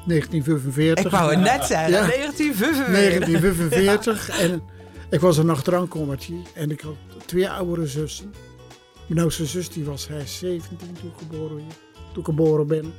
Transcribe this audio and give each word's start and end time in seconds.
1945. 0.07 1.05
Ik 1.05 1.11
wou 1.11 1.30
het 1.30 1.41
net 1.41 1.64
zeggen, 1.64 1.91
Ja. 1.93 2.07
1945. 2.07 2.87
1945. 3.27 4.29
En 4.41 4.62
ik 5.11 5.20
was 5.20 5.36
een 5.36 5.50
achteraankommertje. 5.50 6.42
En 6.54 6.70
ik 6.70 6.80
had 6.80 6.96
twee 7.27 7.50
oudere 7.50 7.86
zussen. 7.86 8.32
Mijn 9.09 9.20
oudste 9.20 9.46
zus 9.46 9.69
die 9.69 9.84
was 9.84 10.09
hij 10.09 10.27
17 10.27 10.78
toen, 10.78 11.12
geboren, 11.19 11.64
toen 12.12 12.19
ik 12.20 12.24
geboren 12.24 12.66
ben. 12.66 12.92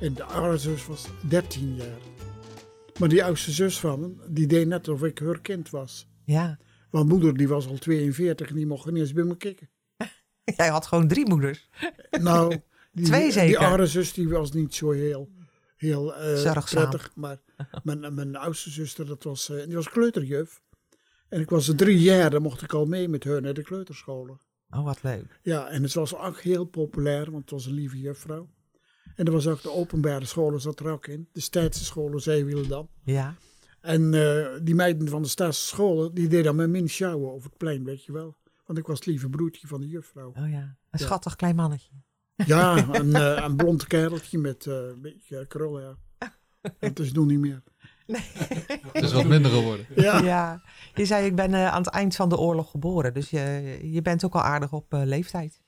En 0.00 0.14
de 0.14 0.24
oudere 0.24 0.58
zus 0.58 0.86
was 0.86 1.06
13 1.28 1.74
jaar. 1.74 1.98
Maar 2.98 3.08
die 3.08 3.24
oudste 3.24 3.50
zus 3.50 3.78
van 3.78 4.02
hem, 4.02 4.20
die 4.28 4.46
deed 4.46 4.66
net 4.66 4.88
of 4.88 5.02
ik 5.02 5.18
haar 5.18 5.40
kind 5.40 5.70
was. 5.70 6.06
Ja, 6.24 6.58
Want 6.90 7.08
moeder 7.08 7.36
die 7.36 7.48
was 7.48 7.66
al 7.66 7.78
42 7.78 8.48
en 8.48 8.54
die 8.54 8.66
mocht 8.66 8.86
niet 8.86 8.96
eens 8.96 9.12
bij 9.12 9.24
me 9.24 9.36
kijken. 9.36 9.70
jij 10.56 10.68
had 10.68 10.86
gewoon 10.86 11.08
drie 11.08 11.28
moeders. 11.28 11.68
Nou, 12.20 12.48
die, 12.92 13.04
Twee 13.04 13.22
Die 13.22 13.32
zeker? 13.32 13.58
andere 13.58 13.86
zus 13.86 14.12
die 14.12 14.28
was 14.28 14.52
niet 14.52 14.74
zo 14.74 14.90
heel, 14.90 15.30
heel 15.76 16.14
Zorgzaam. 16.36 16.88
prettig. 16.88 17.10
Maar 17.14 17.38
mijn, 17.84 18.14
mijn 18.14 18.36
oudste 18.36 18.70
zuster, 18.70 19.06
dat 19.06 19.22
was, 19.22 19.48
eh, 19.48 19.66
die 19.66 19.74
was 19.74 19.88
kleuterjuf. 19.88 20.62
En 21.34 21.40
ik 21.40 21.50
was 21.50 21.68
er 21.68 21.76
drie 21.76 21.98
jaar, 21.98 22.30
dan 22.30 22.42
mocht 22.42 22.62
ik 22.62 22.72
al 22.72 22.86
mee 22.86 23.08
met 23.08 23.24
haar 23.24 23.42
naar 23.42 23.54
de 23.54 23.62
kleuterscholen. 23.62 24.40
Oh, 24.70 24.84
wat 24.84 25.02
leuk. 25.02 25.40
Ja, 25.42 25.68
en 25.68 25.82
het 25.82 25.94
was 25.94 26.16
ook 26.16 26.40
heel 26.40 26.64
populair, 26.64 27.30
want 27.30 27.42
het 27.42 27.50
was 27.50 27.66
een 27.66 27.72
lieve 27.72 28.00
juffrouw. 28.00 28.48
En 29.14 29.26
er 29.26 29.32
was 29.32 29.46
ook 29.46 29.62
de 29.62 29.70
openbare 29.70 30.24
scholen 30.24 30.60
zat 30.60 30.80
er 30.80 30.90
ook 30.90 31.06
in. 31.06 31.28
De 31.32 31.40
Staatse 31.40 31.84
scholen, 31.84 32.20
Zeewiel 32.20 32.66
dan. 32.66 32.88
Ja, 33.04 33.34
En 33.80 34.14
eh, 34.14 34.60
die 34.62 34.74
meiden 34.74 35.08
van 35.08 35.22
de 35.22 35.28
Staatse 35.28 35.66
scholen, 35.66 36.14
die 36.14 36.28
deden 36.28 36.44
dan 36.44 36.56
met 36.56 36.68
min 36.68 36.88
sjouwen 36.88 37.32
over 37.32 37.48
het 37.48 37.58
plein, 37.58 37.84
weet 37.84 38.04
je 38.04 38.12
wel. 38.12 38.36
Want 38.66 38.78
ik 38.78 38.86
was 38.86 38.98
het 38.98 39.06
lieve 39.06 39.28
broertje 39.28 39.66
van 39.66 39.80
de 39.80 39.88
juffrouw. 39.88 40.32
oh 40.36 40.50
ja. 40.50 40.76
Een 40.90 40.98
schattig 40.98 41.36
klein 41.36 41.56
mannetje. 41.56 41.92
Ja, 42.36 42.88
een, 42.98 43.14
eh, 43.14 43.44
een 43.44 43.56
blond 43.56 43.86
kereltje 43.86 44.38
met 44.38 44.66
eh, 44.66 44.74
een 44.74 45.02
beetje 45.02 45.46
krullen. 45.46 45.98
Ja. 46.18 46.34
Dat 46.78 46.98
is 46.98 47.12
nu 47.12 47.24
niet 47.24 47.38
meer. 47.38 47.62
Het 48.92 49.04
is 49.04 49.12
wat 49.12 49.24
minder 49.24 49.50
geworden. 49.50 49.86
Ja, 49.94 50.18
Ja, 50.22 50.62
je 50.94 51.04
zei 51.04 51.26
ik 51.26 51.36
ben 51.36 51.54
eh, 51.54 51.66
aan 51.66 51.82
het 51.82 51.92
eind 51.92 52.16
van 52.16 52.28
de 52.28 52.38
oorlog 52.38 52.70
geboren. 52.70 53.14
Dus 53.14 53.30
je, 53.30 53.78
je 53.82 54.02
bent 54.02 54.24
ook 54.24 54.34
al 54.34 54.42
aardig 54.42 54.72
op 54.72 54.92
eh, 54.92 55.02
leeftijd. 55.04 55.60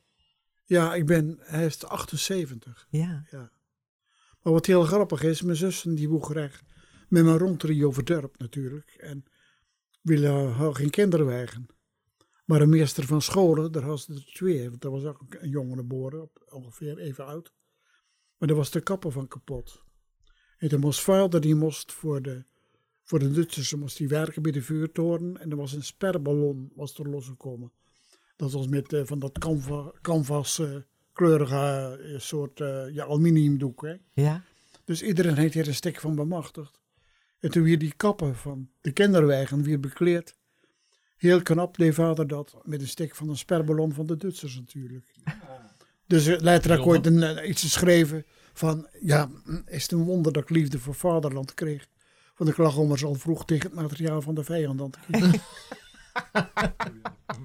ja 0.64 0.94
ik 0.94 1.06
ben, 1.06 1.38
hij 1.40 1.66
is 1.66 1.84
78. 1.84 2.86
Ja, 2.90 3.24
Maar 4.42 4.52
wat 4.52 4.66
heel 4.66 4.82
grappig 4.82 5.22
is, 5.22 5.42
mijn 5.42 5.56
zussen 5.56 5.94
die 5.94 6.08
woegen 6.08 6.34
graag 6.34 6.60
met 7.08 7.24
me 7.24 7.38
rond 7.38 7.82
over 7.82 8.04
dorp 8.04 8.38
natuurlijk. 8.38 8.90
En 8.90 9.24
willen 10.02 10.52
haar 10.52 10.74
geen 10.74 10.90
kinderen 10.90 11.26
weigeren. 11.26 11.66
Maar 12.44 12.60
een 12.60 12.68
meester 12.68 13.06
van 13.06 13.22
scholen, 13.22 13.72
daar 13.72 13.86
was 13.86 14.08
er 14.08 14.24
twee. 14.32 14.70
Want 14.70 14.84
er 14.84 14.90
was 14.90 15.04
ook 15.04 15.24
een 15.28 15.48
jongen 15.48 15.76
geboren, 15.76 16.30
ongeveer 16.48 16.98
even 16.98 17.26
oud. 17.26 17.52
Maar 18.38 18.48
daar 18.48 18.56
was 18.56 18.70
de 18.70 18.80
kapper 18.80 19.12
van 19.12 19.28
kapot. 19.28 19.84
En 20.58 20.68
toen 20.68 20.80
moest 20.80 21.00
vader, 21.00 21.40
die 21.40 21.54
moest 21.54 21.92
voor 21.92 22.22
de, 22.22 22.44
voor 23.02 23.18
de 23.18 23.30
Duitsers 23.30 23.74
moest 23.74 23.96
die 23.96 24.08
werken 24.08 24.42
bij 24.42 24.52
de 24.52 24.62
vuurtoren. 24.62 25.40
En 25.40 25.50
er 25.50 25.56
was 25.56 25.72
een 25.72 25.84
sperballon 25.84 26.72
was 26.74 26.98
er 26.98 27.08
losgekomen. 27.08 27.72
Dat 28.36 28.52
was 28.52 28.68
met 28.68 28.92
eh, 28.92 29.00
van 29.04 29.18
dat 29.18 29.38
canva, 29.38 29.92
canvas 30.02 30.58
eh, 30.58 30.76
kleurige 31.16 31.98
eh, 32.02 32.18
soort 32.20 32.60
eh, 32.60 32.94
ja, 32.94 33.04
aluminiumdoek. 33.04 33.82
Hè? 33.82 33.94
ja. 34.12 34.42
Dus 34.84 35.02
iedereen 35.02 35.36
heeft 35.36 35.54
hier 35.54 35.68
een 35.68 35.74
stuk 35.74 36.00
van 36.00 36.14
bemachtigd. 36.14 36.80
En 37.40 37.50
toen 37.50 37.62
weer 37.62 37.78
die 37.78 37.92
kappen 37.96 38.36
van 38.36 38.68
de 38.80 38.92
kinderwegen 38.92 39.62
weer 39.62 39.80
bekleed. 39.80 40.36
Heel 41.16 41.42
knap 41.42 41.76
deed 41.76 41.94
vader 41.94 42.26
dat 42.26 42.56
met 42.62 42.80
een 42.80 42.88
stuk 42.88 43.14
van 43.14 43.28
een 43.28 43.36
sperballon 43.36 43.92
van 43.92 44.06
de 44.06 44.16
Duitsers 44.16 44.56
natuurlijk. 44.56 45.14
Dus 46.06 46.26
uh, 46.26 46.38
later 46.38 46.70
heb 46.70 46.80
ik 46.80 46.86
ooit 46.86 47.06
een, 47.06 47.48
iets 47.48 47.62
geschreven 47.62 48.24
van, 48.58 48.86
ja, 49.00 49.28
is 49.66 49.82
het 49.82 49.92
een 49.92 50.04
wonder 50.04 50.32
dat 50.32 50.42
ik 50.42 50.50
liefde 50.50 50.78
voor 50.78 50.94
vaderland 50.94 51.54
kreeg. 51.54 51.86
Want 52.36 52.50
ik 52.50 52.56
lag 52.56 52.76
ommers 52.76 53.04
al 53.04 53.14
vroeg 53.14 53.44
tegen 53.44 53.70
het 53.70 53.80
materiaal 53.80 54.22
van 54.22 54.34
de 54.34 54.44
vijand 54.44 54.80
aan 54.80 54.90
te. 54.90 54.98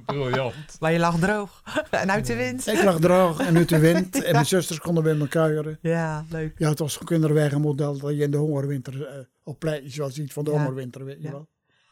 Briljant. 0.06 0.56
Maar 0.80 0.92
je 0.92 1.00
lag 1.00 1.20
droog. 1.20 1.64
en 1.92 2.12
uit 2.12 2.28
de 2.28 2.36
wind. 2.36 2.68
ik 2.68 2.84
lag 2.84 3.00
droog 3.00 3.40
en 3.40 3.58
uit 3.58 3.70
de 3.70 3.80
wind 3.80 4.24
en 4.24 4.32
mijn 4.34 4.46
zusters 4.46 4.80
konden 4.80 5.04
bij 5.04 5.14
me 5.16 5.28
kuieren. 5.28 5.78
Ja, 5.82 6.26
leuk. 6.30 6.54
Ja, 6.60 6.70
het 6.70 6.80
was 6.80 7.00
een 7.00 7.06
kinderwegenmodel 7.06 7.98
dat 7.98 8.12
je 8.12 8.24
in 8.24 8.32
de 8.32 8.38
hongerwinter 8.38 9.06
eh, 9.08 9.20
op 9.44 9.60
pleintjes 9.60 9.96
wel 9.96 10.10
ziet 10.10 10.34
van 10.34 10.44
de 10.44 10.52
Ja. 10.52 10.58
hongerwinter, 10.58 11.06
weet 11.06 11.18
je 11.18 11.24
Ja. 11.24 11.32
wel. 11.32 11.48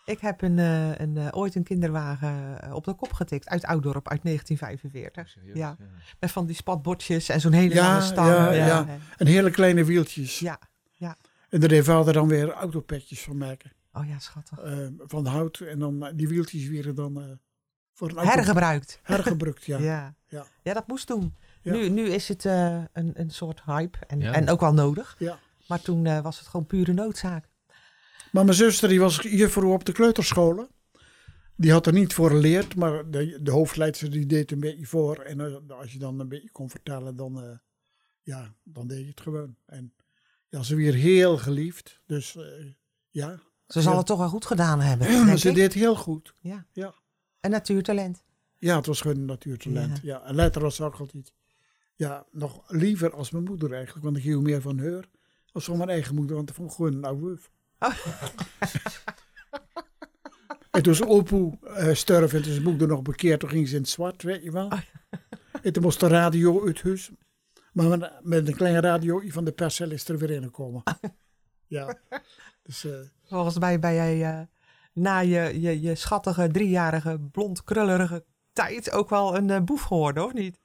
Ik 0.09 0.19
heb 0.19 0.41
een, 0.41 0.59
eh, 0.59 0.97
een, 0.99 1.17
eh, 1.17 1.27
ooit 1.31 1.55
een 1.55 1.63
kinderwagen 1.63 2.61
eh, 2.61 2.73
op 2.73 2.83
de 2.85 2.93
kop 2.93 3.13
getikt 3.13 3.49
uit 3.49 3.65
Ouddorp 3.65 4.07
uit 4.09 4.23
1945. 4.23 5.35
Ja. 5.53 5.77
Met 6.19 6.31
van 6.31 6.45
die 6.45 6.55
spatbordjes 6.55 7.29
en 7.29 7.41
zo'n 7.41 7.51
hele 7.51 7.73
Ja, 7.73 7.87
lange 7.87 8.01
stang. 8.01 8.27
ja, 8.29 8.51
ja. 8.51 8.85
En 9.17 9.27
hele 9.27 9.51
kleine 9.51 9.83
wieltjes. 9.83 10.39
Ja. 10.39 10.59
En 11.49 11.59
daar 11.59 11.69
deed 11.69 11.83
vader 11.83 12.13
dan 12.13 12.27
weer 12.27 12.51
autopetjes 12.51 13.21
van 13.21 13.37
maken. 13.37 13.71
Oh 13.93 14.07
ja, 14.07 14.19
schattig. 14.19 14.59
van 15.07 15.25
hout. 15.25 15.59
En 15.59 15.79
dan 15.79 16.11
die 16.15 16.27
wieltjes 16.27 16.67
werden 16.67 16.95
dan 16.95 17.21
eh, 17.21 17.23
voor 17.93 18.09
een 18.09 18.15
auto 18.17 18.31
Hergebruikt. 18.31 18.99
hergebruikt. 19.03 19.65
Ja. 19.65 19.77
Ja. 19.77 20.15
Ja. 20.27 20.45
Ja. 20.63 20.73
dat 20.73 20.87
moest 20.87 21.07
toen. 21.07 21.35
Ja. 21.61 21.73
Nu, 21.73 21.89
nu 21.89 22.09
is 22.09 22.27
het 22.27 22.45
eh, 22.45 22.81
een, 22.93 23.11
een 23.13 23.29
soort 23.29 23.61
hype 23.65 23.97
en, 24.07 24.19
Ja. 24.19 24.33
en 24.33 24.49
ook 24.49 24.59
wel 24.59 24.73
nodig. 24.73 25.15
Ja. 25.19 25.39
Maar 25.67 25.81
toen 25.81 26.05
eh, 26.05 26.19
was 26.19 26.39
het 26.39 26.47
gewoon 26.47 26.65
pure 26.65 26.93
noodzaak. 26.93 27.48
Maar 28.31 28.43
mijn 28.45 28.57
zuster 28.57 28.89
die 28.89 28.99
was 28.99 29.15
juffrouw 29.21 29.71
op 29.73 29.85
de 29.85 29.91
kleuterscholen. 29.91 30.67
Die 31.55 31.71
had 31.71 31.85
er 31.85 31.93
niet 31.93 32.13
voor 32.13 32.29
geleerd, 32.29 32.75
maar 32.75 33.09
de, 33.11 33.39
de 33.41 33.51
hoofdleidster 33.51 34.11
die 34.11 34.25
deed 34.25 34.51
een 34.51 34.59
beetje 34.59 34.85
voor. 34.85 35.17
En 35.17 35.39
eh, 35.69 35.77
als 35.79 35.93
je 35.93 35.99
dan 35.99 36.19
een 36.19 36.29
beetje 36.29 36.51
kon 36.51 36.69
vertellen, 36.69 37.15
dan, 37.15 37.43
eh, 37.43 37.57
ja, 38.21 38.53
dan 38.63 38.87
deed 38.87 38.99
je 38.99 39.09
het 39.09 39.21
gewoon. 39.21 39.55
En 39.65 39.93
ja, 40.49 40.63
ze 40.63 40.75
weer 40.75 40.93
heel 40.93 41.37
geliefd. 41.37 41.99
Dus 42.05 42.35
eh, 42.35 42.43
ja, 43.09 43.39
Ze 43.67 43.81
zal 43.81 43.91
Ja. 43.91 43.97
het 43.97 44.07
toch 44.07 44.17
wel 44.17 44.29
goed 44.29 44.45
gedaan 44.45 44.79
hebben. 44.81 45.07
ze 45.37 45.49
ik. 45.49 45.55
deed 45.55 45.73
heel 45.73 45.95
goed. 45.95 46.35
Ja. 46.39 46.65
Ja. 46.71 46.93
Een 47.39 47.51
natuurtalent. 47.51 48.23
Ja, 48.57 48.75
het 48.75 48.85
was 48.85 49.01
gewoon 49.01 49.17
een 49.17 49.25
natuurtalent. 49.25 49.99
Ja. 50.03 50.23
En 50.23 50.35
later 50.35 50.61
was 50.61 50.75
ze 50.75 50.83
ook 50.83 50.95
altijd 50.99 51.33
ja, 51.95 52.25
nog 52.31 52.63
liever 52.67 53.13
als 53.13 53.31
mijn 53.31 53.43
moeder 53.43 53.73
eigenlijk. 53.73 54.03
Want 54.05 54.17
ik 54.17 54.23
hield 54.23 54.43
meer 54.43 54.61
van 54.61 54.79
haar 54.79 55.09
als 55.51 55.65
van 55.65 55.77
mijn 55.77 55.89
eigen 55.89 56.15
moeder. 56.15 56.35
Want 56.35 56.49
ik 56.49 56.55
vond 56.55 56.73
gewoon 56.73 56.93
een 56.93 57.03
oude. 57.03 57.37
Oh. 57.79 57.93
en 60.71 60.81
toen 60.81 60.95
ze 60.95 61.07
opoe 61.07 61.57
eh 61.63 61.93
sterf 61.93 62.33
en 62.33 62.41
toen 62.41 62.51
zijn 62.51 62.63
moeder 62.63 62.87
nog 62.87 63.01
bekeerd, 63.01 63.39
toen 63.39 63.49
ging 63.49 63.67
ze 63.67 63.75
in 63.75 63.81
het 63.81 63.89
zwart, 63.89 64.23
weet 64.23 64.43
je 64.43 64.51
wel. 64.51 64.65
Oh. 64.65 64.79
En 65.61 65.73
toen 65.73 65.83
moest 65.83 65.99
de 65.99 66.07
radio 66.07 66.65
uit 66.65 66.81
huis. 66.81 67.11
Maar 67.73 67.97
met, 67.97 68.11
met 68.21 68.47
een 68.47 68.55
kleine 68.55 68.79
radio 68.79 69.21
van 69.27 69.45
de 69.45 69.51
percel 69.51 69.91
is 69.91 70.07
er 70.07 70.17
weer 70.17 70.29
in 70.29 70.43
gekomen. 70.43 70.83
ja. 71.67 71.99
Dus 72.63 72.83
eh, 72.83 72.99
Volgens 73.23 73.59
mij 73.59 73.79
ben 73.79 73.93
jij 73.93 74.23
eh, 74.25 74.41
na 74.93 75.19
je, 75.19 75.61
je, 75.61 75.81
je 75.81 75.95
schattige 75.95 76.47
driejarige 76.47 77.19
blond 77.31 77.63
krullerige 77.63 78.25
tijd 78.53 78.91
ook 78.91 79.09
wel 79.09 79.35
een 79.35 79.49
eh, 79.49 79.61
boef 79.61 79.81
geworden, 79.81 80.25
of 80.25 80.33
niet? 80.33 80.59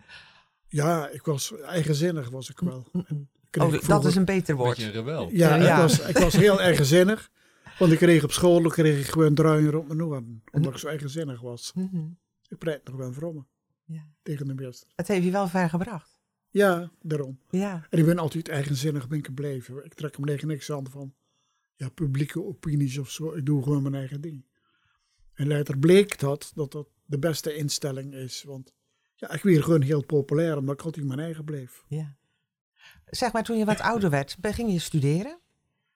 ja, 0.68 1.08
ik 1.08 1.24
was 1.24 1.56
eigenzinnig 1.60 2.30
was 2.30 2.50
ik 2.50 2.58
wel. 2.58 2.86
Kreeg 2.92 3.06
Oh, 3.62 3.66
ik 3.66 3.72
dat 3.72 3.84
vroeger- 3.84 4.08
is 4.08 4.16
een 4.16 4.24
beter 4.24 4.56
woord. 4.56 4.68
Beetje 4.76 4.84
een 4.86 4.92
rebel. 4.92 5.28
Ja, 5.32 5.54
Ja. 5.54 5.72
Ik, 5.74 5.80
was, 5.80 6.00
ik 6.00 6.18
was 6.18 6.36
heel 6.36 6.60
eigenzinnig. 6.60 7.30
Want 7.78 7.92
ik 7.92 7.98
kreeg 7.98 8.24
op 8.24 8.32
school 8.32 8.62
kreeg 8.68 8.98
ik 9.00 9.06
gewoon 9.06 9.34
druier 9.34 9.76
op 9.78 9.86
mijn 9.88 10.02
oren. 10.02 10.42
Omdat 10.52 10.72
ik 10.72 10.78
zo 10.78 10.86
eigenzinnig 10.88 11.40
was. 11.40 11.72
Mhm. 11.74 12.04
Ik 12.48 12.58
pleit 12.58 12.84
nog 12.84 12.96
wel 12.96 13.12
vrommen 13.12 13.46
Ja. 13.84 14.06
tegen 14.22 14.46
de 14.46 14.54
meester. 14.54 14.88
Het 14.96 15.08
heeft 15.08 15.24
je 15.24 15.30
wel 15.30 15.48
ver 15.48 15.68
gebracht. 15.68 16.12
Ja, 16.50 16.90
daarom. 17.02 17.38
Ja. 17.50 17.86
En 17.90 17.98
ik 17.98 18.04
ben 18.04 18.18
altijd 18.18 18.48
eigenzinnig 18.48 19.08
ben 19.08 19.18
ik 19.18 19.26
gebleven. 19.26 19.84
Ik 19.84 19.94
trek 19.94 20.16
hem 20.16 20.24
tegen 20.26 20.48
niks 20.48 20.70
aan 20.72 20.90
van 20.90 21.14
ja, 21.74 21.88
publieke 21.88 22.42
opinies 22.44 22.98
of 22.98 23.10
zo. 23.10 23.32
Ik 23.32 23.46
doe 23.46 23.62
gewoon 23.62 23.82
mijn 23.82 23.94
eigen 23.94 24.20
ding. 24.20 24.44
En 25.34 25.46
later 25.48 25.78
bleek 25.78 26.18
dat, 26.18 26.52
dat 26.54 26.72
dat 26.72 26.86
de 27.06 27.18
beste 27.18 27.54
instelling 27.54 28.14
is. 28.14 28.42
Want 28.42 28.72
ja, 29.14 29.32
ik 29.32 29.42
werd 29.42 29.62
gewoon 29.64 29.82
heel 29.82 30.04
populair 30.04 30.56
omdat 30.56 30.74
ik 30.78 30.84
altijd 30.84 31.06
mijn 31.06 31.20
eigen 31.20 31.44
bleef. 31.44 31.84
ja. 31.88 32.16
Zeg 33.16 33.32
maar, 33.32 33.42
toen 33.42 33.58
je 33.58 33.64
wat 33.64 33.80
ouder 33.80 34.10
werd, 34.10 34.36
ging 34.40 34.72
je 34.72 34.78
studeren? 34.78 35.38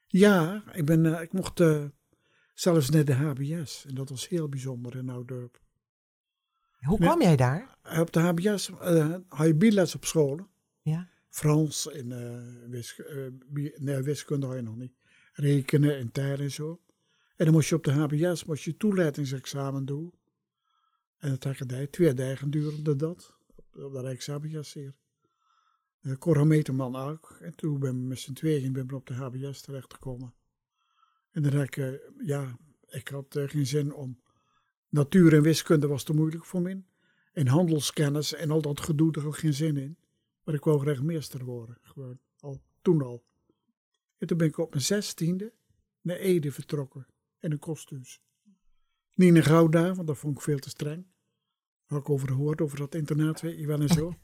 Ja, 0.07 0.63
ik, 0.73 0.85
ben, 0.85 1.15
eh, 1.15 1.23
ik 1.23 1.33
mocht 1.33 1.61
eh, 1.61 1.85
zelfs 2.55 2.91
naar 2.91 3.05
de 3.05 3.15
HBS. 3.15 3.85
En 3.89 3.95
dat 3.95 4.09
was 4.09 4.29
heel 4.29 4.49
bijzonder 4.49 4.97
in 4.97 5.09
Ouddorp. 5.09 5.61
Hoe 6.81 6.99
kwam 6.99 7.23
jij 7.23 7.37
daar? 7.37 7.77
Op 7.99 8.13
de 8.13 8.21
HBS 8.21 8.71
eh 8.81 9.15
had 9.29 9.47
je 9.47 9.55
biles 9.55 9.95
op 9.95 10.05
scholen. 10.05 10.49
Ja. 10.83 11.09
Frans 11.29 11.91
en 11.91 12.13
eh, 12.13 12.71
wisk, 12.71 12.99
eh, 12.99 13.27
nee, 13.77 14.03
wiskunde 14.03 14.47
had 14.47 14.57
je 14.57 14.63
nog 14.63 14.77
niet. 14.77 14.93
Rekenen 15.33 15.97
en 15.97 16.11
tijden 16.11 16.45
en 16.45 16.51
zo. 16.51 16.81
En 17.37 17.45
dan 17.45 17.55
moest 17.55 17.69
je 17.69 17.75
op 17.75 17.85
de 17.85 17.93
HBS 17.93 18.45
moest 18.45 18.65
je 18.65 18.77
toelatingsexamen 18.77 19.85
doen. 19.85 20.13
En 21.19 21.31
dat 21.31 21.45
had 21.45 21.71
ik 21.71 21.91
twee 21.91 22.15
dagen 22.15 22.51
duurde 22.51 22.97
dat. 22.97 23.37
Op, 23.57 23.93
de 23.93 24.01
Rijkshabias 24.01 24.73
hier. 24.73 24.95
Uh, 26.01 26.17
Cor 26.17 26.47
Meterman 26.47 26.97
ook. 26.97 27.39
En 27.41 27.55
toen 27.55 27.79
ben 27.79 27.97
ik 27.97 28.03
met 28.03 28.19
z'n 28.19 28.33
tweeën 28.33 28.73
ben 28.73 28.85
ik 28.85 28.93
op 28.93 29.07
de 29.07 29.15
HBS 29.15 29.61
terechtgekomen. 29.61 30.35
En 31.31 31.43
dan 31.43 31.53
had 31.53 31.63
ik, 31.63 31.77
uh, 31.77 31.95
ja, 32.19 32.59
ik 32.89 33.09
had 33.09 33.37
uh, 33.37 33.49
geen 33.49 33.67
zin 33.67 33.95
om. 33.95 34.21
Natuur 34.89 35.35
en 35.35 35.43
wiskunde 35.43 35.87
was 35.87 36.03
te 36.03 36.13
moeilijk 36.13 36.45
voor 36.45 36.63
me. 36.63 36.83
En 37.33 37.47
handelskennis 37.47 38.35
en 38.35 38.51
al 38.51 38.63
dat 38.63 38.81
gedoe, 38.81 39.13
daar 39.13 39.25
had 39.25 39.33
ik 39.33 39.41
geen 39.41 39.55
zin 39.55 39.77
in. 39.77 39.99
Maar 40.45 40.55
ik 40.55 40.65
wou 40.65 40.81
graag 40.81 41.03
meester 41.03 41.45
worden, 41.45 41.79
gewoon, 41.83 42.21
al, 42.39 42.63
toen 42.83 43.03
al. 43.03 43.25
En 44.19 44.27
toen 44.27 44.39
ben 44.39 44.47
ik 44.47 44.59
op 44.59 44.71
mijn 44.71 44.85
zestiende 44.85 45.53
naar 46.01 46.17
Ede 46.17 46.53
vertrokken, 46.53 47.07
in 47.41 47.53
een 47.53 47.59
kosthuis. 47.59 48.23
Niet 49.15 49.35
in 49.35 49.43
Gouda, 49.43 49.95
want 49.95 50.07
dat 50.07 50.19
vond 50.19 50.37
ik 50.37 50.43
veel 50.43 50.59
te 50.59 50.69
streng. 50.69 51.07
Had 51.85 52.01
ik 52.01 52.11
over 52.11 52.29
gehoord, 52.29 52.61
over 52.61 52.79
dat 52.79 52.95
internaat, 52.95 53.41
weet 53.41 53.59
je 53.59 53.67
wel 53.67 53.81
en 53.81 53.89
zo. 53.89 54.15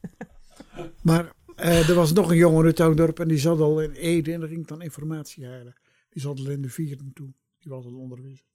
maar 1.03 1.35
uh, 1.59 1.89
er 1.89 1.95
was 1.95 2.13
nog 2.13 2.29
een 2.29 2.37
jongen 2.37 2.65
uit 2.65 2.79
Oudorp 2.79 3.19
en 3.19 3.27
die 3.27 3.37
zat 3.37 3.59
al 3.59 3.81
in 3.81 3.91
Ede 3.91 4.33
en 4.33 4.39
daar 4.39 4.49
ging 4.49 4.61
ik 4.61 4.67
dan 4.67 4.81
informatie 4.81 5.45
halen. 5.45 5.75
Die 6.09 6.21
zat 6.21 6.39
al 6.39 6.49
in 6.49 6.61
de 6.61 6.69
vierde 6.69 7.13
toe, 7.13 7.33
die 7.59 7.71
was 7.71 7.85
al 7.85 7.95
onderwezen. 7.95 8.45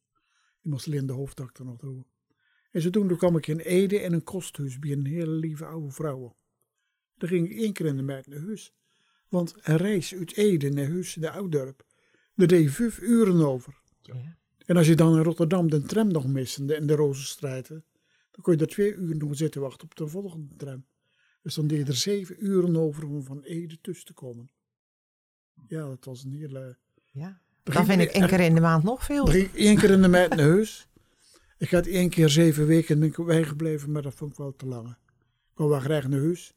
Die 0.62 0.72
moest 0.72 0.86
alleen 0.86 1.06
de 1.06 1.12
hoofdakte 1.12 1.64
nog 1.64 1.76
doen. 1.76 2.06
En 2.70 2.82
zodoende 2.82 3.16
kwam 3.16 3.36
ik 3.36 3.46
in 3.46 3.58
Ede 3.58 3.96
in 3.96 4.12
een 4.12 4.22
kosthuis 4.22 4.78
bij 4.78 4.92
een 4.92 5.06
hele 5.06 5.30
lieve 5.30 5.64
oude 5.64 5.90
vrouw. 5.90 6.36
Daar 7.16 7.28
ging 7.28 7.50
ik 7.50 7.58
één 7.58 7.72
keer 7.72 7.86
in 7.86 7.96
de 7.96 8.02
maand 8.02 8.26
naar 8.26 8.40
huis. 8.40 8.74
Want 9.28 9.54
een 9.62 9.76
reis 9.76 10.14
uit 10.14 10.36
Ede 10.36 10.70
naar 10.70 10.88
huis, 10.88 11.14
de 11.14 11.30
Ouddorp, 11.30 11.86
daar 12.34 12.46
deed 12.46 12.70
vijf 12.70 13.00
uren 13.00 13.46
over. 13.46 13.80
Ja. 14.02 14.38
En 14.66 14.76
als 14.76 14.86
je 14.86 14.94
dan 14.94 15.16
in 15.16 15.22
Rotterdam 15.22 15.70
de 15.70 15.82
tram 15.82 16.08
nog 16.08 16.26
mist 16.26 16.58
in 16.58 16.66
de, 16.66 16.94
Rozenstraten, 16.94 17.84
dan 18.30 18.42
kon 18.42 18.52
je 18.52 18.58
daar 18.58 18.68
twee 18.68 18.94
uur 18.94 19.16
nog 19.16 19.36
zitten 19.36 19.60
wachten 19.60 19.84
op 19.84 19.94
de 19.96 20.08
volgende 20.08 20.56
tram. 20.56 20.84
Dus 21.42 21.54
dan 21.54 21.66
deed 21.66 21.88
er 21.88 21.94
zeven 21.94 22.44
uren 22.44 22.76
over 22.76 23.06
om 23.06 23.22
van 23.22 23.42
Ede 23.42 23.78
tussen 23.80 24.06
te 24.06 24.12
komen. 24.12 24.50
Ja, 25.66 25.86
dat 25.86 26.04
was 26.04 26.24
een 26.24 26.32
hele... 26.32 26.76
Ja, 27.12 27.40
dan 27.62 27.86
vind 27.86 28.00
ik 28.00 28.10
één 28.10 28.26
keer 28.26 28.40
in 28.40 28.54
de 28.54 28.60
maand 28.60 28.84
nog 28.84 29.04
veel. 29.04 29.30
Één 29.54 29.78
keer 29.78 29.90
in 29.90 30.02
de 30.02 30.08
maand 30.08 30.28
naar 30.28 30.46
huis. 30.46 30.88
Ik 31.58 31.70
had 31.70 31.86
één 31.86 32.08
keer 32.08 32.28
zeven 32.28 32.66
weken 32.66 33.02
en 33.02 33.12
ben 33.56 33.72
ik 33.72 33.86
maar 33.86 34.02
dat 34.02 34.14
vond 34.14 34.30
ik 34.30 34.38
wel 34.38 34.56
te 34.56 34.66
lang. 34.66 34.88
Ik 34.88 35.56
wou 35.56 35.70
wel 35.70 35.80
graag 35.80 36.08
naar 36.08 36.20
huis. 36.20 36.54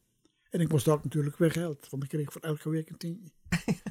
En 0.49 0.59
ik 0.59 0.69
moest 0.69 0.87
ook 0.87 1.03
natuurlijk 1.03 1.37
weer 1.37 1.51
geld, 1.51 1.87
want 1.89 2.03
ik 2.03 2.09
kreeg 2.09 2.31
voor 2.31 2.41
elke 2.41 2.69
week 2.69 2.89
een 2.89 2.97
tientje. 2.97 3.31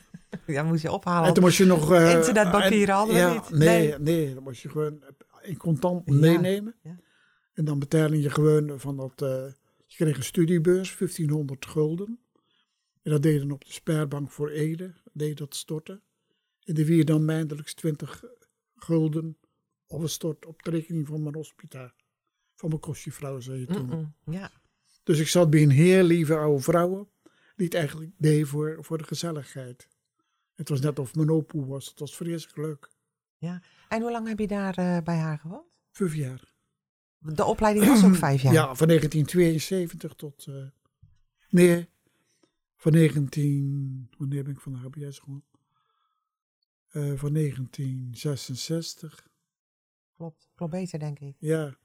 ja, 0.46 0.62
moest 0.62 0.82
je 0.82 0.92
ophalen. 0.92 1.28
En 1.28 1.34
toen 1.34 1.42
moest 1.42 1.56
je 1.56 1.64
nog... 1.64 1.92
Uh, 1.92 2.12
Internetbankieren 2.12 2.94
hadden 2.94 3.16
ja, 3.16 3.28
we 3.28 3.34
niet. 3.34 3.50
Nee, 3.50 3.88
nee, 3.88 3.98
nee, 3.98 4.34
dan 4.34 4.42
moest 4.42 4.62
je 4.62 4.68
gewoon 4.68 5.02
in 5.42 5.56
contant 5.56 6.06
meenemen. 6.06 6.74
Ja. 6.82 6.96
En 7.52 7.64
dan 7.64 7.78
betaalde 7.78 8.20
je 8.20 8.30
gewoon 8.30 8.80
van 8.80 8.96
dat... 8.96 9.22
Uh, 9.22 9.52
je 9.92 10.04
kreeg 10.04 10.16
een 10.16 10.24
studiebeurs, 10.24 10.96
1500 10.96 11.66
gulden. 11.66 12.18
En 13.02 13.10
dat 13.10 13.22
dan 13.22 13.50
op 13.50 13.64
de 13.64 13.72
spaarbank 13.72 14.30
voor 14.30 14.50
Ede, 14.50 14.94
deed 15.12 15.38
dat 15.38 15.54
storten. 15.54 16.02
En 16.64 16.74
die 16.74 16.84
weer 16.84 17.04
dan 17.04 17.24
maandelijks 17.24 17.74
20 17.74 18.24
gulden 18.74 19.38
of 19.86 20.02
een 20.02 20.08
stort 20.08 20.46
op 20.46 20.62
de 20.62 20.70
rekening 20.70 21.06
van 21.06 21.22
mijn 21.22 21.34
hospitaal. 21.34 21.90
Van 22.54 22.68
mijn 22.68 22.80
kostjevrouw, 22.80 23.40
zei 23.40 23.60
je 23.60 23.66
toen. 23.66 23.84
Mm 23.84 23.90
-mm, 23.90 24.34
ja. 24.34 24.50
Dus 25.02 25.18
ik 25.18 25.28
zat 25.28 25.50
bij 25.50 25.62
een 25.62 25.70
heel 25.70 26.04
lieve 26.04 26.36
oude 26.36 26.62
vrouw, 26.62 27.12
die 27.56 27.66
het 27.66 27.74
eigenlijk 27.74 28.12
deed 28.16 28.48
voor, 28.48 28.76
voor 28.80 28.98
de 28.98 29.04
gezelligheid. 29.04 29.88
Het 30.54 30.68
was 30.68 30.80
net 30.80 30.98
of 30.98 31.14
mijn 31.14 31.30
opoe 31.30 31.66
was, 31.66 31.86
het 31.86 31.98
was 31.98 32.16
vreselijk 32.16 32.56
leuk. 32.56 32.90
Ja, 33.36 33.62
en 33.88 34.02
hoe 34.02 34.10
lang 34.10 34.28
heb 34.28 34.38
je 34.38 34.46
daar 34.46 34.78
uh, 34.78 34.98
bij 35.04 35.16
haar 35.16 35.38
gewoond? 35.38 35.66
Vijf 35.90 36.14
jaar. 36.14 36.51
De 37.22 37.44
opleiding 37.44 37.86
was 37.86 38.04
ook 38.04 38.14
vijf 38.14 38.42
jaar? 38.42 38.52
Ja, 38.52 38.74
van 38.74 38.86
1972 38.86 40.14
tot... 40.14 40.46
Uh, 40.46 40.64
nee, 41.50 41.88
van 42.76 42.92
19... 42.92 44.08
Wanneer 44.18 44.44
ben 44.44 44.52
ik 44.52 44.60
van 44.60 44.72
de 44.72 44.78
HBS 44.78 45.18
gewoon? 45.18 45.44
Uh, 46.92 47.18
van 47.18 47.32
1966. 47.32 49.28
Klopt, 50.16 50.50
klopt 50.54 50.72
beter 50.72 50.98
denk 50.98 51.18
ik. 51.18 51.36
Ja, 51.38 51.76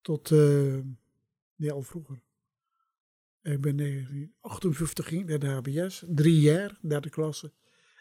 tot... 0.00 0.30
Uh, 0.30 0.78
nee, 1.56 1.72
al 1.72 1.82
vroeger. 1.82 2.22
Ik 3.42 3.60
ben 3.60 3.76
1958 3.76 5.06
ging 5.06 5.26
naar 5.26 5.38
de 5.38 5.46
HBS, 5.46 6.04
drie 6.06 6.40
jaar, 6.40 6.78
derde 6.80 7.10
klasse. 7.10 7.52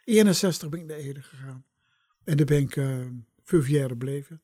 61 0.03 0.69
ben 0.69 0.79
ik 0.79 0.85
naar 0.85 0.97
Ede 0.97 1.21
gegaan. 1.21 1.65
En 2.23 2.37
daar 2.37 2.45
ben 2.45 2.61
ik 2.61 2.73
vijf 3.43 3.67
jaar 3.67 3.89
gebleven. 3.89 4.41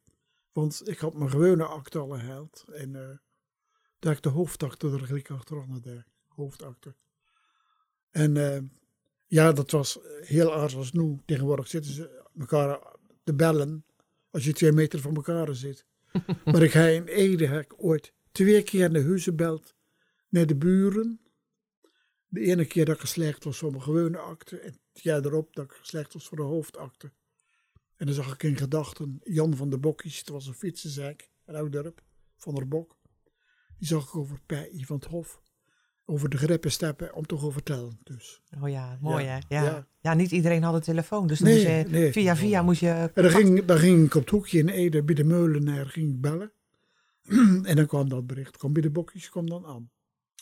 Want 0.51 0.87
ik 0.87 0.97
had 0.97 1.13
mijn 1.13 1.29
gewone 1.29 1.65
akte 1.65 1.99
al 1.99 2.09
gehaald. 2.09 2.65
En 2.73 2.89
uh, 2.89 3.09
daar 3.99 4.13
ik 4.13 4.21
de 4.21 4.29
hoofdakte, 4.29 4.89
daar 4.89 4.99
ging 4.99 5.19
ik 5.19 5.29
achteraan 5.29 5.79
de 5.81 6.03
hoofdakte. 6.27 6.95
En 8.09 8.35
uh, 8.35 8.57
ja, 9.27 9.51
dat 9.51 9.71
was 9.71 9.99
heel 10.21 10.53
aardig 10.53 10.77
als 10.77 10.91
nu. 10.91 11.21
Tegenwoordig 11.25 11.67
zitten 11.67 11.91
ze 11.91 12.23
elkaar 12.39 12.79
te 13.23 13.33
bellen 13.33 13.85
als 14.29 14.45
je 14.45 14.53
twee 14.53 14.71
meter 14.71 14.99
van 14.99 15.15
elkaar 15.15 15.55
zit. 15.55 15.85
maar 16.45 16.61
ik 16.61 16.71
ga 16.71 16.85
in 16.85 17.05
Ede, 17.05 17.47
heb 17.47 17.63
ik 17.63 17.73
ooit 17.83 18.13
twee 18.31 18.63
keer 18.63 18.91
naar 18.91 19.03
huis 19.03 19.23
gebeld 19.23 19.75
naar 20.29 20.45
de 20.45 20.55
buren. 20.55 21.19
De 22.27 22.39
ene 22.39 22.65
keer 22.65 22.85
dat 22.85 22.95
ik 22.95 23.01
geslecht 23.01 23.43
was 23.43 23.57
voor 23.57 23.71
mijn 23.71 23.83
gewone 23.83 24.17
akte. 24.17 24.59
En 24.59 24.79
het 24.93 25.03
jaar 25.03 25.25
erop 25.25 25.55
dat 25.55 25.65
ik 25.65 25.71
geslecht 25.71 26.13
was 26.13 26.27
voor 26.27 26.37
de 26.37 26.43
hoofdakte. 26.43 27.11
En 28.01 28.07
dan 28.07 28.15
zag 28.15 28.33
ik 28.33 28.43
in 28.43 28.57
gedachten 28.57 29.19
Jan 29.23 29.55
van 29.55 29.69
de 29.69 29.77
Bokjes. 29.77 30.19
Het 30.19 30.29
was 30.29 30.47
een 30.47 30.53
fietsenzaak, 30.53 31.29
een 31.45 31.55
Oudorp, 31.55 32.03
van 32.37 32.55
der 32.55 32.67
Bok. 32.67 32.97
Die 33.77 33.87
zag 33.87 34.03
ik 34.03 34.15
over 34.15 34.39
Pij 34.45 34.83
van 34.85 34.95
het 34.95 35.05
Hof. 35.05 35.41
Over 36.05 36.29
de 36.29 36.37
greppen 36.37 36.71
steppen 36.71 37.13
om 37.13 37.25
te 37.25 37.37
gaan 37.37 37.51
vertellen. 37.51 37.99
Dus. 38.03 38.41
Oh 38.61 38.69
ja, 38.69 38.97
mooi 39.01 39.23
Ja, 39.25 39.29
hè? 39.31 39.55
Ja. 39.55 39.63
ja. 39.63 39.87
Ja. 39.99 40.13
niet 40.13 40.31
iedereen 40.31 40.63
had 40.63 40.73
een 40.73 40.81
telefoon. 40.81 41.27
Dus 41.27 41.39
dan 41.39 41.47
Nee, 41.47 41.57
moest 41.57 41.67
je, 41.89 41.91
nee. 41.91 42.11
via 42.11 42.35
via 42.35 42.61
moest 42.61 42.79
je... 42.79 43.11
En 43.13 43.23
dan 43.23 43.31
ging, 43.31 43.65
dan 43.65 43.77
ging 43.77 44.05
ik 44.05 44.15
op 44.15 44.21
het 44.21 44.29
hoekje 44.29 44.59
in 44.59 44.69
Ede 44.69 45.03
bij 45.03 45.15
de 45.15 45.23
meulenaar 45.23 45.85
ging 45.85 46.13
ik 46.13 46.21
bellen. 46.21 46.51
en 47.69 47.75
dan 47.75 47.85
kwam 47.85 48.09
dat 48.09 48.27
bericht. 48.27 48.57
Kwam 48.57 48.73
bij 48.73 48.81
de 48.81 48.91
bokjes, 48.91 49.29
kwam 49.29 49.49
dan 49.49 49.65
aan. 49.65 49.91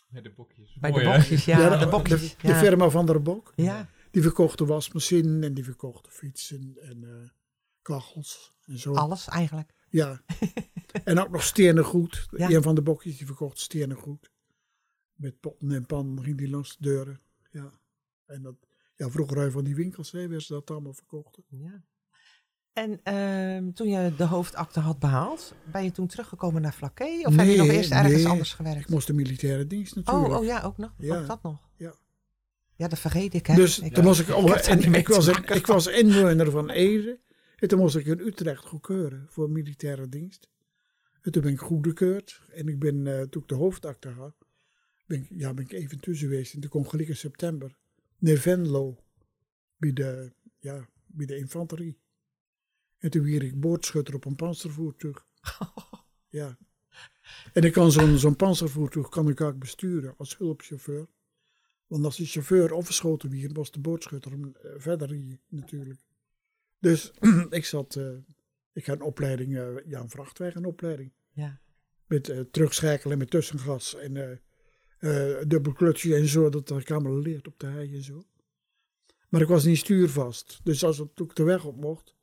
Ja, 0.09 0.21
de 0.21 0.31
bokjes. 0.35 0.77
Bij 0.79 0.91
Mooi, 0.91 1.03
de 1.03 1.09
hè? 1.09 1.17
bokjes, 1.17 1.45
ja, 1.45 1.69
de 1.69 1.85
de, 1.85 1.91
bokjes. 1.91 2.35
de 2.37 2.47
ja. 2.47 2.59
firma 2.59 2.89
van 2.89 3.05
der 3.05 3.21
Bok. 3.21 3.53
ja, 3.55 3.89
Die 4.11 4.21
verkochten 4.21 4.65
wasmachine 4.65 5.45
en 5.45 5.53
die 5.53 5.63
verkochten 5.63 6.11
fietsen 6.11 6.77
en 6.81 7.03
eh, 7.03 7.29
kachels 7.89 8.51
en 8.65 8.79
zo. 8.79 8.93
alles 8.93 9.27
eigenlijk. 9.27 9.73
Ja. 9.89 10.21
en 11.03 11.19
ook 11.19 11.29
nog 11.29 11.43
stenen 11.43 11.83
goed. 11.83 12.27
Ja. 12.37 12.49
Een 12.49 12.63
van 12.63 12.75
de 12.75 12.81
bokjes 12.81 13.17
die 13.17 13.25
verkocht 13.25 13.59
stenen 13.59 13.97
goed. 13.97 14.31
Met 15.13 15.39
potten 15.39 15.71
en 15.71 15.85
pannen 15.85 16.23
ging 16.23 16.37
die 16.37 16.49
langs 16.49 16.77
de 16.77 16.83
deuren. 16.83 17.19
Ja. 17.51 17.71
En 18.25 18.41
dat, 18.41 18.55
ja, 18.95 19.09
vroeger 19.09 19.37
uit 19.37 19.51
van 19.51 19.63
die 19.63 19.75
winkels 19.75 20.11
hè, 20.11 20.19
werden 20.19 20.41
ze 20.41 20.53
dat 20.53 20.71
allemaal 20.71 20.93
verkochten. 20.93 21.43
Ja. 21.49 21.83
En 22.73 22.99
ehm, 23.03 23.71
toen 23.71 23.87
je 23.89 24.15
de 24.17 24.23
hoofdakte 24.23 24.79
had 24.79 24.99
behaald, 24.99 25.53
ben 25.71 25.83
je 25.83 25.91
toen 25.91 26.07
teruggekomen 26.07 26.61
naar 26.61 26.71
Flaké? 26.71 27.21
Of 27.23 27.35
heb 27.35 27.47
je 27.47 27.57
nog 27.57 27.67
eerst 27.67 27.91
ergens 27.91 28.13
nee. 28.13 28.27
anders 28.27 28.49
Ik 28.49 28.55
gewerkt? 28.55 28.89
moest 28.89 29.07
de 29.07 29.13
militaire 29.13 29.67
dienst 29.67 29.95
natuurlijk. 29.95 30.33
Oh, 30.33 30.37
oh 30.37 30.45
ja, 30.45 30.61
ook 30.61 30.77
nog. 30.77 30.93
Ja. 30.97 31.19
Ook 31.19 31.27
dat 31.27 31.43
nog. 31.43 31.69
Ja. 31.75 31.93
Ja, 32.75 32.87
dat 32.87 32.99
vergeet 32.99 33.33
ik. 33.33 33.47
Hè. 33.47 33.55
Dus 33.55 33.79
ik, 33.79 33.93
toen 33.93 34.03
moest 34.03 34.19
ik, 34.19 34.29
oh, 34.29 34.69
en 34.69 34.93
ik, 34.93 35.07
was 35.07 35.27
ik 35.27 35.67
was 35.67 35.87
inwoner 35.87 36.51
van 36.51 36.69
Ede. 36.69 37.19
En 37.59 37.67
toen 37.67 37.79
moest 37.79 37.95
ik 37.95 38.05
in 38.05 38.19
Utrecht 38.19 38.65
goedkeuren 38.65 39.25
voor 39.29 39.49
militaire 39.49 40.09
dienst. 40.09 40.49
En 41.21 41.31
toen 41.31 41.41
ben 41.41 41.51
ik 41.51 41.59
goedgekeurd. 41.59 42.41
En 42.51 42.67
ik 42.67 42.79
ben, 42.79 43.07
eh, 43.07 43.21
toen 43.21 43.41
ik 43.41 43.47
de 43.47 43.55
hoofdakte 43.55 44.09
had, 44.09 44.35
ben 45.05 45.21
ik, 45.21 45.27
ja, 45.29 45.53
ben 45.53 45.63
ik 45.63 45.71
even 45.71 45.99
tussen 45.99 46.27
geweest. 46.27 46.53
En 46.53 46.59
toen 46.59 46.69
kon 46.69 46.89
gelijk 46.89 47.09
in 47.09 47.15
september 47.15 47.75
naar 48.17 48.37
Venlo. 48.37 49.03
Bij 49.77 49.93
de, 49.93 50.33
ja, 50.59 50.89
bij 51.05 51.25
de 51.25 51.37
infanterie. 51.37 51.99
En 52.97 53.09
toen 53.09 53.23
werd 53.23 53.43
ik 53.43 53.59
boordschutter 53.59 54.15
op 54.15 54.25
een 54.25 54.35
panzervoertuig. 54.35 55.27
Ja. 56.31 56.57
En 57.53 57.63
ik 57.63 57.73
kan 57.73 57.91
zo'n 57.91 58.17
zo'n 58.17 58.35
panzervoertuig 58.35 59.09
kan 59.09 59.29
ik 59.29 59.41
ook 59.41 59.59
besturen 59.59 60.13
als 60.17 60.37
hulpchauffeur. 60.37 61.07
Want 61.87 62.05
als 62.05 62.17
de 62.17 62.25
chauffeur 62.25 62.75
afgeschoten 62.75 63.41
werd, 63.41 63.55
was 63.55 63.71
de 63.71 63.79
bootschutter 63.79 64.31
hem 64.31 64.55
eh, 64.55 64.71
verder 64.77 65.07
rijden, 65.07 65.41
natuurlijk. 65.47 65.99
Dus 66.79 67.11
ik 67.49 67.65
zat, 67.65 67.95
eh, 67.95 68.17
ik 68.73 68.85
ga 68.85 68.93
een 68.93 69.01
opleiding, 69.01 69.57
eh, 69.57 69.67
ja 69.85 69.99
een 69.99 70.09
vrachtwagenopleiding. 70.09 71.11
Ja. 71.31 71.59
Met 72.07 72.29
eh, 72.29 72.39
terugschakelen 72.39 73.17
met 73.17 73.29
tussengas 73.29 73.95
en 73.95 74.17
eh 74.17 74.37
eh, 74.99 75.35
dubbel 75.47 75.73
klutsje 75.73 76.15
en 76.15 76.27
zo, 76.27 76.49
dat 76.49 76.69
ik 76.69 76.91
allemaal 76.91 77.19
leert 77.19 77.47
op 77.47 77.59
de 77.59 77.67
hei 77.67 77.95
en 77.95 78.03
zo. 78.03 78.23
Maar 79.29 79.41
ik 79.41 79.47
was 79.47 79.63
niet 79.63 79.77
stuurvast. 79.77 80.59
Dus 80.63 80.83
als 80.83 80.97
het, 80.97 81.19
ik 81.19 81.35
de 81.35 81.43
weg 81.43 81.65
op 81.65 81.75
mocht, 81.75 82.15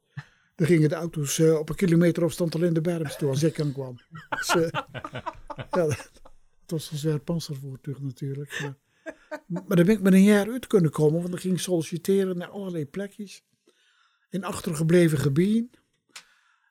dan 0.55 0.67
gingen 0.67 0.89
de 0.89 0.95
auto's 0.95 1.41
op 1.41 1.69
een 1.69 1.75
kilometer 1.75 2.23
afstand 2.23 2.55
al 2.55 2.63
in 2.63 2.73
de 2.73 2.81
berms 2.81 3.17
toe 3.17 3.29
als 3.29 3.43
ik 3.43 3.61
aankwam. 3.61 3.97
Dus, 4.29 4.47
ja, 4.73 4.89
dat, 5.71 6.11
het 6.61 6.71
was 6.71 6.91
een 6.91 6.99
zwaar 6.99 7.19
panzervoertuig 7.19 8.01
natuurlijk. 8.01 8.61
Maar, 8.61 8.75
maar 9.67 9.77
dan 9.77 9.87
ben 9.87 9.95
ik 9.95 10.03
met 10.03 10.13
een 10.13 10.23
jaar 10.23 10.51
uit 10.51 10.67
kunnen 10.67 10.91
komen, 10.91 11.19
want 11.19 11.31
dan 11.31 11.41
ging 11.41 11.55
ik 11.55 11.61
solliciteren 11.61 12.39
naar 12.39 12.49
allerlei 12.49 12.87
plekjes. 12.87 13.45
In 14.29 14.45
achtergebleven 14.45 15.19
gebieden, 15.19 15.71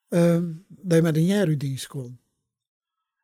ehm, 0.08 0.54
dat 0.68 0.98
je 0.98 1.02
met 1.02 1.18
een 1.18 1.58
dienst 1.58 1.88
kon. 1.88 2.20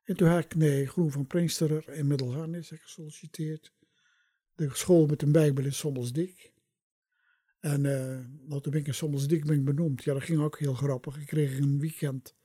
En 0.04 0.16
toen 0.16 0.28
heb 0.28 0.44
ik 0.44 0.56
nee, 0.56 0.88
Groen 0.88 1.12
van 1.12 1.28
Pinkster 1.28 1.90
in 1.90 2.08
Middelharnis 2.08 2.72
gesolliciteerd. 2.76 3.74
De 4.56 4.70
school 4.74 5.06
met 5.06 5.22
een 5.22 5.32
bijbel 5.32 5.64
in 5.64 5.74
Sommelsdik. 5.74 6.52
En 7.60 7.82
nou, 7.82 8.62
toen 8.62 8.72
ben 8.72 8.82
ik 8.82 8.88
in 8.88 8.94
Sommelsdik 8.94 9.46
ben 9.46 9.58
ik 9.58 9.66
benoemd. 9.66 10.04
Ja, 10.04 10.14
dat 10.14 10.24
ging 10.24 10.42
ook 10.42 10.60
heel 10.60 10.74
grappig. 10.74 11.18
Ik 11.18 11.28
kreeg 11.28 11.58
een 11.58 11.80
weekend, 11.80 12.36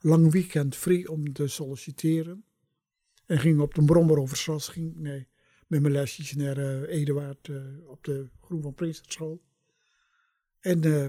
lang 0.00 0.32
weekend 0.32 0.76
free 0.76 1.10
om 1.10 1.32
te 1.32 1.46
solliciteren. 1.46 2.44
En 3.28 3.38
ging 3.38 3.60
op 3.60 3.74
de 3.74 3.84
Brommer 3.84 4.18
over 4.18 4.36
Sas, 4.36 4.68
ging, 4.68 4.96
nee, 4.96 5.28
met 5.66 5.80
mijn 5.80 5.92
lesjes 5.92 6.34
naar 6.34 6.56
eh, 6.56 6.96
Eduard 6.96 7.48
eh, 7.48 7.56
op 7.86 8.04
de 8.04 8.28
Groen 8.40 8.62
van 8.62 8.74
Prinserschool. 8.74 9.42
En 10.68 10.84
eh, 10.84 11.08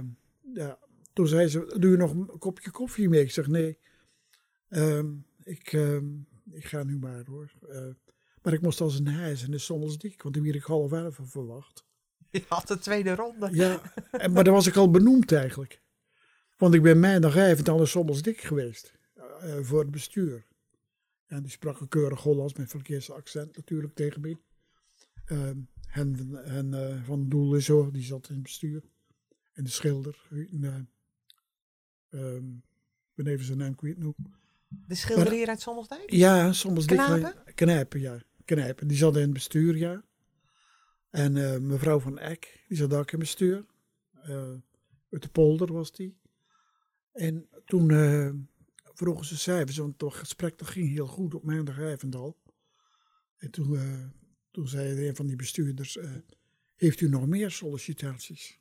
ja, 0.54 0.80
toen 1.14 1.28
zei 1.28 1.48
ze, 1.48 1.76
doe 1.80 1.92
je 1.92 1.98
nog 1.98 2.12
een 2.12 2.40
kopje 2.40 2.72
koffie 2.72 3.10
mee? 3.10 3.22
Ik 3.22 3.32
zeg, 3.32 3.48
nee, 3.48 3.78
Ehm, 4.70 5.12
ik, 5.44 5.74
ehm, 5.74 6.06
ik 6.52 6.66
ga 6.66 6.84
nu 6.84 6.98
maar 6.98 7.26
hoor. 7.26 7.52
Eh, 7.70 7.88
maar 8.42 8.54
ik 8.54 8.62
moest 8.62 8.82
als 8.82 9.00
een 9.00 9.08
huis 9.08 9.44
en 9.44 9.52
de 9.52 9.58
soms 9.58 9.98
dik, 9.98 10.22
want 10.22 10.34
die 10.36 10.44
werd 10.44 10.56
ik 10.56 10.64
half 10.64 10.92
elf 10.92 11.20
verwacht. 11.22 11.86
Je 12.30 12.44
had 12.48 12.68
de 12.68 12.80
tweede 12.80 13.16
ronde. 13.16 13.50
Ja, 13.52 13.94
en, 14.12 14.32
maar 14.32 14.44
dan 14.44 14.54
was 14.54 14.68
ik 14.68 14.76
al 14.76 14.92
benoemd 14.92 15.32
eigenlijk. 15.32 15.82
Want 16.58 16.74
ik 16.74 16.82
ben 16.82 17.00
maandagavond 17.00 17.70
al 17.70 17.80
in 17.80 17.88
Sommels 17.88 18.22
dik 18.22 18.42
geweest. 18.42 18.94
eh, 19.40 19.58
voor 19.62 19.80
het 19.80 19.92
bestuur. 19.92 20.46
En 21.26 21.42
die 21.42 21.52
sprak 21.52 21.80
een 21.80 21.88
keurig 21.88 22.22
Hollands 22.22 22.54
met 22.54 22.70
Verkeerse 22.70 23.14
accent 23.14 23.56
natuurlijk 23.56 23.96
tegen 23.96 24.22
me. 24.22 24.38
Ehm 25.26 25.58
Hen, 25.90 26.30
hen 26.34 26.74
eh, 26.74 27.04
van 27.04 27.30
Doel 27.30 27.54
en 27.54 27.62
zo, 27.62 27.92
die 27.92 28.04
zat 28.04 28.28
in 28.30 28.34
het 28.34 28.44
bestuur. 28.44 28.84
En 29.60 29.66
de 29.66 29.72
schilder. 29.72 30.28
En, 30.30 30.64
eh, 32.10 32.36
ehm, 32.36 32.56
ik 32.56 33.16
ben 33.16 33.28
even 33.28 33.46
zijn 33.46 33.58
naam 33.58 33.76
kwijt 33.76 33.98
nu. 33.98 34.14
De 34.68 34.96
schilderier 34.96 35.48
uit 35.48 35.62
Sommelsdijk? 35.62 36.12
Ja, 36.12 36.54
soms 36.54 36.88
dik- 36.88 36.98
Knapen? 36.98 37.54
Knijpen, 37.54 38.00
ja. 38.00 38.22
Knijpen. 38.46 38.88
Die 38.88 38.98
zat 38.98 39.16
in 39.16 39.22
het 39.22 39.34
bestuur, 39.34 39.78
ja. 39.78 40.04
En 41.10 41.38
eh, 41.38 41.60
mevrouw 41.60 42.00
van 42.00 42.18
Eck, 42.20 42.64
die 42.68 42.78
zat 42.78 42.94
ook 42.94 43.12
in 43.12 43.20
het 43.20 43.20
bestuur. 43.20 43.66
Eh, 44.14 44.54
uit 45.10 45.22
de 45.22 45.30
polder 45.30 45.74
was 45.74 45.92
die. 45.92 46.20
En 47.12 47.50
toen 47.66 47.92
eh, 47.92 48.30
vroegen 48.94 49.26
ze 49.26 49.38
cijfers, 49.38 49.78
want 49.78 50.02
het 50.02 50.14
gesprek 50.14 50.58
dat 50.58 50.68
ging 50.68 50.90
heel 50.90 51.08
goed 51.08 51.34
op 51.34 51.44
maandagavond 51.44 52.16
al. 52.16 52.38
En 53.38 53.52
toen, 53.52 53.80
toen 54.52 54.68
zei 54.68 55.08
een 55.08 55.16
van 55.16 55.28
die 55.28 55.36
bestuurders, 55.36 55.98
heeft 56.76 57.02
u 57.02 57.10
nog 57.10 57.28
meer 57.28 57.52
sollicitaties? 57.52 58.60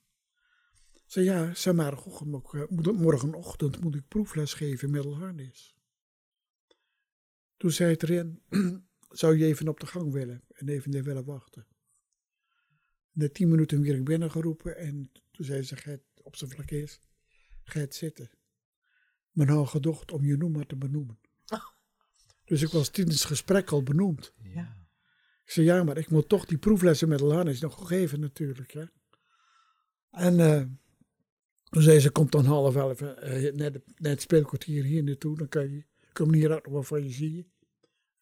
Zei 1.09 1.25
ja, 1.25 1.73
maar, 1.73 1.99
morgenochtend 2.95 3.81
moet 3.81 3.95
ik 3.95 4.09
proefles 4.09 4.55
geven 4.55 4.87
in 4.87 4.95
Middelharnis. 4.95 5.77
Toen 7.57 7.71
zei 7.71 7.91
het 7.93 8.03
erin, 8.03 8.43
zou 9.11 9.37
je 9.37 9.45
even 9.45 9.69
op 9.69 9.81
de 9.81 9.87
gang 9.87 10.12
willen 10.12 10.45
en 10.49 10.69
even 10.69 10.95
er 10.95 11.03
willen 11.03 11.25
wachten. 11.25 11.67
Na 13.12 13.29
tien 13.29 13.49
minuten 13.49 13.83
werd 13.83 13.99
ik 13.99 14.05
binnengeroepen 14.05 14.77
en 14.77 15.11
toen 15.31 15.45
zei 15.45 15.62
ze, 15.62 15.77
gij 15.77 16.03
op 16.23 16.37
zijn 16.37 16.50
vlakkees, 16.50 17.00
het 17.62 17.95
zitten. 17.95 18.31
Men 19.31 19.49
had 19.49 19.69
gedacht 19.69 20.12
om 20.12 20.25
je 20.25 20.37
noem 20.37 20.53
maar 20.53 20.67
te 20.67 20.77
benoemen. 20.77 21.19
Dus 22.45 22.62
ik 22.62 22.71
was 22.71 22.88
tijdens 22.88 23.19
het 23.19 23.27
gesprek 23.27 23.71
al 23.71 23.83
benoemd. 23.83 24.33
Ja. 24.37 24.87
Ik 25.45 25.50
zei, 25.50 25.67
ja, 25.67 25.85
maar 25.85 25.99
ik 25.99 26.11
moet 26.11 26.29
toch 26.29 26.45
die 26.47 26.59
proeflessen 26.59 27.09
met 27.09 27.21
Lanis 27.21 27.61
nog 27.61 27.88
geven 27.88 28.21
natuurlijk. 28.21 28.73
Hè. 28.73 28.85
En 30.11 30.41
eh, 30.41 30.65
toen 31.70 31.82
zei 31.82 32.00
ze, 32.00 32.10
komt 32.10 32.32
dan 32.32 32.44
half 32.44 32.76
elf, 32.76 33.00
eh, 33.00 33.52
net, 33.54 33.72
net 33.75 33.82
het 33.96 34.20
speelkwartier 34.20 34.84
hier 34.84 35.02
naartoe, 35.04 35.37
dan 35.37 35.48
kan 35.48 35.70
je, 35.70 35.84
kom 36.12 36.32
hier 36.32 36.60
wat 36.70 36.87
van 36.87 37.04
je 37.04 37.10
zie 37.10 37.37
je. 37.37 37.44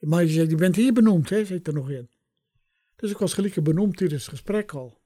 Maar 0.07 0.25
je 0.25 0.29
zei, 0.31 0.49
je 0.49 0.55
bent 0.55 0.77
hier 0.77 0.93
benoemd, 0.93 1.31
hè, 1.31 1.45
zit 1.45 1.67
er 1.67 1.75
nog 1.75 1.91
in. 1.91 2.11
Dus 2.97 3.11
ik 3.11 3.17
was 3.17 3.35
gelijk 3.35 3.63
benoemd 3.63 3.97
tijdens 3.97 4.23
het 4.23 4.31
gesprek 4.31 4.73
al. 4.73 5.01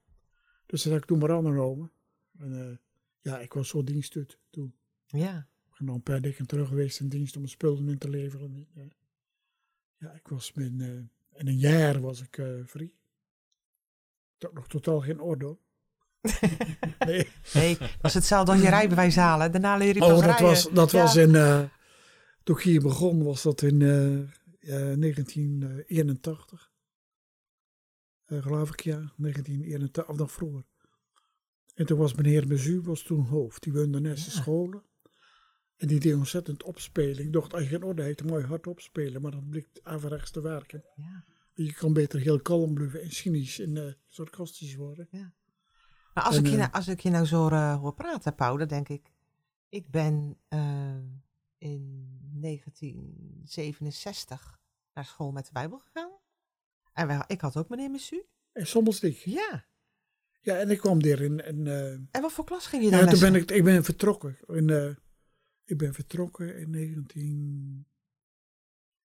Dus 0.66 0.82
dat 0.82 0.92
heb 0.92 1.02
ik 1.02 1.08
toen 1.08 1.18
maar 1.18 1.32
aangenomen. 1.32 1.92
En 2.38 2.68
eh, 2.68 2.76
ja, 3.20 3.38
ik 3.38 3.52
was 3.52 3.68
zo 3.68 3.84
dienstuit 3.84 4.38
toen. 4.50 4.74
Ja. 5.06 5.48
Ik 5.66 5.76
ben 5.78 5.86
nog 5.86 5.94
een 5.96 6.02
paar 6.02 6.20
dikken 6.20 6.46
terug 6.46 6.68
geweest 6.68 7.00
in 7.00 7.08
dienst 7.08 7.36
om 7.36 7.46
spullen 7.46 7.88
in 7.88 7.98
te 7.98 8.10
leveren. 8.10 8.66
Ja, 8.74 8.88
ja 9.96 10.12
ik 10.12 10.28
was 10.28 10.52
met, 10.52 10.80
eh, 10.80 10.88
in 11.34 11.46
een 11.46 11.58
jaar 11.58 12.00
was 12.00 12.22
ik 12.22 12.38
eh 12.38 12.60
vrij. 12.64 12.92
Had 14.38 14.52
nog 14.52 14.68
totaal 14.68 15.00
geen 15.00 15.20
orde. 15.20 15.58
nee. 17.06 17.28
Nee, 17.54 17.78
was 18.00 18.14
hetzelfde 18.14 18.52
als 18.52 18.60
je 18.60 18.68
rijbewijs 18.68 19.16
halen. 19.16 19.52
Daarna 19.52 19.76
leer 19.76 19.94
je 19.94 19.98
pas 20.00 20.08
Oh, 20.08 20.14
dat 20.14 20.24
rijden. 20.24 20.46
was, 20.46 20.70
dat 20.72 20.90
Ja. 20.90 21.02
was 21.02 21.16
in, 21.16 21.34
eh, 21.34 21.62
toen 22.42 22.56
ik 22.56 22.62
hier 22.62 22.80
begon, 22.82 23.22
was 23.24 23.42
dat 23.42 23.62
in 23.62 23.82
eh, 23.82 24.18
eh, 24.90 24.96
1981. 24.98 26.72
Eh, 28.24 28.42
geloof 28.42 28.68
ik, 28.72 28.80
ja, 28.80 29.12
1981, 29.16 30.08
of 30.08 30.16
nog 30.16 30.32
vroeger. 30.32 30.64
En 31.74 31.86
toen 31.86 31.98
was 31.98 32.14
meneer 32.14 32.46
Bezu, 32.46 32.80
was 32.80 33.02
toen 33.02 33.24
hoofd, 33.24 33.62
die 33.62 33.72
woonde 33.72 34.00
de 34.00 34.08
Ja. 34.08 34.14
scholen. 34.16 34.82
En 35.76 35.86
die 35.86 36.00
deed 36.00 36.14
ontzettend 36.14 36.62
opspelen. 36.62 37.24
Ik 37.24 37.32
dacht, 37.32 37.52
als 37.54 37.62
je 37.62 37.68
geen 37.68 37.82
orde 37.82 38.02
heeft, 38.02 38.20
je 38.20 38.40
hard 38.46 38.66
opspelen. 38.66 39.22
Maar 39.22 39.30
dat 39.30 39.48
blijkt 39.48 39.80
averechts 39.82 40.30
te 40.30 40.40
werken. 40.40 40.84
Ja. 40.96 41.24
Je 41.52 41.72
kan 41.72 41.92
beter 41.92 42.20
heel 42.20 42.40
kalm 42.40 42.74
blijven 42.74 43.02
en 43.02 43.10
cynisch 43.10 43.58
en 43.58 43.96
sarcastisch 44.08 44.74
worden. 44.74 45.08
Maar 46.14 46.24
als, 46.24 46.36
En, 46.36 46.40
ik 46.40 46.46
je 46.46 46.52
eh, 46.52 46.58
nou, 46.58 46.72
als 46.72 46.88
ik 46.88 47.00
je 47.00 47.10
nou 47.10 47.26
zo 47.26 47.48
eh, 47.48 47.80
hoor 47.80 47.94
praten, 47.94 48.34
Pauw, 48.34 48.56
dan 48.56 48.68
denk 48.68 48.88
ik... 48.88 49.12
Ik 49.68 49.90
ben 49.90 50.36
eh, 50.48 50.94
in 51.58 52.08
1967 52.32 54.60
naar 54.94 55.04
school 55.04 55.32
met 55.32 55.46
de 55.46 55.52
Bijbel 55.52 55.78
gegaan. 55.78 56.10
En 56.92 57.06
wij, 57.06 57.24
ik 57.26 57.40
had 57.40 57.56
ook 57.56 57.68
meneer 57.68 57.90
Messu. 57.90 58.22
En 58.52 58.66
soms. 58.66 59.00
Ja. 59.24 59.64
Ja, 60.40 60.58
en 60.58 60.70
ik 60.70 60.78
kwam 60.78 61.02
daar 61.02 61.20
in... 61.20 61.46
in 61.46 61.66
En 62.10 62.22
wat 62.22 62.32
voor 62.32 62.44
klas 62.44 62.66
ging 62.66 62.84
je 62.84 62.90
dan 62.90 63.00
Ja, 63.00 63.06
toen 63.06 63.20
ben 63.20 63.34
ik, 63.34 63.50
ik 63.50 63.64
ben 63.64 63.84
vertrokken. 63.84 64.38
In, 64.46 64.96
ik 65.64 65.78
ben 65.78 65.94
vertrokken 65.94 66.58
in 66.58 66.70
19... 66.70 67.84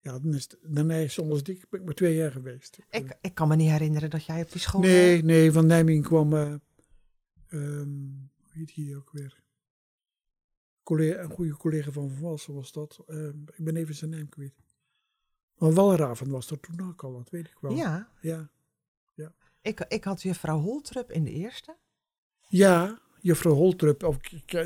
Ja, 0.01 0.19
dan 0.19 0.35
is 0.35 0.49
daarna 0.63 1.07
Dik 1.43 1.71
ben 1.71 1.81
ik 1.81 1.87
maar 1.87 1.95
twee 1.95 2.15
jaar 2.15 2.33
geweest. 2.33 2.79
Ik, 2.91 3.17
ik 3.21 3.35
kan 3.35 3.49
me 3.49 3.57
niet 3.57 3.71
herinneren 3.71 4.11
dat 4.11 4.25
jij 4.25 4.43
op 4.43 4.53
die 4.53 4.61
school... 4.61 4.81
nee, 4.81 5.25
nee, 5.25 5.53
van 5.53 5.67
Nijmegen 5.67 6.03
kwam... 6.03 6.61
ehm, 7.55 7.89
hoe 8.43 8.51
heet 8.53 8.75
die 8.75 8.97
ook 8.97 9.11
weer? 9.13 9.43
Collega, 10.83 11.21
een 11.23 11.31
goede 11.31 11.57
collega 11.57 11.91
van 11.91 12.11
Van 12.11 12.21
Walsen 12.21 12.55
was 12.55 12.73
dat. 12.73 13.03
Ehm, 13.07 13.39
ik 13.57 13.65
ben 13.65 13.77
even 13.77 13.95
zijn 13.95 14.11
naam 14.11 14.29
kwijt. 14.29 14.55
Maar 15.59 15.73
Walraven 15.73 16.31
was 16.31 16.51
er 16.51 16.61
toen 16.61 16.89
ook 16.89 17.03
al, 17.05 17.13
dat 17.13 17.31
weet 17.31 17.47
ik 17.47 17.57
wel. 17.61 17.73
Ja, 17.73 18.09
Ja, 18.21 18.51
ik, 19.61 19.81
ik 19.89 20.05
had 20.05 20.23
juffrouw 20.23 20.59
Holtrup 20.61 21.11
in 21.13 21.25
de 21.25 21.31
eerste. 21.31 21.77
ja 22.49 23.01
juffrouw 23.21 23.53
Holtrup, 23.55 24.03
of, 24.03 24.19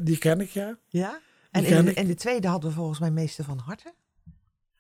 die 0.02 0.18
ken 0.18 0.40
ik, 0.40 0.48
ja. 0.48 0.78
Ja. 0.88 1.20
En 1.50 1.64
in 1.64 1.84
de, 1.84 1.92
in 1.94 2.06
de 2.06 2.14
tweede 2.14 2.48
hadden 2.48 2.70
we 2.70 2.76
volgens 2.76 2.98
mij 2.98 3.10
meester 3.10 3.44
van 3.44 3.58
Harten. 3.58 3.94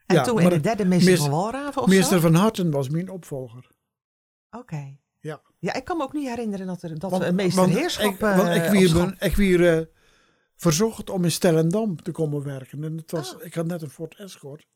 En 0.06 0.14
Ja, 0.16 0.22
toen 0.22 0.40
in 0.40 0.48
de 0.48 0.60
derde 0.60 0.84
meester 0.84 1.10
meester- 1.10 1.30
van 1.30 1.38
Walraven 1.40 1.82
of 1.82 1.88
Meester 1.88 2.20
zo? 2.20 2.22
van 2.22 2.34
Harten 2.34 2.70
was 2.70 2.88
mijn 2.88 3.10
opvolger. 3.10 3.70
Oké. 4.50 4.96
Ja. 5.20 5.42
Ja, 5.58 5.74
ik 5.74 5.84
kan 5.84 5.96
me 5.96 6.02
ook 6.02 6.12
niet 6.12 6.28
herinneren 6.28 6.66
dat, 6.66 6.82
er, 6.82 6.98
dat 6.98 7.10
Want- 7.10 7.22
een 7.22 7.34
meester 7.34 7.62
want 7.62 7.74
heerschap... 7.74 8.12
Ik, 8.12 8.18
want 8.18 8.38
ik 8.56 8.62
eh, 8.62 8.92
ben- 8.92 9.16
ik 9.18 9.36
weer 9.36 9.78
eh, 9.78 9.86
verzocht 10.54 11.10
om 11.10 11.24
in 11.24 11.30
Stellendam 11.32 12.02
te 12.02 12.10
komen 12.10 12.42
werken. 12.42 12.84
En 12.84 12.96
het 12.96 13.10
was, 13.10 13.34
Oh. 13.34 13.44
ik 13.44 13.54
had 13.54 13.66
net 13.66 13.82
een 13.82 13.90
Ford 13.90 14.14
Escort. 14.16 14.66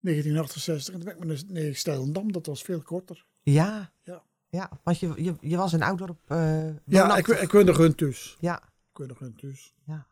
1968. 0.00 0.94
En 0.94 1.00
toen 1.00 1.08
ben 1.08 1.16
ik 1.16 1.24
naar 1.24 1.42
nee, 1.62 1.74
Stellendam, 1.74 2.32
dat 2.32 2.46
was 2.46 2.62
veel 2.62 2.82
korter. 2.82 3.26
Ja. 3.42 3.92
Ja. 4.02 4.22
Ja, 4.48 4.70
want 4.82 4.98
je, 4.98 5.12
je, 5.16 5.34
je 5.40 5.56
was 5.56 5.72
in 5.72 5.82
Oudorp 5.82 6.18
uh, 6.32 6.68
Ja, 6.84 7.16
ik, 7.16 7.26
ik 7.26 7.52
woonde 7.52 7.94
thuis. 7.94 8.36
Ja. 8.40 8.56
Ik 8.92 8.98
woonde 9.18 9.34
thuis. 9.36 9.74
Ja. 9.86 10.06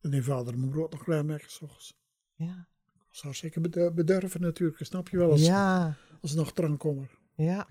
En 0.00 0.10
mijn 0.10 0.24
vader 0.24 0.52
en 0.52 0.58
mijn 0.58 0.70
broer 0.70 0.88
nog 0.90 1.02
klaar 1.04 1.24
met 1.24 1.44
s'ochtends. 1.46 1.96
Ja. 2.34 2.66
Dat 2.96 3.06
was 3.08 3.22
hartstikke 3.22 3.90
bedurven 3.94 4.40
natuurlijk, 4.40 4.84
snap 4.84 5.08
je 5.08 5.16
wel, 5.16 5.30
als, 5.30 5.40
Ja. 5.46 5.94
als 6.22 6.34
nog 6.34 6.52
drankommer. 6.52 7.10
Ja. 7.34 7.66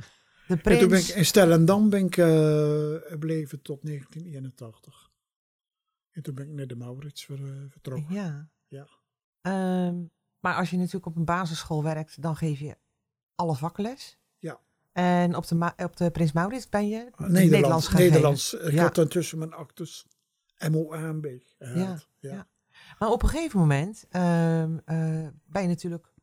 De 0.48 0.54
En 0.54 0.62
prins. 0.62 0.80
toen 0.80 0.90
ben 0.90 1.00
ik 1.00 1.08
in 1.08 1.25
Stellendam 1.25 1.90
ben 1.90 2.06
ik 2.06 2.18
eh, 2.18 2.96
gebleven 3.12 3.62
tot 3.62 3.80
1981. 3.86 5.12
En 6.12 6.22
toen 6.24 6.36
ben 6.36 6.48
ik 6.48 6.54
naar 6.54 6.68
de 6.68 6.75
Maurits 6.75 7.25
ver, 7.25 7.44
eh, 7.44 7.52
vertrokken. 7.70 8.14
Ja. 8.16 8.50
Ja. 8.68 8.88
Ehm, 9.42 10.04
maar 10.40 10.56
als 10.56 10.70
je 10.70 10.78
natuurlijk 10.78 11.06
op 11.06 11.16
een 11.16 11.25
basisschool 11.25 11.84
werkt, 11.84 12.22
dan 12.22 12.36
geef 12.36 12.60
je 12.60 12.78
alle 13.36 13.56
vakles. 13.56 14.18
Ja. 14.38 14.60
En 14.92 15.36
op 15.36 15.48
de, 15.48 15.74
op 15.78 15.98
de 15.98 16.12
Prins 16.12 16.32
Maurits 16.32 16.70
ben 16.70 16.88
je 16.90 16.98
Nederlands. 17.18 17.34
Nederlands 17.50 17.88
gaan 17.88 18.00
Nederlands. 18.00 18.50
geven. 18.50 18.68
Ik 18.68 18.74
Ja. 18.74 18.82
had 18.84 18.96
dan 18.96 19.08
tussen 19.08 19.38
mijn 19.38 19.54
actes 19.54 20.06
MOAMB 20.72 21.25
gehaald. 21.58 21.78
Ja, 22.20 22.30
Ja. 22.30 22.34
ja. 22.34 22.48
Maar 23.00 23.10
op 23.10 23.24
een 23.24 23.30
gegeven 23.30 23.60
moment 23.60 24.06
ehm, 24.10 24.78
eh, 24.86 25.28
ben 25.46 25.62
je 25.62 25.68
natuurlijk... 25.68 26.14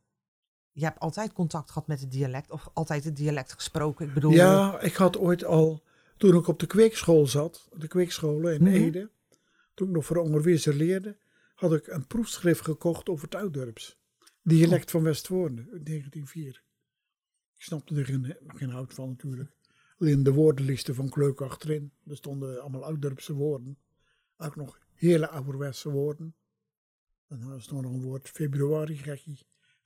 Je 0.73 0.83
hebt 0.83 0.99
altijd 0.99 1.33
contact 1.33 1.71
gehad 1.71 1.87
met 1.87 1.99
het 2.01 2.11
dialect. 2.11 2.51
Of 2.51 2.69
altijd 2.73 3.03
het 3.03 3.15
dialect 3.15 3.53
gesproken. 3.53 4.07
Ik 4.07 4.13
bedoel... 4.13 4.31
Ja, 4.31 4.79
ik 4.79 4.93
had 4.93 5.17
ooit 5.17 5.43
al, 5.43 5.83
toen 6.17 6.35
ik 6.35 6.47
op 6.47 6.59
de 6.59 6.67
kweekschool 6.67 7.27
zat, 7.27 7.69
de 7.73 7.87
kweekscholen 7.87 8.53
in 8.53 8.63
Mhm. 8.63 8.73
Ede, 8.73 9.09
toen 9.73 9.87
ik 9.87 9.93
nog 9.93 10.05
voor 10.05 10.17
onderwijzer 10.17 10.73
leerde, 10.73 11.17
had 11.55 11.73
ik 11.73 11.87
een 11.87 12.07
proefschrift 12.07 12.61
gekocht 12.61 13.09
over 13.09 13.25
het 13.25 13.35
Oudurps. 13.35 14.01
Dialect 14.41 14.91
van 14.91 15.03
Westvoorne, 15.03 15.67
uit 15.71 15.85
1904. 15.85 16.63
Ik 17.55 17.61
snapte 17.63 17.95
er 17.95 18.05
geen, 18.05 18.37
geen 18.47 18.69
hout 18.69 18.93
van 18.93 19.09
natuurlijk. 19.09 19.51
Alleen 19.99 20.23
de 20.23 20.31
woordenlisten 20.33 20.95
van 20.95 21.09
Kleuk 21.09 21.41
achterin. 21.41 21.91
Er 22.07 22.15
stonden 22.15 22.61
allemaal 22.61 22.83
Oud-Dorpse 22.83 23.33
woorden. 23.33 23.77
Ook 24.37 24.55
nog 24.55 24.79
hele 24.93 25.29
ouderwetse 25.29 25.89
woorden. 25.89 26.35
En 27.27 27.39
dan 27.39 27.49
was 27.49 27.67
er 27.67 27.73
nog 27.73 27.83
een 27.83 28.01
woord, 28.01 28.29
februari 28.29 28.97
gekkie. 28.97 29.39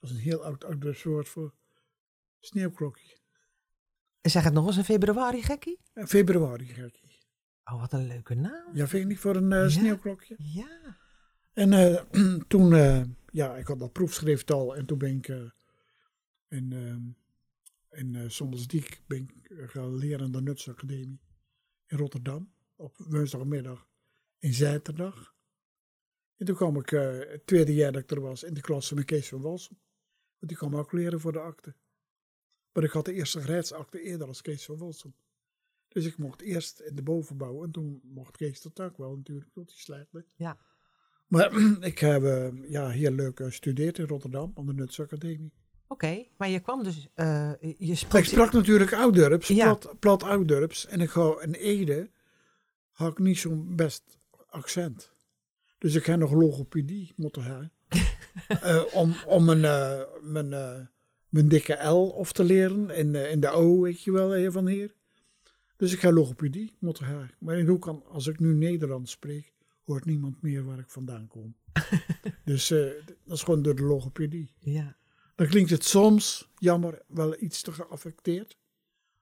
Dat 0.08 0.16
is 0.16 0.24
een 0.24 0.30
heel 0.30 0.44
oud 0.44 0.64
Oud-Dorps 0.64 1.04
woord 1.04 1.30
voor 1.30 1.54
sneeuwklokje. 2.40 3.18
Zeg 4.22 4.44
het 4.44 4.54
nog 4.54 4.66
eens, 4.66 4.78
een 4.78 4.84
februari 4.84 5.44
gekkie? 5.44 5.80
En 5.94 6.08
februari 6.08 6.66
gekkie. 6.66 7.20
Oh, 7.64 7.80
wat 7.80 7.94
een 7.94 8.08
leuke 8.08 8.36
naam. 8.36 8.76
Ja, 8.76 8.88
vind 8.88 9.08
niet 9.08 9.20
voor 9.20 9.36
een 9.36 9.52
eh, 9.52 9.68
sneeuwklokje? 9.68 10.36
Ja. 10.38 10.98
En 11.54 11.74
eh, 11.74 12.04
toen, 12.48 12.74
eh, 12.74 13.04
ja, 13.32 13.56
ik 13.56 13.68
had 13.68 13.80
dat 13.80 13.92
proefschrift 13.92 14.52
al 14.52 14.76
en 14.76 14.86
toen 14.86 14.98
ben 14.98 15.18
ik 15.18 15.28
in, 16.48 16.74
ehm 16.74 17.26
in 18.00 18.32
Sommersdiek 18.32 19.02
ben 19.08 19.18
ik 19.18 19.70
gaan 19.70 19.96
leren 19.96 20.26
aan 20.26 20.32
de 20.32 20.42
Nutsacademie 20.42 21.20
in 21.86 21.98
Rotterdam 21.98 22.54
op 22.76 22.96
woensdagmiddag 22.98 23.88
en 24.40 24.54
zaterdag. 24.54 25.36
En 26.38 26.46
toen 26.46 26.56
kwam 26.56 26.78
ik 26.78 26.90
het 26.90 27.48
tweede 27.48 27.74
jaar 27.74 27.92
dat 27.92 28.02
ik 28.02 28.12
er 28.12 28.22
was 28.22 28.44
in 28.44 28.54
de 28.54 28.62
klas 28.62 28.92
met 28.92 29.06
Kees 29.06 29.30
van 29.30 29.42
Walsum. 29.42 29.78
Want 30.40 30.52
die 30.52 30.58
kwam 30.58 30.76
ook 30.76 30.92
leren 30.92 31.20
voor 31.20 31.32
de 31.32 31.40
akte. 31.40 31.76
Maar 32.74 32.84
ik 32.84 32.92
had 32.92 33.06
de 33.06 33.14
eerste 33.14 33.42
gereedsakte 33.42 34.02
eerder 34.02 34.28
als 34.28 34.42
Kees 34.42 34.66
van 34.66 34.78
Walsum. 34.78 35.14
Dus 35.88 36.06
ik 36.06 36.18
mocht 36.18 36.42
eerst 36.42 36.80
in 36.80 36.96
de 36.96 37.04
bovenbouw 37.04 37.64
en 37.64 37.72
toen 37.72 38.02
mocht 38.04 38.38
Kees 38.38 38.62
dat 38.62 38.80
ook 38.80 38.98
wel 38.98 39.16
natuurlijk, 39.16 39.50
tot 39.54 39.70
hij 39.70 39.78
slechte. 39.80 40.26
Ja. 40.36 40.58
Maar 41.28 41.58
ik 41.92 42.00
heb 42.00 42.24
eh, 42.24 42.70
ja, 42.70 42.90
heel 42.90 43.12
leuk 43.12 43.38
gestudeerd 43.38 44.00
in 44.00 44.08
Rotterdam 44.08 44.52
aan 44.56 44.66
de 44.66 44.74
Nuts 44.74 45.00
Academie. 45.00 45.54
Oké, 45.88 46.26
maar 46.38 46.50
je 46.50 46.60
kwam 46.60 46.84
dus, 46.84 47.08
eh, 47.14 47.52
je 47.78 47.96
sprak... 47.96 48.22
Ik 48.22 48.30
sprak 48.30 48.52
natuurlijk 48.52 48.94
Oud-Durps, 48.94 49.48
Ja. 49.48 49.76
plat, 49.76 50.00
plat 50.00 50.24
Oud-Durps. 50.24 50.86
En 50.86 51.02
ik 51.02 51.10
ga 51.10 51.42
in 51.42 51.54
Ede 51.54 52.10
had 52.92 53.12
ik 53.12 53.20
niet 53.20 53.38
zo'n 53.38 53.76
best 53.76 54.18
accent. 54.50 55.12
Dus 55.78 55.96
ik 55.96 56.06
heb 56.06 56.20
nog 56.20 56.32
logopedie 56.32 57.14
moeten 57.16 57.44
hebben. 57.44 57.72
Eh, 58.48 58.84
om 58.94 59.16
om 59.26 59.46
mijn, 59.46 59.66
eh, 59.66 60.02
mijn, 60.22 60.54
eh, 60.54 60.80
mijn 61.30 61.48
dikke 61.48 61.88
L 61.88 62.08
of 62.10 62.32
te 62.32 62.44
leren. 62.44 62.90
In, 62.90 63.16
in 63.16 63.40
de 63.40 63.50
O, 63.50 63.82
weet 63.82 64.04
je 64.04 64.12
wel, 64.12 64.32
heer 64.32 64.52
van 64.52 64.68
hier. 64.68 64.96
Dus 65.78 65.94
ik 65.94 66.00
heb 66.00 66.14
logopedie 66.14 66.76
moeten 66.80 67.06
hebben. 67.06 67.32
Maar 67.40 67.62
hoe 67.62 67.80
kan, 67.80 68.04
als 68.06 68.28
ik 68.28 68.40
nu 68.40 68.54
Nederlands 68.54 69.12
spreek, 69.12 69.54
hoort 69.84 70.06
niemand 70.06 70.42
meer 70.42 70.66
waar 70.66 70.80
ik 70.80 70.90
vandaan 70.90 71.28
kom. 71.28 71.56
dus 72.46 72.68
dat 72.68 73.38
is 73.38 73.44
gewoon 73.44 73.62
door 73.62 73.76
de 73.76 73.84
logopedie. 73.84 74.54
Ja. 74.60 74.98
Dan 75.36 75.48
klinkt 75.48 75.70
het 75.70 75.84
soms, 75.84 76.52
jammer, 76.58 77.02
wel 77.08 77.42
iets 77.42 77.62
te 77.62 77.72
geaffecteerd. 77.72 78.58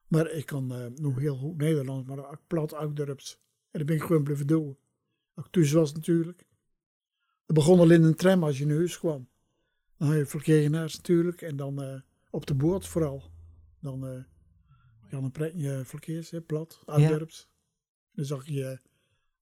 Maar 0.07 0.31
ik 0.31 0.45
kan 0.45 0.93
nog 0.95 1.19
heel 1.19 1.35
goed 1.35 1.57
Nederlands, 1.57 2.07
maar 2.07 2.31
ook 2.31 2.41
plat 2.47 2.73
Oud-Dorps. 2.73 3.39
En 3.71 3.79
dat 3.79 3.85
ben 3.87 3.95
ik 3.95 4.01
gewoon 4.01 4.23
blijven 4.23 4.47
doen. 4.47 4.77
Thuis 5.51 5.71
was 5.71 5.93
natuurlijk. 5.93 6.45
Het 7.45 7.55
begon 7.55 7.79
al 7.79 7.89
in 7.91 8.03
een 8.03 8.15
tram 8.15 8.43
als 8.43 8.57
je 8.57 8.65
naar 8.65 8.75
huis 8.77 8.99
kwam. 8.99 9.27
Dan 9.97 10.07
had 10.07 10.17
je 10.17 10.25
verkeerenaars 10.25 10.95
natuurlijk. 10.95 11.41
En 11.41 11.55
dan 11.55 11.81
eh, 11.83 11.93
op 12.29 12.45
de 12.45 12.53
boord 12.53 12.87
vooral. 12.87 13.23
Dan 13.81 14.07
eh 14.07 14.23
ja, 15.11 15.21
dan 15.21 15.31
praat 15.31 15.51
je 15.53 15.81
verkeers, 15.83 16.29
hè, 16.29 16.41
plat, 16.41 16.81
Oud-Dorps. 16.85 17.49
Dan 18.13 18.25
zag 18.25 18.47
je 18.47 18.79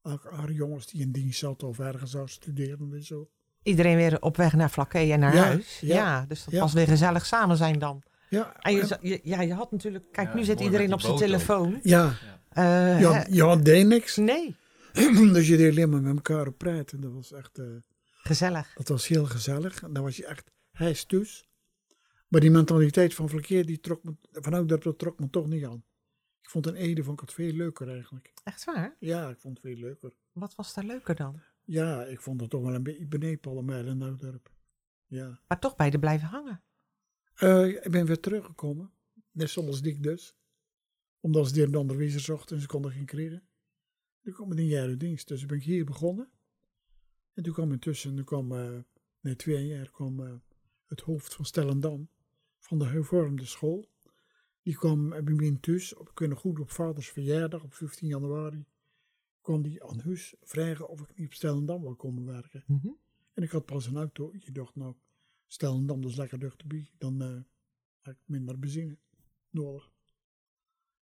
eh, 0.02 0.14
oude 0.32 0.54
jongens 0.54 0.88
die 0.88 1.02
in 1.02 1.12
dienst 1.12 1.40
zaten 1.40 1.68
of 1.68 1.80
ergens 1.80 2.12
zou 2.12 2.28
studeren 2.28 2.94
en 2.94 3.04
zo. 3.04 3.30
Iedereen 3.64 3.96
weer 3.96 4.22
op 4.22 4.38
weg 4.38 4.54
naar 4.54 4.70
Flakkee 4.70 5.12
en 5.12 5.20
naar 5.20 5.36
Ja, 5.36 5.44
huis. 5.44 5.80
Ja, 5.80 5.96
ja, 5.96 6.26
dus 6.28 6.44
dat 6.44 6.54
ja. 6.54 6.60
was 6.60 6.74
weer 6.74 6.88
gezellig 6.88 7.26
samen 7.26 7.58
zijn 7.58 7.80
dan. 7.80 8.02
Ja, 8.30 8.56
En 8.62 8.74
je, 8.76 8.98
je- 9.02 9.20
ja, 9.24 9.42
je 9.42 9.54
had 9.54 9.72
natuurlijk... 9.72 10.06
Kijk, 10.12 10.28
Ja, 10.28 10.36
nu 10.36 10.44
zit 10.44 10.60
iedereen 10.60 10.94
op 10.94 11.02
zijn 11.02 11.14
ook. 11.14 11.20
telefoon. 11.20 11.80
ja, 11.84 12.14
Eh, 12.50 13.00
ja, 13.02 13.12
hè? 13.14 13.24
ja, 13.30 13.56
deed 13.56 13.88
niks. 13.88 14.16
Nee, 14.18 14.56
dus 15.34 15.48
je 15.48 15.58
deed 15.58 15.72
alleen 15.72 15.90
maar 15.90 16.02
met 16.02 16.16
elkaar 16.16 16.48
op 16.48 16.58
praten. 16.58 17.02
Dat 17.02 17.12
was 17.14 17.32
echt, 17.34 17.58
eh, 17.60 17.66
gezellig. 18.24 18.74
dat 18.74 18.88
was 18.88 19.08
heel 19.08 19.26
gezellig. 19.26 19.84
En 19.84 19.94
dan 19.94 20.04
was 20.04 20.18
je 20.18 20.26
echt 20.26 20.52
hijs 20.72 21.06
thuis. 21.06 21.48
Maar 22.28 22.42
die 22.42 22.52
mentaliteit 22.52 23.14
van 23.14 23.30
verkeer, 23.30 23.66
die 23.66 23.80
trok 23.80 24.04
me, 24.04 24.16
vanuit 24.32 24.70
dat 24.70 25.00
trok 25.00 25.20
me 25.20 25.30
toch 25.30 25.48
niet 25.48 25.66
aan. 25.66 25.84
Ik 26.42 26.50
vond 26.50 26.68
in 26.68 26.76
Ede 26.76 27.04
vond 27.04 27.22
ik 27.22 27.26
het 27.28 27.36
veel 27.36 27.54
leuker 27.54 27.90
eigenlijk. 27.90 28.34
Echt 28.44 28.64
waar? 28.64 28.96
Ja, 29.00 29.30
ik 29.30 29.40
vond 29.40 29.58
het 29.58 29.66
veel 29.66 29.82
leuker. 29.82 30.14
Wat 30.32 30.56
was 30.56 30.74
daar 30.74 30.84
leuker 30.84 31.16
dan? 31.16 31.42
Ja, 31.64 32.04
ik 32.04 32.22
vond 32.22 32.42
het 32.42 32.50
toch 32.50 32.62
wel 32.62 32.74
een 32.74 32.84
beetje 32.84 33.08
beneden 33.08 33.40
Palmijl 33.40 33.88
en. 33.88 34.42
Ja. 35.06 35.40
Maar 35.48 35.60
toch 35.60 35.76
beide 35.76 36.00
blijven 36.00 36.28
hangen. 36.28 36.64
Eh, 37.34 37.68
ik 37.68 37.92
ben 37.92 38.06
weer 38.06 38.20
teruggekomen. 38.20 38.92
Net 39.32 39.50
zoals 39.50 39.82
dik 39.82 40.04
dus. 40.04 40.36
Omdat 41.20 41.48
ze 41.48 41.54
die 41.54 41.64
een 41.64 41.76
onderwijzer 41.76 42.20
zochten 42.20 42.56
en 42.56 42.62
ze 42.62 42.68
konden 42.68 42.92
geen 42.92 43.06
krijgen. 43.06 43.48
Toen 44.22 44.34
kwam 44.34 44.52
ik 44.52 44.58
een 44.58 44.66
jaar 44.66 44.88
uit 44.88 45.00
dienst. 45.00 45.28
Dus 45.28 45.46
ben 45.46 45.58
ik 45.58 45.64
hier 45.64 45.86
begonnen. 45.86 46.32
En 47.34 47.44
toen 47.44 47.54
kwam 47.54 47.72
intussen, 47.72 48.16
toen 48.16 48.26
kwam, 48.26 48.48
na 49.20 49.36
twee 49.36 49.68
jaar, 49.68 49.92
kwam 49.92 50.20
eh, 50.20 50.34
het 50.86 51.02
hoofd 51.02 51.34
van 51.34 51.46
Stellendam. 51.46 52.10
Van 52.60 52.80
de 52.80 52.86
hervormde 52.86 53.46
school. 53.46 53.90
Die 54.62 54.76
kwam 54.76 55.10
bij 55.10 55.22
mij 55.22 55.46
in 55.46 55.60
thuis. 55.60 55.96
Op, 55.96 56.10
ik 56.10 56.28
nog 56.28 56.40
goed 56.40 56.60
op 56.60 56.72
vaders 56.72 57.10
verjaardag 57.10 57.64
op 57.64 57.74
15 57.74 58.08
januari. 58.08 58.66
kwam 59.42 59.62
die 59.62 59.84
aan 59.84 60.00
huis 60.00 60.36
vragen 60.42 60.90
of 60.90 61.02
ik 61.02 61.18
niet 61.18 61.28
op 61.28 61.34
Stellendam 61.34 61.82
wil 61.82 61.96
komen 61.96 62.26
werken. 62.26 62.64
Mhm. 62.68 62.88
En 63.34 63.44
ik 63.44 63.52
had 63.52 63.66
pas 63.66 63.86
een 63.86 63.98
auto. 63.98 64.32
Je 64.34 64.52
dacht, 64.52 64.76
nou, 64.76 64.96
Stellendam 65.48 66.02
dat 66.02 66.12
is 66.12 66.18
lekker 66.18 66.40
dichterbij. 66.40 66.92
Dan 66.98 67.22
eh 67.22 67.42
heb 68.04 68.16
ik 68.16 68.22
minder 68.26 68.60
benzine 68.60 68.98
nodig. 69.50 69.92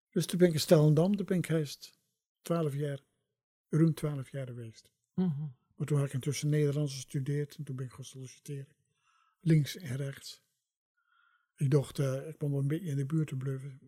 Dus 0.09 0.25
toen 0.25 0.37
ben 0.37 0.47
ik 0.47 0.53
in 0.53 0.59
Stellendam, 0.59 1.15
toen 1.15 1.25
ben 1.25 1.37
ik 1.37 1.49
eerst 1.49 1.99
12 2.41 2.75
jaar, 2.75 2.99
ruim 3.69 3.93
12 3.93 4.29
jaar 4.29 4.47
geweest. 4.47 4.91
Mhm. 5.13 5.45
Maar 5.81 5.89
toen 5.89 5.99
had 5.99 6.07
ik 6.09 6.13
intussen 6.13 6.49
Nederlands 6.49 6.93
gestudeerd 6.93 7.55
en 7.55 7.63
toen 7.63 7.75
ben 7.75 7.85
ik 7.85 7.91
gaan 7.91 8.05
solliciteren. 8.05 8.67
Links 9.39 9.77
en 9.77 9.95
rechts. 9.95 10.43
Ik 11.55 11.71
dacht, 11.71 11.99
ik 11.99 12.35
kon 12.37 12.51
wel 12.51 12.59
een 12.59 12.67
beetje 12.67 12.89
in 12.89 12.95
de 12.95 13.05
buurt 13.05 13.27
te 13.27 13.35
blijven. 13.35 13.79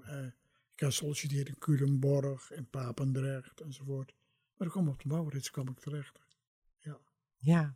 Ik 0.74 0.80
had 0.80 0.90
gesolliciteerd 0.90 1.48
in 1.48 1.58
Culemborg 1.58 2.52
en 2.52 2.70
Papendrecht 2.70 3.62
enzovoort. 3.62 4.14
Maar 4.58 4.68
ik 4.68 4.74
kwam 4.74 4.88
op 4.88 5.02
de 5.02 5.08
Maurits 5.08 5.52
kwam 5.52 5.68
ik 5.70 5.80
terecht. 5.80 6.20
Ja. 7.38 7.76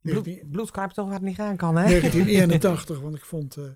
19 0.00 0.48
bloed 0.50 0.70
kruipt 0.70 0.94
toch 0.94 1.12
het 1.12 1.22
niet 1.22 1.36
gaan 1.36 1.56
kan, 1.56 1.76
hè? 1.76 1.84
1981, 1.84 3.00
want 3.00 3.14
ik 3.14 3.24
vond... 3.24 3.56
eh, 3.56 3.70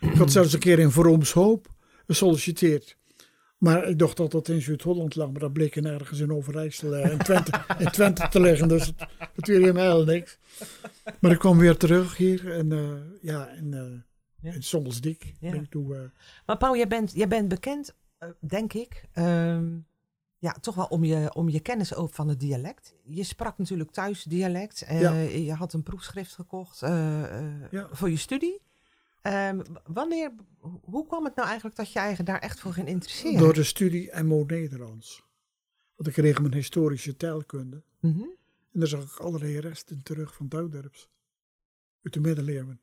ik 0.00 0.16
had 0.16 0.32
zelfs 0.32 0.52
een 0.52 0.60
keer 0.60 0.78
in 0.78 0.90
Vroomshoop 0.90 1.74
gesolliciteerd. 2.06 2.96
Maar 3.58 3.88
ik 3.88 3.98
dacht 3.98 4.16
dat 4.16 4.30
dat 4.30 4.48
in 4.48 4.60
Zuid-Holland 4.62 5.14
lag, 5.14 5.30
maar 5.30 5.40
dat 5.40 5.52
bleek 5.52 5.76
in 5.76 5.84
ergens 5.86 6.18
in 6.20 6.32
Overijssel 6.32 6.94
eh, 6.94 7.10
in, 7.12 7.18
Twente, 7.18 7.60
in 7.78 7.90
Twente 7.90 8.28
te 8.28 8.40
liggen. 8.40 8.68
Dus 8.68 8.86
het, 8.86 9.06
het 9.34 9.46
weer 9.46 9.60
helemaal 9.60 10.04
niks. 10.04 10.38
Maar 11.20 11.30
ik 11.30 11.38
kwam 11.38 11.58
weer 11.58 11.76
terug 11.76 12.16
hier 12.16 12.52
en 12.52 12.72
eh, 12.72 12.90
ja, 13.20 13.48
in, 13.50 13.74
eh 13.74 13.80
Ja. 14.40 14.52
in. 14.52 15.34
Ja. 15.40 15.50
Ben 15.50 15.62
ik 15.62 15.74
eh, 15.74 15.98
Maar 16.46 16.56
Paul, 16.56 16.76
jij 16.76 16.88
bent, 16.88 17.12
jij 17.14 17.28
bent 17.28 17.48
bekend, 17.48 17.94
eh, 18.18 18.28
denk 18.40 18.72
ik, 18.72 19.04
ehm, 19.12 19.66
ja, 20.38 20.52
toch 20.60 20.74
wel 20.74 20.86
om 20.86 21.04
je, 21.04 21.34
om 21.34 21.48
je 21.48 21.60
kennis 21.60 21.94
ook 21.94 22.14
van 22.14 22.28
het 22.28 22.40
dialect. 22.40 22.94
Je 23.04 23.22
sprak 23.24 23.58
natuurlijk 23.58 23.90
thuis 23.90 24.22
dialect. 24.22 24.82
eh, 24.82 25.00
Ja. 25.00 25.12
Je 25.20 25.52
had 25.54 25.72
een 25.72 25.82
proefschrift 25.82 26.34
gekocht 26.34 26.82
eh, 26.82 27.22
eh, 27.72 27.84
voor 27.90 28.10
je 28.10 28.16
studie. 28.16 28.60
Ehm, 29.28 29.60
wanneer, 29.84 30.32
hoe 30.82 31.06
kwam 31.06 31.24
het 31.24 31.34
nou 31.34 31.48
eigenlijk 31.48 31.76
dat 31.76 31.92
je 31.92 31.98
eigen 31.98 32.24
daar 32.24 32.38
echt 32.38 32.60
voor 32.60 32.72
ging 32.72 32.88
interesseren? 32.88 33.38
door 33.38 33.54
de 33.54 33.64
studie 33.64 34.22
MO 34.22 34.44
Nederlands. 34.44 35.26
Want 35.94 36.08
ik 36.08 36.14
kreeg 36.14 36.40
mijn 36.40 36.54
historische 36.54 37.16
taalkunde. 37.16 37.82
Mhm. 38.00 38.22
En 38.72 38.80
daar 38.80 38.88
zag 38.88 39.02
ik 39.02 39.16
allerlei 39.16 39.58
resten 39.58 40.02
terug 40.02 40.34
van 40.34 40.48
Duidorps. 40.48 41.08
Uit 42.02 42.12
de 42.14 42.20
middeleeuwen. 42.20 42.80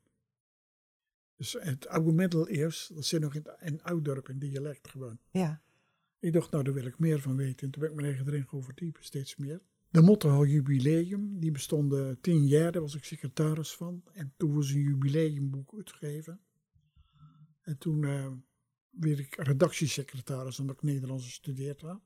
Dus 1.36 1.56
het 1.60 1.88
oude 1.88 2.12
middeleeuws, 2.12 2.90
dat 2.94 3.04
zit 3.04 3.20
nog 3.20 3.34
in, 3.34 3.46
in 3.60 3.82
Ouddorp 3.82 4.28
in 4.28 4.38
dialect 4.38 4.88
gewoon. 4.88 5.18
Ja. 5.30 5.62
Ik 6.18 6.32
dacht, 6.32 6.50
nou, 6.50 6.64
daar 6.64 6.74
wil 6.74 6.86
ik 6.86 6.98
meer 6.98 7.20
van 7.20 7.36
weten. 7.36 7.66
En 7.66 7.70
toen 7.70 7.82
ben 7.82 7.90
ik 7.90 7.96
mijn 7.96 8.06
eigen 8.06 8.26
erin 8.26 8.46
gaan 8.48 8.62
verdiepen, 8.62 9.04
steeds 9.04 9.36
meer. 9.36 9.60
De 9.90 10.02
Motto 10.02 10.46
Jubileum, 10.46 11.40
die 11.40 11.50
bestond 11.50 11.92
eh, 11.92 12.10
tien 12.20 12.46
jaar, 12.46 12.72
daar 12.72 12.82
was 12.82 12.94
ik 12.94 13.04
secretaris 13.04 13.74
van. 13.74 14.02
En 14.12 14.34
toen 14.36 14.54
was 14.54 14.70
een 14.70 14.80
jubileumboek 14.80 15.74
uitgegeven. 15.74 16.40
En 17.60 17.78
toen 17.78 18.04
eh 18.04 18.30
werd 19.00 19.18
ik 19.18 19.34
redactiesecretaris, 19.34 20.58
omdat 20.60 20.76
ik 20.76 20.82
Nederlands 20.82 21.24
gestudeerd 21.24 21.80
had. 21.80 22.00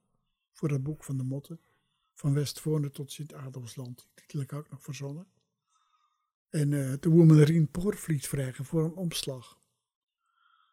Voor 0.52 0.68
dat 0.68 0.82
boek 0.82 1.04
van 1.04 1.16
de 1.16 1.22
Motte. 1.22 1.58
Van 2.14 2.34
Westvoorne 2.34 2.90
tot 2.90 3.12
Sint-Adelsland. 3.12 4.08
Die 4.14 4.24
titel 4.26 4.40
ik 4.40 4.52
ook 4.52 4.70
nog 4.70 4.82
verzonnen. 4.82 5.26
En 6.48 6.72
eh, 6.72 6.92
toen 6.92 7.12
moest 7.12 7.24
me 7.24 7.44
Rien 7.44 7.70
vragen 8.28 8.64
voor 8.64 8.84
een 8.84 8.94
omslag. 8.94 9.58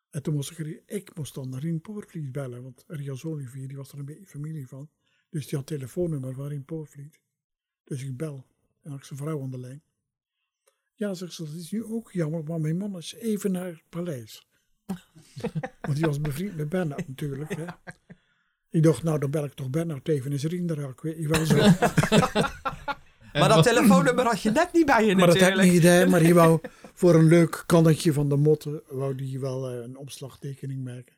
En 0.09 0.23
toen 0.23 0.33
moest 0.33 0.59
ik, 0.59 0.83
ik 0.85 1.15
moest 1.15 1.33
dan 1.33 1.57
Rien 1.57 1.81
Poorvliet 1.81 2.31
bellen, 2.31 2.63
want 2.63 2.83
Rias 2.87 3.25
Olivier, 3.25 3.67
die 3.67 3.77
was 3.77 3.91
er 3.91 3.99
een 3.99 4.05
beetje 4.05 4.25
familie 4.25 4.67
van. 4.67 4.89
Dus 5.29 5.47
die 5.47 5.57
had 5.57 5.67
telefoonnummer 5.67 6.33
van 6.33 6.47
Rien 6.47 6.65
Poorvliet. 6.65 7.19
Dus 7.83 8.03
ik 8.03 8.17
bel 8.17 8.45
en 8.81 8.89
had 8.89 8.99
ik 8.99 9.05
zijn 9.05 9.19
vrouw 9.19 9.41
aan 9.41 9.51
de 9.51 9.59
lijn. 9.59 9.81
Ja, 10.93 11.13
zegt 11.13 11.33
ze, 11.33 11.43
dat 11.43 11.53
is 11.53 11.71
nu 11.71 11.83
ook 11.83 12.11
jammer, 12.11 12.43
maar 12.43 12.61
mijn 12.61 12.77
man 12.77 12.97
is 12.97 13.13
even 13.13 13.51
naar 13.51 13.65
het 13.65 13.83
paleis. 13.89 14.47
Want 15.81 15.95
die 15.95 16.05
was 16.05 16.21
bevriend 16.21 16.55
met 16.55 16.69
Bernard 16.69 17.07
natuurlijk. 17.07 17.55
Hè. 17.55 17.65
Ik 18.69 18.83
dacht, 18.83 19.03
nou 19.03 19.19
dan 19.19 19.31
bel 19.31 19.45
ik 19.45 19.53
toch 19.53 19.69
Bernard 19.69 20.07
even 20.07 20.31
in 20.31 20.39
zijn 20.39 20.51
vriendenrak. 20.51 21.01
Weet 21.01 21.17
je 21.17 21.27
wel 21.27 21.45
zo. 21.45 21.55
Maar 23.39 23.49
dat 23.49 23.63
telefoonnummer 23.63 24.25
had 24.25 24.41
je 24.41 24.51
net 24.51 24.73
niet 24.73 24.85
bij 24.85 25.05
je 25.05 25.15
Maar 25.15 25.27
dat 25.27 25.39
had 25.39 25.49
natuurlijk. 25.49 25.67
ik 25.67 25.73
niet, 25.73 25.83
hè. 25.83 26.07
Maar 26.07 26.19
die 26.19 26.33
wou 26.33 26.59
voor 26.99 27.15
een 27.15 27.27
leuk 27.27 27.63
kannetje 27.65 28.13
van 28.13 28.29
de 28.29 28.35
motten, 28.35 28.81
wou 28.87 29.15
die 29.15 29.39
wel 29.39 29.69
eh, 29.69 29.83
een 29.83 29.97
opslagtekening 29.97 30.83
maken. 30.83 31.16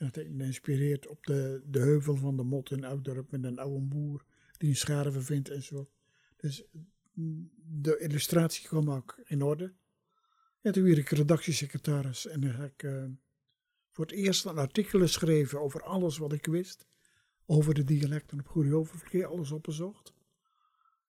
En 0.00 0.08
dat 0.12 0.24
inspireert 0.24 1.06
op 1.06 1.26
de, 1.26 1.62
de 1.66 1.78
heuvel 1.78 2.16
van 2.16 2.36
de 2.36 2.42
mot 2.42 2.70
in 2.70 2.84
Oudorp 2.84 3.30
met 3.30 3.44
een 3.44 3.58
oude 3.58 3.80
boer 3.80 4.24
die 4.58 4.68
een 4.68 4.76
scherven 4.76 5.24
vindt 5.24 5.48
en 5.48 5.62
zo. 5.62 5.90
Dus 6.36 6.64
mm, 7.12 7.50
de 7.80 7.98
illustratie 7.98 8.68
kwam 8.68 8.90
ook 8.90 9.20
in 9.24 9.42
orde. 9.42 9.72
En 10.60 10.72
toen 10.72 10.84
werd 10.84 10.98
ik 10.98 11.08
redactiesecretaris 11.08 12.26
en 12.26 12.40
dan 12.40 12.50
heb 12.50 12.72
ik 12.72 12.82
eh, 12.82 13.04
voor 13.90 14.04
het 14.04 14.14
eerst 14.14 14.44
een 14.44 14.58
artikel 14.58 15.00
geschreven 15.00 15.60
over 15.60 15.82
alles 15.82 16.18
wat 16.18 16.32
ik 16.32 16.46
wist. 16.46 16.86
Over 17.46 17.74
de 17.74 17.84
dialecten 17.84 18.40
op 18.40 18.46
Goede 18.46 18.74
Oververkeer, 18.74 19.26
alles 19.26 19.50
opgezocht. 19.50 20.12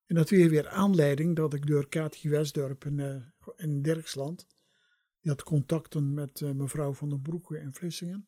En 0.06 0.16
dat 0.16 0.30
weer 0.30 0.50
weer 0.50 0.68
aanleiding 0.68 1.36
dat 1.36 1.54
ik 1.54 1.68
door 1.68 1.90
Kaatje 1.90 2.30
Westdorp 2.30 2.86
in, 2.86 3.00
eh, 3.00 3.16
in 3.56 3.82
Dirksland, 3.82 4.48
die 5.20 5.32
had 5.32 5.44
contacten 5.44 6.14
met 6.14 6.42
eh, 6.42 6.52
mevrouw 6.52 6.94
van 6.94 7.10
den 7.10 7.22
Broeke 7.22 7.60
in 7.60 7.74
Vlissingen. 7.74 8.26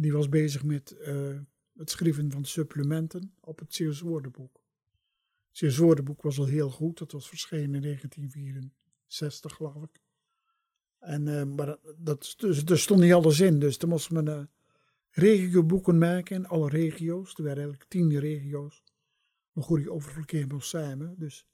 Die 0.00 0.12
was 0.12 0.28
bezig 0.28 0.64
met 0.64 0.90
eh, 0.90 1.38
het 1.76 1.90
schrijven 1.90 2.30
van 2.30 2.44
supplementen 2.44 3.34
op 3.40 3.58
het 3.58 3.74
Zeeuws 3.74 4.00
woordenboek. 4.00 4.64
Het 5.48 5.58
Zeeuws 5.58 5.76
woordenboek 5.76 6.22
was 6.22 6.38
al 6.38 6.46
heel 6.46 6.70
goed, 6.70 6.98
dat 6.98 7.12
was 7.12 7.28
verschenen 7.28 7.74
in 7.74 7.82
1964 7.82 9.54
geloof 9.54 9.82
ik. 9.82 10.00
En, 10.98 11.28
eh, 11.38 11.44
maar 11.44 11.76
dat, 11.96 12.34
dus, 12.36 12.64
er 12.64 12.78
stond 12.78 13.00
niet 13.00 13.12
alles 13.12 13.40
in, 13.40 13.58
dus 13.58 13.78
er 13.78 13.88
moest 13.88 14.10
men 14.10 14.28
eh 14.28 14.42
regioboeken 15.10 15.98
maken 15.98 16.36
in 16.36 16.46
alle 16.46 16.68
regio's. 16.68 17.34
Er 17.34 17.42
waren 17.42 17.58
eigenlijk 17.58 17.90
tien 17.90 18.18
regio's 18.18 18.82
een 19.52 19.62
goede 19.62 19.90
oververkeer 19.92 20.46
moest 20.46 20.68
samen. 20.68 21.14
Dus 21.18 21.46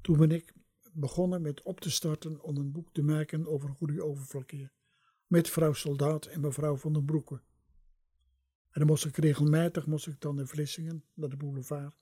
toen 0.00 0.16
ben 0.16 0.30
ik 0.30 0.52
begonnen 0.92 1.42
met 1.42 1.62
op 1.62 1.80
te 1.80 1.90
starten 1.90 2.42
om 2.42 2.56
een 2.56 2.72
boek 2.72 2.92
te 2.92 3.02
maken 3.02 3.46
over 3.46 3.68
goede 3.68 4.04
oververkeer. 4.04 4.72
Met 5.26 5.50
vrouw 5.50 5.72
Soldaat 5.72 6.26
en 6.26 6.40
mevrouw 6.40 6.76
van 6.76 6.92
den 6.92 7.04
Broeke. 7.04 7.40
En 8.72 8.78
dan 8.80 8.86
moest 8.86 9.04
ik 9.04 9.16
regelmatig 9.16 9.86
moest 9.86 10.06
ik 10.06 10.20
dan 10.20 10.38
in 10.38 10.46
Vlissingen, 10.46 11.04
naar 11.14 11.28
de 11.28 11.36
boulevard, 11.36 11.96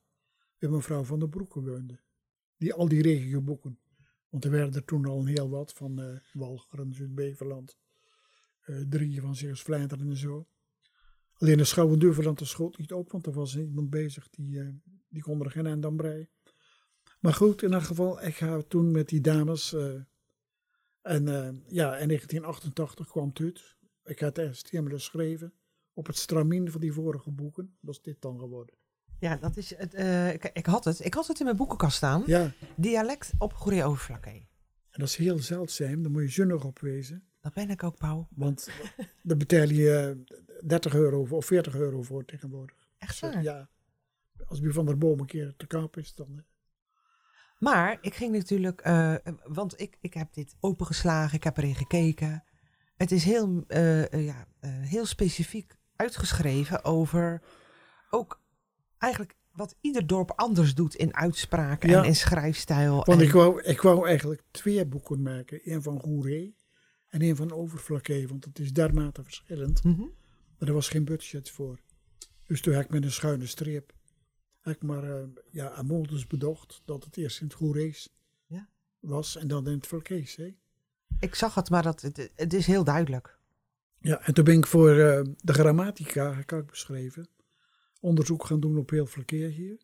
met 0.58 0.70
mevrouw 0.70 1.04
van 1.04 1.18
den 1.18 1.30
Broeke 1.30 1.62
woonde. 1.62 2.00
Die 2.56 2.74
al 2.74 2.88
die 2.88 3.02
regioboeken. 3.02 3.78
Want 4.28 4.44
er 4.44 4.50
werden 4.50 4.74
er 4.74 4.84
toen 4.84 5.06
al 5.06 5.24
heel 5.24 5.48
wat 5.48 5.72
van 5.72 6.00
eh 6.00 6.16
Walcheren, 6.32 6.94
Zuid-Beverland, 6.94 7.78
eh 8.60 8.80
drie 8.88 9.20
van 9.20 9.34
Zeeuws-Vlaanderen 9.34 10.08
en 10.08 10.16
zo. 10.16 10.46
Alleen 11.32 11.56
de 11.56 11.64
Schouwen-Duiveland 11.64 12.38
de 12.38 12.44
schoot 12.44 12.78
niet 12.78 12.92
op, 12.92 13.12
want 13.12 13.26
er 13.26 13.32
was 13.32 13.56
iemand 13.56 13.90
bezig 13.90 14.28
die, 14.30 14.60
eh, 14.60 14.68
die 15.08 15.22
kon 15.22 15.44
er 15.44 15.50
geen 15.50 15.66
eind 15.66 15.84
aan 15.84 15.96
breien. 15.96 16.28
Maar 17.20 17.34
goed, 17.34 17.62
in 17.62 17.72
elk 17.72 17.82
geval, 17.82 18.22
ik 18.22 18.34
ga 18.34 18.62
toen 18.62 18.90
met 18.90 19.08
die 19.08 19.20
dames. 19.20 19.74
en 21.02 21.24
ja, 21.68 21.96
in 21.96 22.06
1988 22.08 23.08
kwam 23.08 23.28
het 23.28 23.40
uit. 23.40 23.76
Ik 24.04 24.20
had 24.20 24.38
eerst 24.38 24.70
helemaal 24.70 24.92
geschreven 24.92 25.52
op 26.00 26.06
het 26.06 26.16
stramien 26.18 26.70
van 26.70 26.80
die 26.80 26.92
vorige 26.92 27.30
boeken. 27.30 27.76
Dat 27.80 27.94
is 27.94 28.02
dit 28.02 28.20
dan 28.22 28.38
geworden. 28.38 28.74
Ja, 29.18 29.36
dat 29.36 29.56
is 29.56 29.76
het. 29.76 29.94
eh, 29.94 30.32
ik, 30.32 30.50
ik 30.52 30.66
had 30.66 30.84
het. 30.84 31.04
Ik 31.04 31.14
had 31.14 31.26
het 31.26 31.38
in 31.38 31.44
mijn 31.44 31.56
boekenkast 31.56 31.96
staan. 31.96 32.22
Ja, 32.26 32.52
Dialect 32.76 33.32
op 33.38 33.52
Goede 33.52 33.84
Overflakke. 33.84 34.30
en 34.30 34.46
dat 34.90 35.08
is 35.08 35.16
heel 35.16 35.38
zeldzaam. 35.38 36.02
Daar 36.02 36.10
moet 36.12 36.22
je 36.22 36.28
zinnig 36.28 36.64
op 36.64 36.78
wezen. 36.78 37.24
Dat 37.40 37.52
ben 37.54 37.70
ik 37.70 37.82
ook, 37.82 37.96
Pauw. 37.96 38.28
Want 38.34 38.68
daar 39.22 39.36
betaal 39.36 39.68
je 39.68 40.16
eh, 40.58 40.68
30 40.68 40.94
euro 40.94 41.26
of 41.30 41.46
40 41.46 41.74
euro 41.74 42.02
voor 42.02 42.24
tegenwoordig. 42.24 42.76
Echt 42.98 43.20
waar. 43.20 43.42
ja, 43.42 43.68
als 44.46 44.60
bij 44.60 44.70
Van 44.72 44.86
der 44.86 44.98
Boom 44.98 45.20
een 45.20 45.26
keer 45.26 45.54
te 45.56 45.66
koop 45.66 45.96
is, 45.96 46.14
dan... 46.14 46.28
eh, 46.36 46.42
Maar 47.58 47.98
ik 48.00 48.14
ging 48.14 48.32
natuurlijk, 48.32 48.80
eh, 48.80 49.14
want 49.44 49.80
ik, 49.80 49.96
ik 50.00 50.14
heb 50.14 50.32
dit 50.32 50.56
opengeslagen, 50.60 51.36
ik 51.36 51.44
heb 51.44 51.56
erin 51.56 51.74
gekeken. 51.74 52.44
Het 52.96 53.10
is 53.12 53.24
heel, 53.24 53.64
eh, 53.66 54.12
eh, 54.12 54.24
ja, 54.24 54.46
eh, 54.60 54.70
heel 54.70 55.06
specifiek 55.06 55.76
uitgeschreven 56.00 56.84
over 56.84 57.42
ook 58.10 58.40
eigenlijk 58.98 59.34
wat 59.52 59.76
ieder 59.80 60.06
dorp 60.06 60.30
anders 60.36 60.74
doet 60.74 60.94
in 60.94 61.14
uitspraak 61.14 61.86
Ja. 61.86 61.98
en 61.98 62.04
in 62.04 62.16
schrijfstijl. 62.16 62.94
Want 63.04 63.20
en, 63.20 63.26
ik 63.26 63.32
wou, 63.32 63.62
ik 63.62 63.80
wou 63.80 64.06
eigenlijk 64.06 64.42
twee 64.50 64.86
boeken 64.86 65.22
maken. 65.22 65.60
Eén 65.64 65.82
van 65.82 66.00
Goeree 66.00 66.56
en 67.08 67.20
één 67.20 67.36
van 67.36 67.52
Overflakke. 67.52 68.26
Want 68.28 68.44
het 68.44 68.58
is 68.58 68.72
dermate 68.72 69.22
verschillend. 69.22 69.84
Mhm. 69.84 70.00
Maar 70.58 70.68
er 70.68 70.74
was 70.74 70.88
geen 70.88 71.04
budget 71.04 71.50
voor. 71.50 71.78
Dus 72.46 72.60
toen 72.60 72.74
heb 72.74 72.84
ik 72.84 72.90
met 72.90 73.04
een 73.04 73.12
schuine 73.12 73.46
streep. 73.46 73.92
Heb 74.60 74.74
ik 74.74 74.82
maar 74.82 75.04
eh, 75.04 75.22
ja, 75.50 75.70
aan 75.70 75.86
Molders 75.86 76.26
bedacht 76.26 76.82
dat 76.84 77.04
het 77.04 77.16
eerst 77.16 77.40
in 77.40 77.46
het 77.46 77.54
Goerees 77.56 78.08
Ja. 78.46 78.68
was. 79.00 79.36
En 79.36 79.48
dan 79.48 79.66
in 79.66 79.72
het 79.76 79.86
Vlakees. 79.86 80.38
Ik 81.20 81.34
zag 81.34 81.54
het, 81.54 81.70
maar 81.70 81.82
dat, 81.82 82.00
het, 82.00 82.30
het 82.36 82.52
is 82.52 82.66
heel 82.66 82.84
duidelijk. 82.84 83.38
Ja, 84.02 84.26
en 84.26 84.34
toen 84.34 84.44
ben 84.44 84.56
ik 84.56 84.66
voor 84.66 84.90
eh, 84.90 85.22
de 85.36 85.52
grammatica, 85.52 86.34
heb 86.34 86.52
ik 86.52 86.66
beschreven, 86.66 87.28
onderzoek 88.00 88.44
gaan 88.44 88.60
doen 88.60 88.78
op 88.78 88.90
heel 88.90 89.06
verkeer 89.06 89.48
hier. 89.48 89.80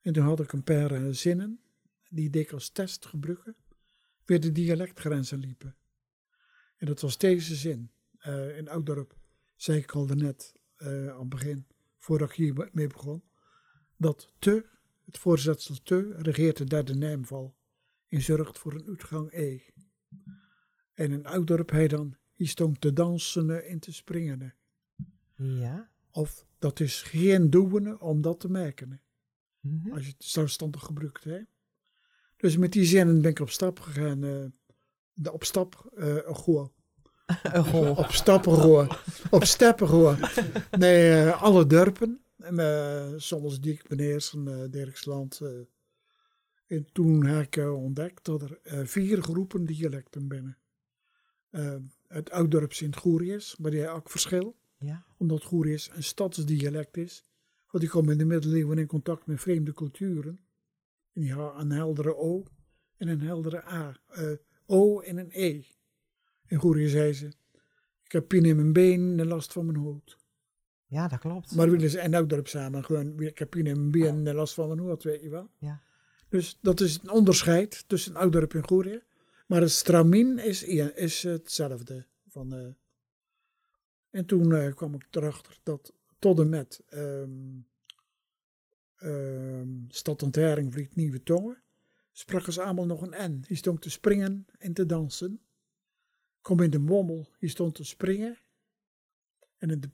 En 0.00 0.12
toen 0.12 0.24
had 0.24 0.40
ik 0.40 0.52
een 0.52 0.62
paar 0.62 0.90
eh, 0.90 1.06
zinnen, 1.10 1.60
die 2.08 2.30
ik 2.30 2.52
als 2.52 2.70
test 2.70 3.06
gebruiken, 3.06 3.56
weer 4.24 4.40
de 4.40 4.52
dialectgrenzen 4.52 5.38
liepen. 5.38 5.76
En 6.76 6.86
dat 6.86 7.00
was 7.00 7.18
deze 7.18 7.54
zin. 7.54 7.90
Eh, 8.18 8.56
in 8.56 8.68
Oudorp 8.68 9.16
zei 9.56 9.78
ik 9.78 9.92
al 9.92 10.06
daarnet 10.06 10.54
aan 10.78 11.18
het 11.18 11.28
begin, 11.28 11.66
voordat 11.98 12.30
ik 12.30 12.36
hiermee 12.36 12.86
begon, 12.86 13.24
dat 13.96 14.32
te, 14.38 14.66
het 15.04 15.18
voorzetsel 15.18 15.82
te, 15.82 16.14
regeert 16.16 16.56
de 16.56 16.64
derde 16.64 16.94
naamval 16.94 17.56
en 18.08 18.22
zorgt 18.22 18.58
voor 18.58 18.74
een 18.74 18.86
uitgang 18.86 19.32
e. 19.32 19.60
En 20.94 21.12
in 21.12 21.26
Oudorp 21.26 21.70
hij 21.70 21.88
dan, 21.88 22.16
hier 22.36 22.48
stond 22.48 22.80
te 22.80 22.92
dansen 22.92 23.66
en 23.66 23.78
te 23.78 23.92
springen. 23.92 24.54
Ja. 25.36 25.90
Of 26.10 26.46
dat 26.58 26.80
is 26.80 27.02
geen 27.02 27.50
doen 27.50 28.00
om 28.00 28.20
dat 28.22 28.40
te 28.40 28.48
merken. 28.50 29.00
Mhm. 29.60 29.92
Als 29.92 30.04
je 30.04 30.10
het 30.12 30.24
zelfstandig 30.24 30.82
gebruikt. 30.84 31.24
Hè? 31.24 31.38
Dus 32.36 32.56
met 32.56 32.72
die 32.72 32.84
zinnen 32.84 33.20
ben 33.22 33.30
ik 33.30 33.38
op 33.40 33.50
stap 33.50 33.80
gegaan. 33.80 34.24
eh, 34.24 34.44
de 35.12 35.32
op 35.32 35.44
stap, 35.44 35.90
eh 35.96 36.16
goh. 36.26 36.68
Een 37.42 37.64
golf. 37.64 37.98
Op 37.98 38.10
stappen 38.10 38.56
op. 38.56 39.30
Nee, 40.78 41.10
eh, 41.10 41.42
alle 41.42 41.66
dorpen. 41.66 42.20
En, 42.36 42.58
eh, 42.58 43.12
soms 43.16 43.60
Diek, 43.60 43.88
Beneersen, 43.88 44.48
eh 44.48 44.70
Dirksland. 44.70 45.40
eh. 45.40 45.48
en 46.66 46.86
toen 46.92 47.26
heb 47.26 47.46
ik 47.46 47.56
eh, 47.56 47.82
ontdekt 47.82 48.24
dat 48.24 48.42
er 48.42 48.58
eh, 48.62 48.84
vier 48.84 49.22
groepen 49.22 49.64
dialecten 49.64 50.28
binnen. 50.28 50.58
Het 52.08 52.30
Ouddorp 52.30 52.72
Sint-Goerie 52.72 53.32
is, 53.34 53.56
maar 53.58 53.70
die 53.70 53.80
heeft 53.80 53.92
ook 53.92 54.10
verschil. 54.10 54.56
Ja. 54.78 55.04
Omdat 55.16 55.42
Goeries 55.42 55.90
een 55.94 56.02
stadsdialect 56.02 56.96
is. 56.96 57.24
Want 57.70 57.84
die 57.84 57.88
komen 57.92 58.12
in 58.12 58.18
de 58.18 58.24
middeleeuwen 58.24 58.78
in 58.78 58.86
contact 58.86 59.26
met 59.26 59.40
vreemde 59.40 59.72
culturen. 59.72 60.40
En 61.12 61.20
die 61.20 61.28
hebben 61.30 61.60
een 61.60 61.70
heldere 61.70 62.16
O 62.16 62.44
en 62.96 63.08
een 63.08 63.20
heldere 63.20 63.64
A. 63.64 63.96
eh, 64.08 64.32
o 64.66 65.00
en 65.00 65.16
een 65.16 65.30
E. 65.30 65.62
En 66.46 66.58
Goerie 66.58 66.88
zei 66.88 67.12
ze, 67.12 67.26
ik 68.04 68.12
heb 68.12 68.28
pijn 68.28 68.44
in 68.44 68.56
mijn 68.56 68.72
been 68.72 69.20
en 69.20 69.26
last 69.26 69.52
van 69.52 69.66
mijn 69.66 69.78
hoofd. 69.78 70.16
ja, 70.86 71.08
dat 71.08 71.18
klopt. 71.18 71.54
Maar 71.54 71.70
willen 71.70 71.90
ze 71.90 71.98
en 71.98 72.14
Oudorp 72.14 72.48
samen 72.48 72.84
gewoon, 72.84 73.20
ik 73.20 73.38
heb 73.38 73.50
pijn 73.50 73.66
in 73.66 73.76
mijn 73.76 73.90
been 73.90 74.26
en 74.26 74.34
last 74.34 74.54
van 74.54 74.66
mijn 74.68 74.78
hoofd, 74.80 75.02
weet 75.02 75.22
je 75.22 75.28
wel. 75.30 75.50
Ja. 75.58 75.82
Dus 76.28 76.58
dat 76.60 76.80
is 76.80 76.98
een 77.02 77.10
onderscheid 77.10 77.84
tussen 77.88 78.16
Oudorp 78.16 78.54
en 78.54 78.66
Goerie. 78.66 79.02
Maar 79.46 79.60
het 79.60 79.70
stramien 79.70 80.38
is, 80.38 80.62
is 80.62 81.22
hetzelfde. 81.22 82.06
Van, 82.28 82.54
eh, 82.54 82.68
en 84.10 84.26
toen 84.26 84.54
eh, 84.54 84.74
kwam 84.74 84.94
ik 84.94 85.06
erachter 85.10 85.58
dat 85.62 85.92
tot 86.18 86.38
en 86.38 86.48
met 86.48 86.82
Stad 89.88 90.22
Ontharing 90.22 90.72
Vliet 90.72 90.94
Nieuwe 90.96 91.22
Tongen 91.22 91.62
spraken 92.12 92.52
ze 92.52 92.62
allemaal 92.62 92.86
nog 92.86 93.02
een 93.02 93.32
N. 93.32 93.44
Die 93.48 93.56
stond 93.56 93.82
te 93.82 93.90
springen 93.90 94.46
en 94.58 94.72
te 94.72 94.86
dansen. 94.86 95.40
Kom 96.40 96.60
in 96.60 96.70
de 96.70 96.78
Mommel, 96.78 97.28
die 97.38 97.48
stond 97.48 97.74
te 97.74 97.84
springen. 97.84 98.38
En 99.58 99.70
in 99.70 99.80
de, 99.80 99.88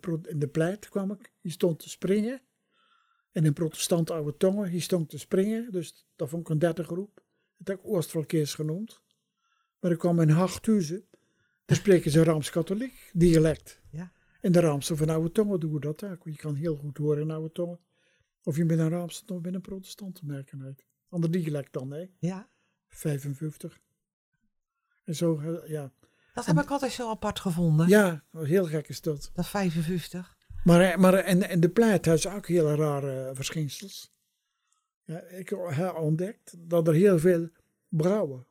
pro- 0.00 0.20
in 0.22 0.38
de 0.38 0.48
pleit 0.48 0.88
kwam 0.88 1.10
ik, 1.10 1.32
die 1.40 1.52
stond 1.52 1.78
te 1.78 1.88
springen. 1.88 2.40
En 3.32 3.44
in 3.44 3.52
protestant 3.52 4.10
oude 4.10 4.36
tongen, 4.36 4.70
die 4.70 4.80
stond 4.80 5.08
te 5.08 5.18
springen. 5.18 5.72
Dus 5.72 6.06
dat 6.16 6.28
vond 6.28 6.42
ik 6.42 6.48
een 6.48 6.58
derde 6.58 6.84
groep. 6.84 7.24
Dat 7.56 7.66
heb 7.66 7.78
ik 7.78 7.86
Oostvalkeers 7.86 8.54
genoemd. 8.54 9.02
Maar 9.80 9.90
ik 9.90 9.98
kwam 9.98 10.20
in 10.20 10.28
Hachthuizen. 10.28 11.04
Daar 11.64 11.76
spreken 11.76 12.10
ze 12.10 12.24
Raams-Katholiek 12.24 13.10
dialect. 13.12 13.80
Ja. 13.90 14.12
En 14.40 14.52
de 14.52 14.60
Raamse 14.60 14.96
van 14.96 15.08
oude 15.08 15.32
tongen 15.32 15.60
doen 15.60 15.72
we 15.72 15.80
dat 15.80 16.02
ook. 16.04 16.24
Je 16.24 16.36
kan 16.36 16.54
heel 16.54 16.76
goed 16.76 16.98
horen 16.98 17.22
in 17.22 17.30
oude 17.30 17.52
tongen. 17.52 17.80
Of 18.42 18.56
je 18.56 18.66
bent 18.66 18.80
een 18.80 18.88
Raamse 18.88 19.22
of 19.26 19.40
bent 19.40 19.54
een 19.54 19.60
protestant 19.60 20.14
te 20.14 20.26
merken 20.26 20.62
uit. 20.62 20.86
Ander 21.08 21.30
dialect 21.30 21.72
dan, 21.72 21.90
hè. 21.90 22.06
Ja. 22.18 22.48
55. 22.88 23.80
En 25.04 25.14
zo, 25.14 25.38
eh, 25.38 25.68
ja. 25.68 25.92
Dat 26.34 26.46
heb 26.46 26.58
ik 26.58 26.70
altijd 26.70 26.92
zo 26.92 27.10
apart 27.10 27.40
gevonden. 27.40 27.88
Ja, 27.88 28.24
heel 28.32 28.64
gek 28.64 28.88
is 28.88 29.00
dat. 29.00 29.30
Dat 29.34 29.46
55. 29.46 30.36
Maar, 30.64 30.80
eh, 30.80 30.96
maar 30.96 31.14
en, 31.14 31.48
en 31.48 31.60
de 31.60 31.68
pleit 31.68 32.04
heeft 32.04 32.26
ook 32.26 32.46
hele 32.46 32.74
rare 32.74 33.30
verschijnsels. 33.34 34.15
Ja, 35.06 35.20
ik 35.20 35.48
heb 35.48 35.94
ontdekt 35.96 36.54
dat 36.58 36.88
er 36.88 36.94
heel 36.94 37.18
veel 37.18 37.48
brouwen, 37.88 38.46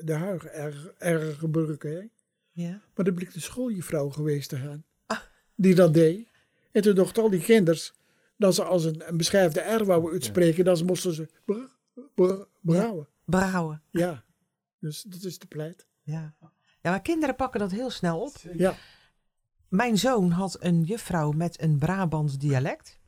de 0.00 0.12
huig 0.14 0.44
erg, 0.44 0.86
erg 0.98 1.38
gebruiken. 1.38 2.10
Ja. 2.50 2.80
Maar 2.94 3.06
er 3.06 3.12
bleek 3.12 3.32
de 3.32 3.40
schooljuffrouw 3.40 4.08
geweest 4.08 4.48
te 4.48 4.56
gaan. 4.56 4.84
Ah. 5.06 5.18
Die 5.54 5.74
dat 5.74 5.94
deed. 5.94 6.28
En 6.72 6.82
toen 6.82 6.94
dachten 6.94 7.22
al 7.22 7.30
die 7.30 7.40
kinders 7.42 7.92
dat 8.36 8.54
ze 8.54 8.64
als 8.64 8.84
een, 8.84 9.08
een 9.08 9.16
beschrijfde 9.16 9.60
R 9.60 9.84
wouden 9.84 10.12
uitspreken, 10.12 10.64
dan 10.64 10.84
moesten 10.84 11.14
ze 11.14 11.28
br- 11.44 11.54
br- 12.14 12.44
brouwen. 12.60 13.08
Brouwen. 13.24 13.82
Ja. 13.90 14.24
Dus 14.78 15.02
dat 15.02 15.22
is 15.22 15.38
de 15.38 15.46
pleit. 15.46 15.86
Ja. 16.02 16.34
ja, 16.80 16.90
maar 16.90 17.02
kinderen 17.02 17.36
pakken 17.36 17.60
dat 17.60 17.70
heel 17.70 17.90
snel 17.90 18.20
op. 18.20 18.36
Ja. 18.52 18.74
Mijn 19.68 19.98
zoon 19.98 20.30
had 20.30 20.56
een 20.60 20.82
juffrouw 20.82 21.30
met 21.30 21.62
een 21.62 21.78
Brabants 21.78 22.38
dialect. 22.38 22.99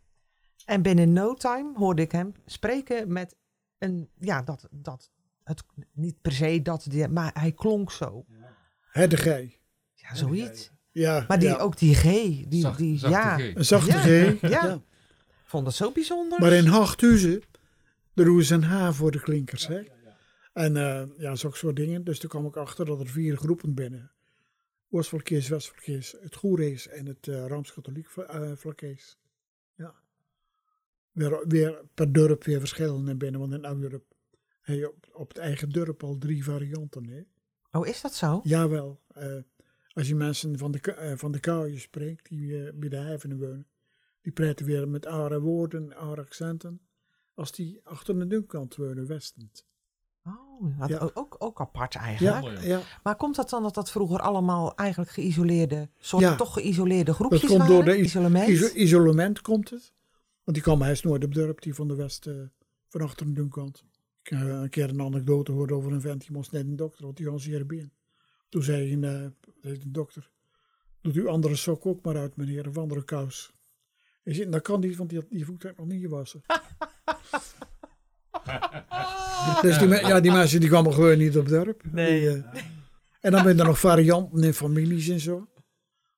En 0.67 0.83
binnen 0.83 1.13
no 1.13 1.35
time 1.35 1.73
hoorde 1.79 2.03
ik 2.03 2.13
hem 2.13 2.33
spreken 2.47 3.13
met 3.13 3.37
een, 3.79 4.09
ja, 4.19 4.43
dat, 4.43 4.69
dat, 4.71 5.11
het, 5.45 5.63
niet 5.93 6.21
per 6.21 6.33
se 6.33 6.63
dat, 6.63 6.87
die- 6.89 7.09
maar 7.09 7.31
hij 7.35 7.53
klonk 7.53 7.91
zo. 7.93 8.25
Hè, 8.81 9.07
de 9.09 9.17
gij. 9.17 9.59
Ja, 9.95 10.15
zoiets. 10.15 10.71
Ja. 10.91 11.25
Maar 11.29 11.39
die, 11.39 11.49
ja. 11.49 11.57
ook 11.57 11.79
die 11.79 11.95
G, 11.95 12.03
die, 12.49 12.61
Zacht- 12.61 12.79
die 12.79 12.99
zachte 12.99 13.17
ja, 13.17 13.37
G. 13.39 13.55
Een 13.55 13.65
zachte 13.65 13.91
Ja, 13.93 14.01
G. 14.33 14.41
ja. 14.41 14.49
ja. 14.49 14.83
vond 15.45 15.65
dat 15.65 15.75
zo 15.75 15.93
bijzonder. 15.93 16.41
Maar 16.41 16.53
in 16.53 16.67
Hachthuizen, 16.67 17.43
daar 18.15 18.25
doen 18.25 18.43
ze 18.43 18.55
een 18.55 18.63
H 18.65 18.93
voor 18.93 19.11
de 19.11 19.21
klinkers. 19.21 19.67
Hè? 19.67 19.83
En 20.53 20.77
eh, 20.77 21.03
ja, 21.19 21.35
zulke 21.35 21.57
soort 21.57 21.77
dingen. 21.77 22.05
Dus 22.05 22.19
toen 22.19 22.29
kwam 22.31 22.47
ik 22.47 22.57
achter 22.57 22.87
dat 22.87 23.01
er 23.01 23.09
vier 23.09 23.37
groepen 23.37 23.75
binnen. 23.75 24.11
Oostvlakees, 24.91 25.49
Westvlakees, 25.49 26.15
het 26.23 26.37
Goerees 26.37 26.89
en 26.89 27.07
het 27.07 27.27
uh, 27.27 27.47
Rooms-Katholiek 27.47 28.09
uh, 28.17 28.53
Vlakees. 28.55 29.19
Weer, 31.13 31.45
weer 31.49 31.81
per 31.95 32.13
dorp 32.13 32.45
weer 32.45 32.59
verschillende 32.59 33.17
binnen. 33.17 33.41
Want 33.41 33.53
in 33.53 33.65
elk 33.65 33.81
dorp 33.81 34.05
heb 34.61 34.77
je 34.79 34.89
op, 34.89 35.09
op 35.13 35.29
het 35.29 35.39
eigen 35.39 35.71
dorp 35.71 36.03
al 36.03 36.19
drie 36.19 36.45
varianten. 36.45 37.09
Hè? 37.09 37.21
Oh, 37.79 37.87
is 37.87 38.01
dat 38.01 38.15
zo? 38.15 38.41
Jawel. 38.43 39.01
eh 39.15 39.37
als 39.95 40.09
je 40.09 40.15
mensen 40.15 40.59
van 40.59 40.71
de, 40.73 40.81
ka- 40.81 40.93
eh, 40.93 41.13
van 41.17 41.33
de 41.33 41.41
kaaien 41.41 41.81
spreekt, 41.81 42.29
die 42.29 42.65
eh, 42.67 42.73
bij 42.75 42.89
de 42.89 42.97
heivenen 42.97 43.39
wonen, 43.39 43.67
die 44.21 44.33
praten 44.33 44.67
weer 44.67 44.89
met 44.89 45.07
andere 45.07 45.41
woorden, 45.41 45.97
andere 45.97 46.21
accenten, 46.21 46.81
als 47.35 47.53
die 47.53 47.81
achter 47.85 48.19
de 48.19 48.27
dunkkant 48.27 48.77
wonen, 48.77 49.07
westend. 49.07 49.67
Oh, 50.27 50.89
Ja. 50.89 51.11
ook, 51.15 51.35
ook, 51.39 51.61
apart 51.61 51.95
eigenlijk. 51.95 52.59
Ja, 52.61 52.63
ja. 52.67 52.81
Maar 53.03 53.17
komt 53.17 53.37
dat 53.37 53.51
dan 53.51 53.63
dat 53.63 53.75
dat 53.75 53.91
vroeger 53.91 54.21
allemaal 54.21 54.75
eigenlijk 54.77 55.11
geïsoleerde, 55.11 55.89
soort 55.99 56.23
Ja. 56.23 56.37
toch 56.37 56.53
geïsoleerde 56.53 57.13
groepjes 57.15 57.41
dat 57.41 57.49
komt 57.51 57.63
waren? 57.63 57.75
door 57.75 57.85
de 57.85 57.99
is- 57.99 58.05
isolement. 58.07 58.49
iso- 58.49 58.75
isolement 58.75 59.41
komt 59.41 59.71
het. 59.71 59.93
Want 60.45 60.57
die 60.57 60.63
kwam 60.63 60.83
hij 60.83 60.91
is 60.93 61.03
nooit 61.03 61.25
op 61.25 61.35
dorp, 61.35 61.63
die 61.63 61.75
van 61.75 61.89
de 61.89 61.95
west, 61.95 62.27
eh, 62.27 62.35
van 62.89 63.01
achter 63.01 63.27
de 63.27 63.33
dunkkant. 63.33 63.85
Ik 64.23 64.29
heb 64.31 64.41
een 64.49 64.69
keer 64.69 64.89
een 64.89 65.01
anekdote 65.01 65.51
gehoord 65.51 65.73
over 65.73 65.93
een 65.93 66.01
vent, 66.01 66.21
die 66.21 66.33
moest 66.33 66.53
net 66.53 66.65
een 66.65 66.77
dokter, 66.77 67.05
want 67.05 67.17
die 67.17 67.31
was 67.31 67.43
zeer 67.43 67.67
been. 67.67 67.93
Toen 68.49 68.63
zei 68.63 68.93
een, 68.93 69.05
eh, 69.05 69.27
de 69.63 69.91
dokter, 69.91 70.31
doet 71.01 71.15
uw 71.15 71.29
andere 71.29 71.57
sok 71.57 71.87
ook 71.87 72.05
maar 72.05 72.17
uit 72.17 72.37
meneer, 72.37 72.69
of 72.69 72.79
andere 72.79 73.05
kous. 73.05 73.53
Hij 74.23 74.35
zei, 74.35 74.51
dat 74.51 74.63
kan 74.63 74.81
niet, 74.81 74.97
want 74.97 75.11
die, 75.11 75.19
had- 75.19 75.31
die 75.31 75.45
voet 75.45 75.63
had 75.63 75.77
nog 75.77 75.87
niet 75.87 76.01
gewassen. 76.03 76.43
dus 79.63 79.79
die, 79.79 79.89
ja, 79.89 80.21
die 80.21 80.33
mensen 80.33 80.61
die 80.61 80.69
kwamen 80.69 80.93
gewoon 80.95 81.19
niet 81.19 81.39
op 81.39 81.49
dorp. 81.49 81.83
Nee. 81.93 82.21
Die, 82.21 82.29
eh, 82.29 82.63
en 83.21 83.33
dan 83.33 83.45
ben 83.45 83.59
er 83.59 83.65
nog 83.65 83.79
varianten 83.81 84.43
in 84.43 84.55
families 84.55 85.09
en 85.09 85.21
zo. 85.21 85.49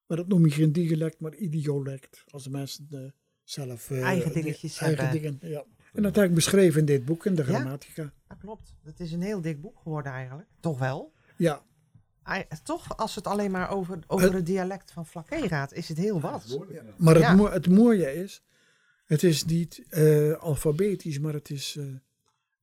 Maar 0.07 0.17
dat 0.17 0.29
noem 0.29 0.45
je 0.45 0.51
geen 0.51 0.73
dialect, 0.73 1.21
maar 1.21 1.35
idiolect. 1.35 2.25
Als 2.31 2.45
de 2.45 2.51
mensen 2.51 2.87
eh, 2.91 2.99
zelf... 3.45 3.91
eh, 3.91 4.03
Eigen 4.03 4.33
dingetjes 4.33 4.79
eigen 4.79 5.05
hebben. 5.05 5.23
dingen, 5.23 5.39
ja. 5.51 5.65
En 5.93 6.03
dat 6.03 6.17
heb 6.17 6.25
ik 6.25 6.35
beschreven 6.35 6.81
in 6.81 6.87
dit 6.87 7.05
boek, 7.05 7.27
in 7.27 7.35
de 7.35 7.43
Ja? 7.43 7.49
grammatica. 7.49 8.13
Dat 8.29 8.39
klopt. 8.39 8.75
Het 8.85 9.01
is 9.01 9.13
een 9.13 9.23
heel 9.23 9.41
dik 9.41 9.61
boek 9.61 9.79
geworden 9.83 10.13
eigenlijk. 10.13 10.49
Toch 10.61 10.79
wel? 10.79 11.13
Ja, 11.37 11.63
Toch, 12.63 12.97
als 12.97 13.15
het 13.15 13.27
alleen 13.27 13.51
maar 13.51 13.71
over, 13.71 13.99
over 14.07 14.27
Het- 14.27 14.35
het 14.37 14.47
dialect 14.47 14.93
van 14.93 15.07
Flaké 15.07 15.49
gaat, 15.49 15.73
is 15.73 15.89
het 15.89 15.97
heel 15.99 16.21
wat. 16.21 16.61
maar 16.97 17.15
het, 17.15 17.23
Ja. 17.23 17.35
mo- 17.35 17.51
het 17.51 17.69
mooie 17.69 18.15
is, 18.15 18.43
het 19.05 19.23
is 19.23 19.45
niet 19.45 19.85
eh, 19.89 20.33
alfabetisch, 20.33 21.19
maar 21.19 21.33
het 21.33 21.51
is 21.51 21.77
eh, 21.79 21.85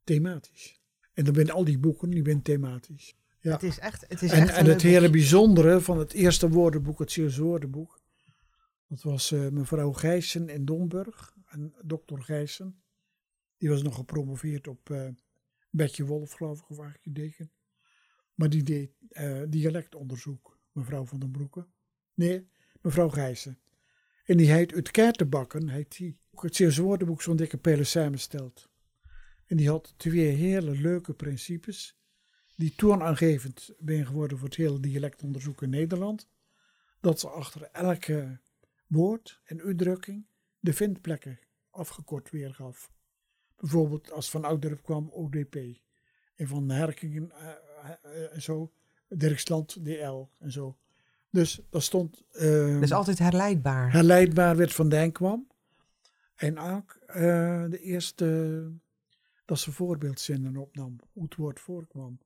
thematisch. 0.03 0.79
En 1.13 1.23
dan 1.25 1.35
zijn 1.35 1.51
al 1.51 1.63
die 1.63 1.77
boeken, 1.79 2.09
die 2.09 2.23
zijn 2.25 2.41
thematisch. 2.41 3.15
Ja. 3.39 3.51
Het 3.51 3.63
is 3.63 3.79
echt, 3.79 4.05
het 4.07 4.21
is 4.21 4.31
En, 4.31 4.41
echt 4.41 4.57
en 4.57 4.65
het 4.65 4.81
hele 4.81 5.09
bijzondere 5.09 5.81
van 5.81 5.99
het 5.99 6.13
eerste 6.13 6.49
woordenboek, 6.49 6.99
het 6.99 7.11
Zeeuws 7.11 7.37
woordenboek, 7.37 8.00
dat 8.91 9.01
was 9.01 9.31
eh, 9.31 9.47
mevrouw 9.47 9.91
Gijssen 9.91 10.49
in 10.49 10.65
Domburg, 10.65 11.35
en 11.45 11.73
dokter 11.81 12.21
Gijssen. 12.21 12.81
Die 13.57 13.69
was 13.69 13.81
nog 13.81 13.95
gepromoveerd 13.95 14.67
op 14.67 14.89
eh 14.89 15.07
Betje 15.69 16.05
Wolf, 16.05 16.31
geloof 16.31 16.59
ik, 16.59 16.69
of 16.69 16.79
archideken. 16.79 17.51
Maar 18.33 18.49
die 18.49 18.63
deed 18.63 18.91
eh, 19.09 19.41
dialectonderzoek, 19.49 20.59
mevrouw 20.71 21.05
van 21.05 21.19
den 21.19 21.31
Broeke. 21.31 21.67
Nee, 22.13 22.49
mevrouw 22.81 23.09
Gijssen. 23.09 23.59
En 24.25 24.37
die 24.37 24.51
heet 24.51 24.73
uit 24.73 24.91
Kaartenbakken, 24.91 25.69
heet 25.69 25.97
die. 25.97 26.17
Het 26.31 26.55
Zeeuws 26.55 26.77
woordenboek 26.77 27.21
zo'n 27.21 27.35
dikke 27.35 27.57
pijlen 27.57 27.85
samenstelt. 27.87 28.69
En 29.45 29.57
die 29.57 29.69
had 29.69 29.93
twee 29.97 30.27
hele 30.27 30.71
leuke 30.71 31.13
principes 31.13 31.99
die 32.55 32.75
toonaangevend 32.75 33.69
zijn 33.85 34.05
geworden 34.05 34.37
voor 34.37 34.47
het 34.47 34.57
hele 34.57 34.79
dialectonderzoek 34.79 35.61
in 35.61 35.69
Nederland. 35.69 36.27
Dat 36.99 37.19
ze 37.19 37.29
achter 37.29 37.61
elke 37.71 38.39
woord 38.91 39.41
en 39.43 39.61
uitdrukking 39.61 40.25
de 40.59 40.73
vindplekken 40.73 41.39
afgekort 41.69 42.29
weergaf. 42.29 42.91
Bijvoorbeeld 43.55 44.11
als 44.11 44.29
van 44.29 44.45
Oudorp 44.45 44.83
kwam 44.83 45.09
ODP. 45.09 45.55
En 46.35 46.47
van 46.47 46.69
Herkingen 46.69 47.31
eh, 47.31 47.49
eh, 48.03 48.33
en 48.33 48.41
zo, 48.41 48.71
Dirksland 49.07 49.85
DL 49.85 50.23
en 50.37 50.51
zo. 50.51 50.77
Dus 51.29 51.61
dat 51.69 51.83
stond 51.83 52.23
eh, 52.31 52.79
Dus 52.79 52.91
altijd 52.91 53.19
herleidbaar. 53.19 53.91
herleidbaar 53.91 54.55
werd 54.55 54.73
vandaan 54.73 55.11
kwam. 55.11 55.47
En 56.35 56.59
ook 56.59 56.99
eh, 57.05 57.65
de 57.69 57.79
eerste 57.79 58.71
dat 59.45 59.59
ze 59.59 59.71
voorbeeldzinnen 59.71 60.57
opnam, 60.57 60.99
hoe 61.13 61.23
het 61.23 61.35
woord 61.35 61.59
voorkwam. 61.59 62.19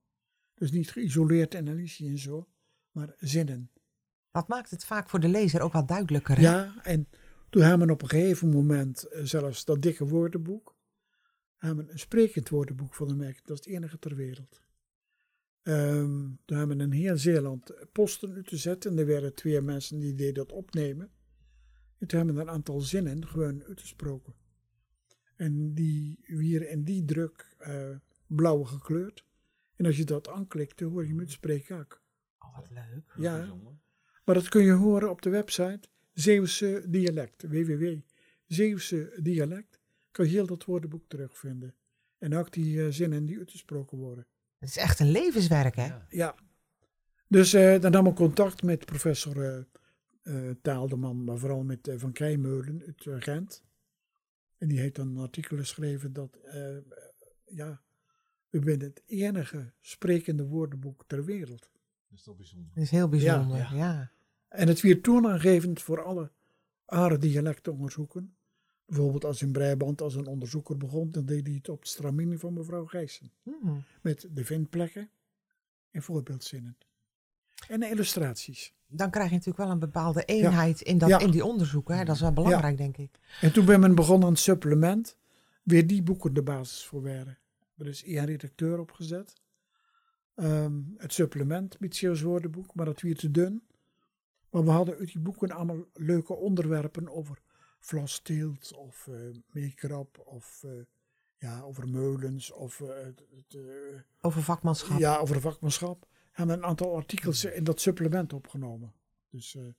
Dus 0.53 0.71
niet 0.71 0.91
geïsoleerd 0.91 1.55
analyse 1.55 2.05
en 2.05 2.17
zo, 2.17 2.47
maar 2.91 3.15
zinnen. 3.17 3.69
Dat 4.35 4.47
maakt 4.47 4.69
het 4.69 4.85
vaak 4.85 5.09
voor 5.09 5.19
de 5.19 5.27
lezer 5.27 5.61
ook 5.61 5.73
wat 5.73 5.87
duidelijker. 5.87 6.35
hè? 6.35 6.41
Ja, 6.41 6.73
en 6.83 7.07
toen 7.49 7.61
hebben 7.61 7.87
we 7.87 7.93
op 7.93 8.01
een 8.01 8.09
gegeven 8.09 8.49
moment 8.49 9.03
eh, 9.03 9.23
zelfs 9.23 9.65
dat 9.65 9.81
dikke 9.81 10.07
woordenboek, 10.07 10.75
hebben 11.57 11.91
een 11.91 11.99
sprekend 11.99 12.49
woordenboek 12.49 12.93
van 12.93 13.07
de 13.07 13.15
merk. 13.15 13.45
Dat 13.45 13.59
is 13.59 13.65
het 13.65 13.73
enige 13.73 13.99
ter 13.99 14.15
wereld. 14.15 14.61
Ehm, 15.61 16.29
toen 16.45 16.57
hebben 16.57 16.77
we 16.77 16.83
in 16.83 16.91
heel 16.91 17.17
Zeeland 17.17 17.73
posten 17.91 18.43
te 18.43 18.57
zetten. 18.57 18.91
En 18.91 18.97
er 18.97 19.07
waren 19.07 19.35
twee 19.35 19.61
mensen 19.61 19.99
die 19.99 20.15
deden 20.15 20.33
dat 20.33 20.51
opnemen. 20.51 21.11
En 21.97 22.07
toen 22.07 22.17
hebben 22.17 22.35
we 22.35 22.41
een 22.41 22.49
aantal 22.49 22.81
zinnen 22.81 23.27
gewoon 23.27 23.63
uitgesproken. 23.63 24.33
En 25.35 25.73
die 25.73 26.19
weer 26.27 26.69
in 26.69 26.83
die 26.83 27.05
druk 27.05 27.55
eh, 27.57 27.95
blauw 28.27 28.63
gekleurd. 28.63 29.25
En 29.75 29.85
als 29.85 29.97
je 29.97 30.05
dat 30.05 30.29
aanklikt, 30.29 30.77
dan 30.77 30.91
hoor 30.91 31.03
je 31.03 31.09
hem 31.09 31.19
uitspreken 31.19 31.79
ook. 31.79 32.01
Oh, 32.39 32.55
wat 32.55 32.69
leuk. 32.69 33.13
Ja, 33.17 33.57
maar 34.25 34.35
dat 34.35 34.49
kun 34.49 34.63
je 34.63 34.71
horen 34.71 35.09
op 35.09 35.21
de 35.21 35.29
website 35.29 35.79
Zeeuwse 36.13 36.83
Dialect, 36.87 37.43
www.zeeuwse 37.43 39.19
Dialect. 39.21 39.79
Kan 40.11 40.25
je 40.25 40.31
heel 40.31 40.45
dat 40.45 40.65
woordenboek 40.65 41.03
terugvinden. 41.07 41.75
En 42.17 42.35
ook 42.35 42.51
die 42.51 42.85
eh, 42.85 42.91
zinnen 42.91 43.25
die 43.25 43.37
uitgesproken 43.37 43.97
worden. 43.97 44.27
Het 44.57 44.69
is 44.69 44.77
echt 44.77 44.99
een 44.99 45.11
levenswerk, 45.11 45.75
hè? 45.75 45.89
Ja. 46.09 46.35
Dus 47.27 47.53
eh, 47.53 47.79
dan 47.81 47.91
nam 47.91 48.07
ik 48.07 48.15
contact 48.15 48.63
met 48.63 48.85
professor 48.85 49.43
eh 49.43 49.63
eh, 50.25 50.49
Taaldeman, 50.61 51.23
maar 51.23 51.37
vooral 51.37 51.63
met 51.63 51.93
Van 51.95 52.11
Keimeulen 52.11 52.83
uit 52.85 53.23
Gent. 53.23 53.63
En 54.57 54.67
die 54.67 54.79
heeft 54.79 54.95
dan 54.95 55.07
een 55.07 55.23
artikel 55.23 55.57
geschreven 55.57 56.13
dat, 56.13 56.35
eh, 56.35 56.77
ja, 57.45 57.81
we 58.49 58.61
zijn 58.63 58.81
het 58.81 59.03
enige 59.05 59.73
sprekende 59.81 60.45
woordenboek 60.45 61.03
ter 61.07 61.25
wereld. 61.25 61.69
Dat 62.07 62.17
is 62.17 62.23
toch 62.23 62.35
bijzonder. 62.35 62.71
Dat 62.73 62.83
is 62.83 62.89
heel 62.89 63.09
bijzonder, 63.09 63.57
Ja. 63.57 63.69
ja. 63.73 64.11
En 64.55 64.67
het 64.67 64.81
werd 64.81 65.03
toonaangevend 65.03 65.81
voor 65.81 66.03
alle 66.03 66.31
andere 66.85 67.17
dialecten 67.17 67.71
onderzoeken. 67.73 68.35
Bijvoorbeeld 68.85 69.25
als 69.25 69.41
in 69.41 69.51
Brabant, 69.51 70.01
als 70.01 70.15
een 70.15 70.25
onderzoeker 70.27 70.77
begon, 70.77 71.11
dan 71.11 71.25
deed 71.25 71.45
hij 71.45 71.55
het 71.55 71.69
op 71.69 71.79
het 71.79 71.89
stramini 71.89 72.37
van 72.37 72.53
mevrouw 72.53 72.85
Gijssen. 72.85 73.31
Hmm. 73.43 73.83
Met 74.01 74.27
de 74.31 74.45
vindplekken 74.45 75.09
en 75.91 76.01
voorbeeldzinnen. 76.01 76.77
En 77.67 77.83
illustraties. 77.83 78.73
Dan 78.87 79.09
krijg 79.09 79.27
je 79.29 79.35
natuurlijk 79.35 79.63
wel 79.63 79.71
een 79.71 79.79
bepaalde 79.79 80.23
eenheid 80.25 80.81
in, 80.81 80.97
dat, 80.97 81.09
Ja. 81.09 81.19
in 81.19 81.31
die 81.31 81.45
onderzoeken. 81.45 81.97
Hè? 81.97 82.03
Dat 82.05 82.15
is 82.15 82.21
wel 82.21 82.33
belangrijk, 82.33 82.77
denk 82.77 82.97
ik. 82.97 83.19
En 83.41 83.53
toen 83.53 83.65
ben 83.65 83.79
men 83.79 83.95
begonnen 83.95 84.27
aan 84.27 84.33
het 84.33 84.41
supplement, 84.41 85.17
weer 85.63 85.87
die 85.87 86.03
boeken 86.03 86.33
de 86.33 86.43
basis 86.43 86.85
voor 86.85 87.01
waren. 87.03 87.37
Er 87.77 87.87
is 87.87 88.03
één 88.03 88.25
redacteur 88.25 88.79
opgezet. 88.79 89.33
ehm, 90.35 90.81
het 90.97 91.13
supplement, 91.13 91.79
Mitsio's 91.79 92.21
woordenboek, 92.21 92.73
maar 92.75 92.85
dat 92.85 93.01
weer 93.01 93.15
te 93.15 93.31
dun. 93.31 93.63
Maar 94.55 94.63
we 94.63 94.71
hadden 94.71 94.97
uit 94.97 95.11
die 95.11 95.21
boeken 95.21 95.51
allemaal 95.51 95.85
leuke 95.93 96.33
onderwerpen 96.33 97.09
over 97.09 97.41
vlassteelt 97.79 98.73
of 98.73 99.07
eh 99.07 99.15
meekrap 99.51 100.21
of 100.25 100.63
eh, 100.63 100.71
ja, 101.37 101.61
over 101.61 101.89
meulens 101.89 102.51
of 102.51 102.81
eh, 102.81 103.07
Over 104.21 104.43
vakmanschap. 104.43 104.99
ja, 104.99 105.17
over 105.17 105.41
vakmanschap. 105.41 106.07
En 106.31 106.49
een 106.49 106.63
aantal 106.63 106.95
artikels 106.95 107.45
in 107.45 107.63
dat 107.63 107.81
supplement 107.81 108.33
opgenomen. 108.33 108.93
Dus, 109.29 109.55
en 109.55 109.75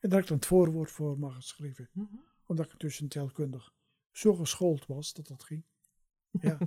daar 0.00 0.10
heb 0.10 0.20
ik 0.20 0.26
dan 0.26 0.36
het 0.36 0.46
voorwoord 0.46 0.90
voor 0.90 1.18
mag 1.18 1.34
geschreven. 1.34 1.88
Mhm. 1.92 2.06
Omdat 2.46 2.66
ik 2.72 2.78
tussen 2.78 3.08
taalkundig 3.08 3.72
zo 4.10 4.34
geschoold 4.34 4.86
was 4.86 5.12
dat 5.12 5.26
dat 5.26 5.44
ging. 5.44 5.64
Ja, 6.30 6.58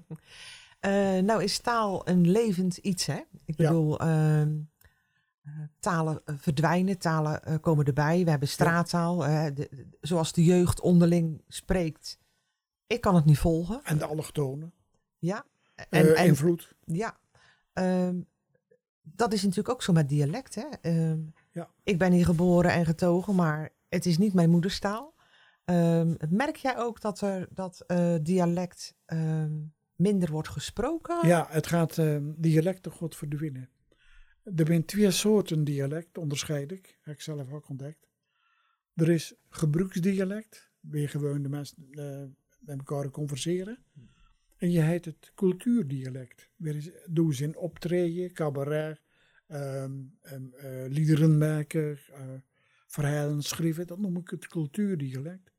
nou 1.30 1.44
is 1.44 1.60
taal 1.60 2.08
een 2.08 2.30
levend 2.32 2.78
iets, 2.78 3.06
hè? 3.06 3.22
Ik 3.46 3.56
bedoel, 3.56 4.00
ehm, 4.00 4.10
eh, 4.50 4.56
talen 5.80 6.22
eh, 6.26 6.36
verdwijnen, 6.38 6.98
talen 6.98 7.44
eh, 7.44 7.56
komen 7.62 7.86
erbij. 7.86 8.24
We 8.24 8.30
hebben 8.30 8.48
straattaal, 8.48 9.26
eh, 9.26 9.46
de- 9.46 9.52
de- 9.54 9.88
zoals 10.02 10.34
de 10.34 10.44
jeugd 10.44 10.80
onderling 10.82 11.42
spreekt. 11.48 12.20
Ik 12.88 13.02
kan 13.02 13.16
het 13.16 13.26
niet 13.26 13.38
volgen. 13.40 13.82
en 13.84 13.98
de 13.98 14.06
allochtonen. 14.06 14.74
Ja. 15.18 15.46
En, 15.90 16.26
invloed. 16.26 16.76
ja. 16.86 17.18
Ehm, 17.74 18.22
dat 19.02 19.34
is 19.34 19.42
natuurlijk 19.42 19.70
ook 19.70 19.84
zo 19.84 19.94
met 19.94 20.10
dialect, 20.10 20.56
hè? 20.56 20.66
Ehm, 20.82 21.20
Ja. 21.52 21.70
Ik 21.84 21.98
ben 21.98 22.12
hier 22.12 22.26
geboren 22.26 22.72
en 22.72 22.86
getogen, 22.86 23.36
maar 23.36 23.70
het 23.90 24.06
is 24.06 24.18
niet 24.18 24.34
mijn 24.34 24.50
moederstaal. 24.50 25.14
Ehm, 25.66 26.16
merk 26.30 26.56
jij 26.56 26.78
ook 26.78 27.02
dat 27.02 27.22
er 27.22 27.48
dat 27.50 27.84
dialect 28.22 28.96
minder 29.96 30.32
wordt 30.32 30.50
gesproken? 30.50 31.28
Ja, 31.28 31.48
het 31.50 31.68
gaat 31.68 31.98
eh, 31.98 32.18
dialecten 32.36 32.92
goed 32.92 33.16
verdwijnen. 33.16 33.70
Er 34.56 34.66
zijn 34.68 34.86
twee 34.86 35.12
soorten 35.12 35.64
dialect, 35.64 36.18
onderscheid 36.18 36.72
ik. 36.72 36.98
Heb 37.02 37.14
ik 37.14 37.22
zelf 37.22 37.52
ook 37.52 37.70
ontdekt. 37.70 38.08
Er 38.94 39.10
is 39.10 39.34
gebruiksdialect, 39.50 40.72
waar 40.80 41.10
gewoon 41.10 41.42
de 41.42 41.50
mensen 41.50 41.88
eh, 41.92 42.24
met 42.60 42.78
elkaar 42.78 43.10
converseren. 43.10 43.78
En 44.58 44.72
je 44.72 44.82
heet 44.82 45.06
het 45.06 45.32
cultuurdialect. 45.36 46.50
Is, 46.58 46.90
doen 47.06 47.34
ze 47.34 47.44
in 47.44 47.58
optreden, 47.58 48.34
cabaret, 48.34 49.02
eh, 49.48 49.86
liederen 50.88 51.38
maken, 51.38 51.98
eh, 52.14 52.34
verhalen 52.86 53.42
schrijven. 53.42 53.88
Dat 53.88 54.00
noem 54.00 54.18
ik 54.18 54.30
het 54.30 54.48
cultuurdialect. 54.48 55.52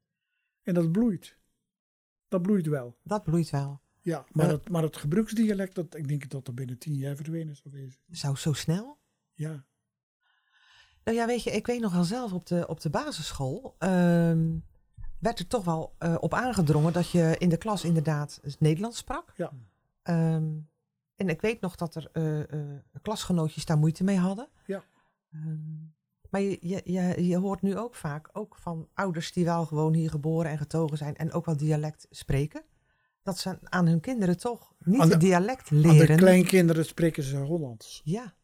En 0.62 0.74
dat 0.74 0.92
bloeit. 0.92 1.36
Dat 2.28 2.42
bloeit 2.42 2.66
wel. 2.66 2.98
Dat 3.02 3.24
bloeit 3.24 3.50
wel. 3.50 3.80
Ja, 4.08 4.24
maar, 4.32 4.46
Eh. 4.46 4.52
het, 4.52 4.68
maar 4.68 4.82
het 4.82 4.96
gebruiksdialect, 4.96 5.74
dat, 5.74 5.94
ik 5.96 6.08
denk 6.08 6.28
dat 6.30 6.46
er 6.46 6.54
binnen 6.54 6.78
tien 6.78 6.94
jaar 6.94 7.16
verdwenen 7.16 7.56
zou 7.56 7.74
wezen. 7.74 8.00
Zou 8.10 8.36
zo 8.36 8.52
snel? 8.52 8.98
Ja, 9.34 9.64
Nou 11.04 11.16
ja, 11.16 11.26
weet 11.26 11.42
je, 11.42 11.50
ik 11.50 11.66
weet 11.66 11.80
nog 11.80 11.92
wel 11.92 12.04
zelf 12.04 12.32
op 12.32 12.46
de, 12.46 12.66
op 12.68 12.80
de 12.80 12.90
basisschool. 12.90 13.74
ehm, 13.78 14.56
werd 15.18 15.38
er 15.38 15.46
toch 15.46 15.64
wel 15.64 15.94
eh, 15.98 16.14
op 16.20 16.34
aangedrongen 16.34 16.92
dat 16.92 17.10
je 17.10 17.34
in 17.38 17.48
de 17.48 17.56
klas 17.56 17.84
inderdaad 17.84 18.40
Nederlands 18.58 18.98
sprak. 18.98 19.32
Ja. 19.36 19.52
Ehm, 20.02 20.56
en 21.16 21.28
ik 21.28 21.40
weet 21.40 21.60
nog 21.60 21.76
dat 21.76 21.94
er 21.94 22.08
eh, 22.12 22.76
klasgenootjes 23.02 23.64
daar 23.64 23.78
moeite 23.78 24.04
mee 24.04 24.18
hadden. 24.18 24.48
Ja. 24.66 24.84
Ehm, 25.32 25.76
maar 26.30 26.40
je, 26.40 26.58
je, 26.60 26.80
je, 26.84 27.26
je 27.26 27.36
hoort 27.36 27.62
nu 27.62 27.76
ook 27.78 27.94
vaak, 27.94 28.28
ook 28.32 28.56
van 28.56 28.88
ouders 28.94 29.32
die 29.32 29.44
wel 29.44 29.66
gewoon 29.66 29.94
hier 29.94 30.10
geboren 30.10 30.50
en 30.50 30.58
getogen 30.58 30.96
zijn 30.98 31.16
en 31.16 31.32
ook 31.32 31.46
wel 31.46 31.56
dialect 31.56 32.06
spreken, 32.10 32.62
dat 33.28 33.38
ze 33.38 33.58
aan 33.62 33.86
hun 33.86 34.00
kinderen 34.00 34.36
toch 34.38 34.72
niet 34.78 35.02
de- 35.02 35.08
het 35.08 35.20
dialect 35.20 35.70
aan 35.72 35.82
de 35.82 35.88
leren. 35.88 36.16
kleinkinderen 36.16 36.84
spreken 36.84 37.22
ze 37.22 37.36
Hollands. 37.36 38.00
Ja, 38.04 38.34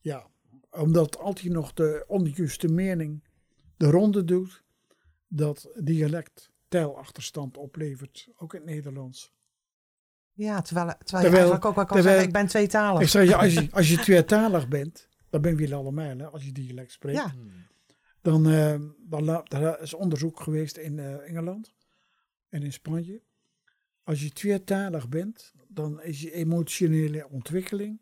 Ja, 0.00 0.26
omdat 0.70 1.18
altijd 1.18 1.52
nog 1.52 1.72
de 1.72 2.04
onjuiste 2.06 2.68
mening 2.68 3.24
de 3.76 3.90
ronde 3.90 4.24
doet 4.24 4.62
dat 5.28 5.68
dialect 5.80 6.50
tijlachterstand 6.68 7.56
oplevert, 7.56 8.28
ook 8.36 8.54
in 8.54 8.60
het 8.60 8.68
Nederlands. 8.70 9.32
ja 10.32 10.60
terwijl, 10.62 10.86
terwijl, 10.86 10.98
je 10.98 11.06
Terwijl- 11.06 11.32
eigenlijk 11.34 11.64
ook 11.64 11.74
wel 11.74 11.84
kan 11.84 11.96
terwijl- 11.96 12.04
zeggen, 12.16 12.26
ik 12.26 12.32
ben 12.32 12.46
tweetalig. 12.46 13.00
Ik 13.02 13.08
zeg 13.08 13.28
je, 13.28 13.36
als 13.36 13.52
je, 13.54 13.68
als 13.78 13.88
je 13.90 13.96
tweetalig 13.98 14.68
bent, 14.68 15.08
dan 15.30 15.40
ben 15.40 15.56
je 15.58 15.74
allemaal, 15.74 16.16
hè, 16.18 16.26
als 16.30 16.44
je 16.44 16.52
dialect 16.52 16.92
spreekt. 16.92 17.18
Ja, 17.18 17.34
Dan, 18.22 18.48
eh, 18.50 18.80
dan 18.98 19.28
er 19.48 19.80
is 19.80 19.94
onderzoek 19.94 20.40
geweest 20.40 20.76
in 20.76 20.98
eh, 20.98 21.28
Engeland 21.28 21.74
en 22.48 22.62
in 22.62 22.72
Spanje. 22.72 23.22
Als 24.04 24.22
je 24.22 24.32
tweetalig 24.32 25.08
bent, 25.08 25.52
dan 25.68 26.02
is 26.02 26.20
je 26.20 26.32
emotionele 26.32 27.28
ontwikkeling 27.30 28.00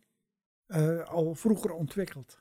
eh, 0.67 1.01
al 1.01 1.35
vroeger 1.35 1.73
ontwikkeld. 1.73 2.41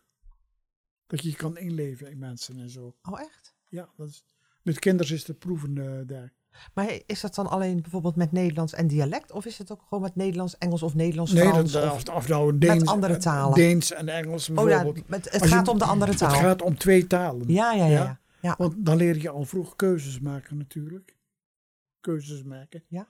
Dat 1.08 1.24
je 1.24 1.30
je 1.30 1.36
kan 1.36 1.58
inleven 1.58 2.12
in 2.12 2.17
mensen 2.17 2.60
en 2.60 2.69
zo. 2.69 2.95
oh 3.02 3.19
echt? 3.21 3.56
Ja, 3.67 3.89
dat 3.97 4.08
is, 4.08 4.24
met 4.62 4.80
kinderen 4.80 5.13
is 5.15 5.24
te 5.24 5.34
proeven 5.34 5.78
eh, 5.78 6.08
daar. 6.08 6.34
Maar 6.74 7.00
is 7.06 7.21
dat 7.21 7.36
dan 7.36 7.47
alleen 7.50 7.82
bijvoorbeeld 7.82 8.15
met 8.15 8.32
Nederlands 8.32 8.74
en 8.74 8.88
dialect? 8.88 9.32
Of 9.32 9.45
is 9.45 9.58
het 9.58 9.71
ook 9.71 9.82
gewoon 9.82 10.02
met 10.04 10.15
Nederlands, 10.15 10.58
Engels 10.58 10.84
of 10.84 10.95
Nederlands, 10.95 11.32
Nee, 11.32 11.47
Frans? 11.47 11.76
of- 11.76 12.10
of, 12.10 12.28
nou 12.28 12.58
Deens, 12.58 12.86
andere 12.86 13.17
talen. 13.17 13.56
Deens 13.56 13.91
en 13.91 14.10
Engels 14.10 14.50
oh 14.50 14.56
ja, 14.56 14.63
bijvoorbeeld. 14.63 15.08
met, 15.08 15.32
het 15.32 15.41
je- 15.41 15.47
gaat 15.47 15.67
om 15.67 15.78
de 15.78 15.86
andere 15.86 16.15
taal. 16.15 16.32
Het 16.32 16.39
gaat 16.39 16.62
om 16.62 16.78
twee 16.78 17.08
talen. 17.08 17.47
Ja, 17.54 17.74
ja. 17.74 17.86
Ja? 17.86 18.04
ja. 18.04 18.19
ja. 18.41 18.56
Want 18.58 18.86
dan 18.86 18.97
leer 18.97 19.21
je 19.21 19.30
al 19.30 19.43
vroeg 19.45 19.76
keuzes 19.76 20.19
maken 20.19 20.58
natuurlijk. 20.58 21.17
Keuzes 22.00 22.43
maken. 22.43 22.84
Ja. 22.88 23.08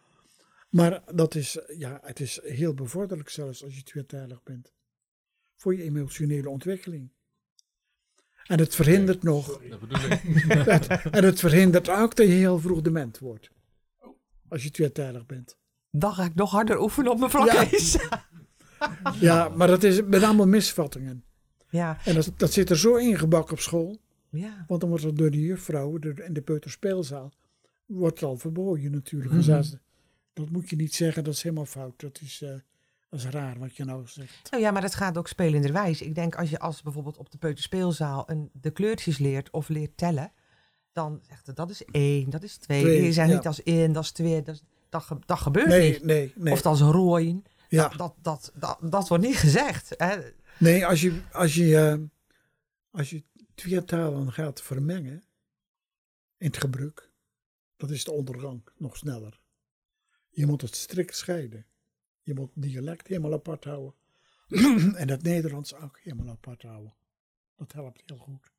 Maar 0.71 1.03
dat 1.13 1.36
is, 1.36 1.57
ja, 1.77 1.99
het 2.03 2.19
is 2.19 2.39
heel 2.43 2.73
bevorderlijk 2.73 3.29
zelfs 3.29 3.63
als 3.63 3.75
je 3.75 3.84
tweetalig 3.84 4.43
bent. 4.43 4.73
Voor 5.55 5.75
je 5.75 5.84
emotionele 5.84 6.49
ontwikkeling. 6.49 7.10
En 8.45 8.60
het 8.60 8.75
verhindert 8.75 9.23
nog, 9.23 9.62
Dat 9.69 9.79
bedoel 9.79 10.12
ik. 10.12 10.23
en 11.17 11.23
het 11.23 11.39
verhindert 11.39 11.89
ook 11.89 12.15
dat 12.15 12.27
je 12.27 12.31
heel 12.34 12.60
vroeg 12.60 12.81
dement 12.81 13.19
wordt. 13.19 13.49
Als 14.47 14.63
je 14.63 14.71
tweetalig 14.71 15.25
bent. 15.25 15.57
Dan 15.91 16.13
ga 16.13 16.23
ik 16.25 16.36
nog 16.36 16.51
harder 16.51 16.81
oefenen 16.81 17.12
op 17.12 17.19
mijn 17.19 17.31
vlakkees. 17.31 17.91
Ja. 17.93 18.29
Ja, 19.19 19.49
maar 19.49 19.67
dat 19.67 19.84
is 19.84 20.03
met 20.03 20.23
allemaal 20.23 20.47
misvattingen. 20.47 21.23
ja, 21.69 21.97
En 22.05 22.15
dat, 22.15 22.31
dat 22.38 22.51
zit 22.53 22.69
er 22.69 22.77
zo 22.77 22.95
ingebakken 22.95 23.53
op 23.53 23.60
school. 23.60 23.99
ja. 24.29 24.63
Want 24.67 24.81
dan 24.81 24.89
wordt 24.89 25.03
het 25.05 25.17
door 25.17 25.31
de 25.31 25.39
juffrouwen 25.41 26.01
door- 26.01 26.19
in 26.19 26.34
de 26.34 26.41
peuterspeelzaal 26.41 27.31
wordt 27.86 28.19
het 28.19 28.29
al 28.29 28.38
verboden 28.38 28.91
natuurlijk. 28.91 29.43
Ze, 29.43 29.79
dat 30.34 30.50
moet 30.50 30.70
je 30.70 30.76
niet 30.76 30.96
zeggen, 30.96 31.24
dat 31.24 31.34
is 31.34 31.41
helemaal 31.44 31.65
fout. 31.65 32.00
Dat 32.00 32.20
is, 32.22 32.38
dat 33.10 33.20
is 33.20 33.26
raar 33.26 33.60
wat 33.60 33.76
je 33.76 33.84
nou 33.86 34.08
zegt. 34.08 34.52
Nou 34.52 34.63
ja, 34.63 34.72
maar 34.72 34.82
dat 34.82 34.96
gaat 34.96 35.17
ook 35.17 35.28
spelenderwijs. 35.28 36.02
Ik 36.02 36.15
denk 36.15 36.36
als 36.36 36.50
je 36.50 36.60
als 36.60 36.82
bijvoorbeeld 36.82 37.17
op 37.17 37.32
de 37.32 37.38
peuterspeelzaal 37.38 38.30
een, 38.30 38.50
de 38.54 38.72
kleurtjes 38.72 39.17
leert 39.17 39.50
of 39.50 39.67
leert 39.70 39.98
tellen, 39.98 40.32
dan 40.91 41.20
zegt 41.28 41.48
het 41.48 41.56
dat 41.56 41.70
is 41.70 41.84
één, 41.86 42.30
dat 42.30 42.44
is 42.44 42.58
twee. 42.58 42.82
Twee, 42.82 43.04
je 43.04 43.13
zegt 43.13 43.30
ja. 43.30 43.36
niet 43.36 43.48
als 43.48 43.63
één, 43.63 43.91
dat 43.91 44.04
is 44.04 44.12
twee. 44.12 44.41
Dat, 44.41 44.56
is- 44.56 44.63
dat, 44.89 45.04
ge- 45.04 45.20
dat 45.26 45.39
gebeurt 45.39 45.67
Nee, 45.67 45.91
niet. 45.91 46.04
nee, 46.04 46.34
nee. 46.36 46.54
Of 46.54 46.62
dat 46.62 46.76
is 46.76 46.82
rooi. 46.82 47.41
ja. 47.70 47.88
Dat, 47.88 48.15
dat, 48.22 48.52
dat, 48.56 48.78
dat 48.82 49.08
wordt 49.08 49.24
niet 49.24 49.36
gezegd. 49.38 49.94
Hè? 49.98 50.17
nee, 50.60 50.86
als 50.86 51.02
je, 51.02 51.22
als, 51.32 51.56
je, 51.56 51.78
eh, 51.78 51.98
als 52.91 53.10
je 53.10 53.24
twee 53.56 53.84
talen 53.84 54.32
gaat 54.32 54.62
vermengen 54.62 55.24
in 56.38 56.48
het 56.48 56.58
gebruik, 56.58 57.10
dat 57.78 57.89
is 57.89 58.04
de 58.04 58.12
ondergang 58.12 58.62
nog 58.78 58.98
sneller. 58.98 59.39
Je 60.32 60.46
moet 60.46 60.62
het 60.62 60.76
strikt 60.76 61.15
scheiden. 61.15 61.65
Je 62.22 62.34
moet 62.34 62.52
het 62.54 62.63
dialect 62.63 63.08
helemaal 63.08 63.34
apart 63.34 63.63
houden. 63.63 63.94
en 65.02 65.10
het 65.10 65.24
Nederlands 65.24 65.74
ook 65.74 66.00
helemaal 66.00 66.30
apart 66.30 66.62
houden. 66.62 66.94
Dat 67.56 67.72
helpt 67.72 68.04
heel 68.06 68.17
goed. 68.17 68.52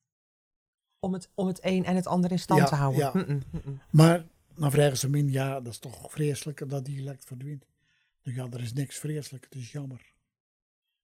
Om 0.99 1.13
het, 1.13 1.31
om 1.35 1.47
het 1.47 1.59
een 1.65 1.85
en 1.85 1.97
het 1.97 2.07
ander 2.07 2.31
in 2.31 2.39
stand 2.39 2.61
Ja, 2.61 2.67
te 2.67 2.75
houden. 2.75 3.01
ja. 3.01 3.13
Mm-mm, 3.15 3.43
mm-mm. 3.51 3.81
Maar 3.91 4.27
dan 4.55 4.71
vragen 4.71 4.97
ze 4.99 5.09
min, 5.09 5.31
ja, 5.31 5.61
dat 5.61 5.73
is 5.73 5.79
toch 5.79 6.11
vreselijk 6.11 6.69
dat 6.69 6.85
dialect 6.85 7.25
verdwijnt. 7.25 7.67
Dan 8.23 8.35
ja, 8.35 8.49
er 8.51 8.61
is 8.61 8.73
niks 8.73 8.99
vreselijk, 8.99 9.45
het 9.45 9.55
is 9.55 9.73
jammer. 9.73 10.13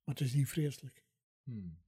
Maar 0.04 0.14
het 0.14 0.20
is 0.20 0.32
niet 0.32 0.48
vreselijk. 0.48 1.04
Hmm. 1.42 1.78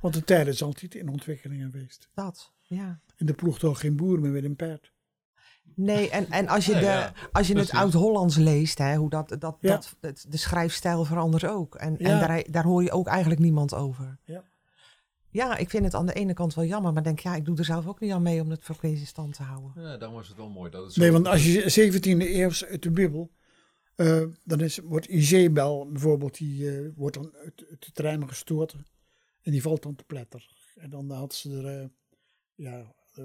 Want 0.00 0.14
de 0.14 0.24
tijd 0.24 0.46
is 0.46 0.62
altijd 0.62 0.94
in 0.94 1.08
ontwikkeling 1.08 1.62
geweest. 1.62 2.08
Dat, 2.14 2.52
ja. 2.60 3.00
En 3.16 3.28
er 3.28 3.34
ploegt 3.34 3.60
toch 3.60 3.80
geen 3.80 3.96
boer 3.96 4.20
meer 4.20 4.30
met 4.30 4.44
een 4.44 4.56
paard. 4.56 4.92
Nee, 5.76 6.10
en, 6.10 6.30
en 6.30 6.48
als 6.48 6.66
je, 6.66 6.72
Ja, 6.72 6.78
de, 6.78 6.84
ja, 6.84 7.12
als 7.32 7.46
je 7.46 7.58
het. 7.58 7.70
Oud-Hollands 7.70 8.36
leest, 8.36 8.78
hè, 8.78 8.96
hoe 8.96 9.10
dat, 9.10 9.36
dat, 9.38 9.56
Ja. 9.60 9.70
dat, 9.70 9.96
het- 10.00 10.26
de 10.28 10.36
schrijfstijl 10.36 11.04
verandert 11.04 11.46
ook. 11.46 11.74
En, 11.74 11.98
en 11.98 12.20
daar, 12.20 12.44
daar 12.50 12.64
hoor 12.64 12.82
je 12.82 12.90
ook 12.92 13.06
eigenlijk 13.06 13.40
niemand 13.40 13.74
over. 13.74 14.18
Ja. 14.24 14.42
Ja, 15.30 15.56
ik 15.56 15.70
vind 15.70 15.84
het 15.84 15.94
aan 15.94 16.06
de 16.06 16.12
ene 16.12 16.32
kant 16.34 16.54
wel 16.54 16.64
jammer, 16.64 16.92
maar 16.92 17.02
denk 17.02 17.18
ja, 17.18 17.34
ik 17.34 17.44
doe 17.44 17.56
er 17.58 17.64
zelf 17.64 17.86
ook 17.86 18.00
niet 18.00 18.12
aan 18.12 18.22
mee 18.22 18.40
om 18.40 18.50
het 18.50 18.64
voor 18.64 18.76
in 18.80 19.06
stand 19.06 19.34
te 19.34 19.42
houden. 19.42 19.72
Ja, 19.82 19.96
daarom 19.96 20.16
was 20.16 20.28
het 20.28 20.36
wel 20.36 20.48
mooi. 20.48 20.70
Dat 20.70 20.86
het 20.86 20.96
Nee, 20.96 21.12
want 21.12 21.26
als 21.26 21.44
je 21.44 21.90
17e 21.92 22.34
eeuw 22.34 22.50
uit 22.68 22.82
de 22.82 22.90
Bijbel, 22.90 23.30
eh, 23.94 24.22
dan 24.44 24.60
is, 24.60 24.78
wordt 24.78 25.06
Izebel 25.06 25.88
bijvoorbeeld, 25.92 26.36
die 26.38 26.70
eh, 26.78 26.88
wordt 26.96 27.14
dan 27.16 27.32
uit, 27.44 27.64
uit 27.70 27.84
de 27.84 27.92
trein 27.92 28.28
gestoten 28.28 28.86
en 29.42 29.52
die 29.52 29.62
valt 29.62 29.82
dan 29.82 29.94
te 29.94 30.04
pletter. 30.04 30.48
En 30.76 30.90
dan 30.90 31.10
had 31.10 31.34
ze 31.34 31.50
er, 31.56 31.80
eh, 31.80 31.86
ja, 32.54 32.94
eh, 33.18 33.24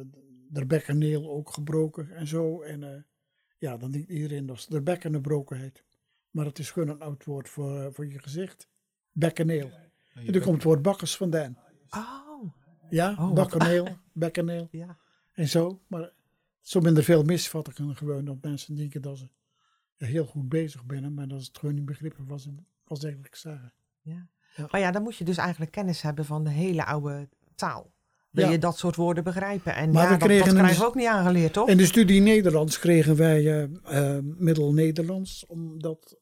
de 0.49 0.65
bekkeneel 0.65 1.29
ook 1.29 1.49
gebroken 1.49 2.11
en 2.11 2.27
zo. 2.27 2.61
En 2.61 2.83
eh, 2.83 3.01
ja, 3.57 3.77
dan 3.77 3.91
denkt 3.91 4.09
iedereen 4.09 4.45
dat 4.45 4.57
is 4.57 4.65
de 4.65 4.81
bekkenbrokenheid. 4.81 5.83
Maar 6.31 6.45
het 6.45 6.59
is 6.59 6.71
gewoon 6.71 6.89
een 6.89 7.01
oud 7.01 7.25
woord 7.25 7.49
voor, 7.49 7.79
eh, 7.79 7.87
voor 7.91 8.07
je 8.07 8.19
gezicht. 8.19 8.69
bekkeneel. 9.11 9.71
En 10.13 10.31
daar 10.31 10.41
komt 10.41 10.55
het 10.55 10.63
woord 10.63 10.81
bakkers 10.81 11.15
vandaan. 11.17 11.57
Oh, 11.89 12.53
Ja, 12.89 13.15
Oh, 13.19 13.33
bakkeneel, 13.33 13.87
bekkeneel 14.13 14.67
ja. 14.71 14.97
en 15.31 15.47
zo. 15.47 15.81
Maar 15.87 16.11
zo 16.61 16.79
minder 16.79 17.03
veel 17.03 17.23
misvattingen 17.23 17.95
gewoon. 17.95 18.25
Dat 18.25 18.37
mensen 18.41 18.75
denken 18.75 19.01
dat 19.01 19.17
ze 19.17 19.29
heel 19.97 20.25
goed 20.25 20.49
bezig 20.49 20.83
zijn. 20.87 21.13
Maar 21.13 21.27
dat 21.27 21.41
ze 21.41 21.47
het 21.47 21.57
gewoon 21.57 21.75
niet 21.75 21.85
begrippen 21.85 22.27
was, 22.27 22.47
was 22.83 23.03
eigenlijk 23.03 23.35
zeggen. 23.35 23.73
ja. 24.01 24.29
Ja. 24.55 24.67
Maar 24.71 24.79
ja, 24.79 24.91
dan 24.91 25.03
moet 25.03 25.15
je 25.15 25.23
dus 25.23 25.37
eigenlijk 25.37 25.71
kennis 25.71 26.01
hebben 26.01 26.25
van 26.25 26.43
de 26.43 26.49
hele 26.49 26.85
oude 26.85 27.29
taal. 27.55 27.93
Wil 28.29 28.45
Ja. 28.45 28.51
je 28.51 28.57
dat 28.57 28.77
soort 28.77 28.95
woorden 28.95 29.23
begrijpen? 29.23 29.75
En 29.75 29.91
Maar 29.91 30.03
ja, 30.03 30.11
we 30.13 30.17
dat, 30.17 30.27
kregen 30.27 30.45
dat 30.45 30.55
krijgen 30.55 30.79
we 30.79 30.85
ook 30.87 30.95
niet 30.95 31.07
aangeleerd, 31.07 31.53
toch? 31.53 31.69
In 31.69 31.77
de 31.77 31.85
studie 31.85 32.21
Nederlands 32.21 32.79
kregen 32.79 33.15
wij 33.15 33.45
eh, 33.45 33.63
eh, 34.17 34.23
Middel-Nederlands, 34.23 35.45
omdat 35.45 36.17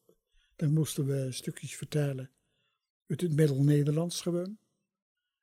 dan 0.56 0.72
moesten 0.72 1.06
we 1.06 1.32
stukjes 1.32 1.76
vertalen 1.76 2.30
uit 3.06 3.20
het 3.20 3.36
Middel-Nederlands 3.36 4.20
gewoon. 4.20 4.58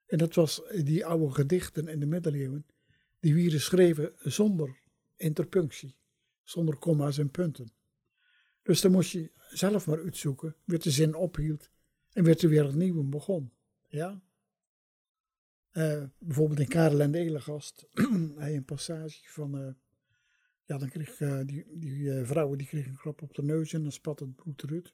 En 0.06 0.18
dat 0.18 0.36
was 0.36 0.62
die 0.84 1.06
oude 1.06 1.34
gedichten 1.34 1.88
in 1.88 2.00
de 2.00 2.06
middeleeuwen, 2.06 2.66
die 3.20 3.34
werden 3.34 3.52
geschreven 3.52 4.14
zonder 4.20 4.80
interpunctie, 5.16 5.96
zonder 6.44 6.76
komma's 6.76 7.18
en 7.18 7.30
punten. 7.30 7.72
Dus 8.64 8.82
dan 8.82 8.92
moest 8.92 9.12
je 9.12 9.32
zelf 9.50 9.88
maar 9.88 10.04
uitzoeken, 10.04 10.56
weer 10.64 10.80
de 10.80 10.92
zin 10.92 11.16
ophield 11.16 11.70
en 12.12 12.24
weer 12.24 12.44
er 12.44 12.50
weer 12.50 12.66
opnieuw 12.68 13.04
begon. 13.04 13.52
Ja? 13.88 14.22
Eh, 15.76 16.04
bijvoorbeeld 16.18 16.60
in 16.60 16.68
Karel 16.68 17.02
en 17.02 17.12
de 17.12 17.18
Elegast, 17.18 17.88
hij 18.38 18.56
een 18.56 18.66
passage 18.66 19.20
van, 19.24 19.58
eh, 19.58 19.74
ja 20.66 20.78
dan 20.78 20.90
kreeg 20.90 21.20
eh, 21.20 21.40
die, 21.46 21.66
die 21.80 22.24
vrouwen 22.24 22.58
die 22.58 22.68
kregen 22.68 22.92
een 22.92 22.98
klap 22.98 23.22
op 23.22 23.34
de 23.34 23.44
neus 23.44 23.74
en 23.74 23.82
dan 23.82 23.92
spat 23.92 24.20
het 24.20 24.36
bloed 24.36 24.64
eruit. 24.64 24.94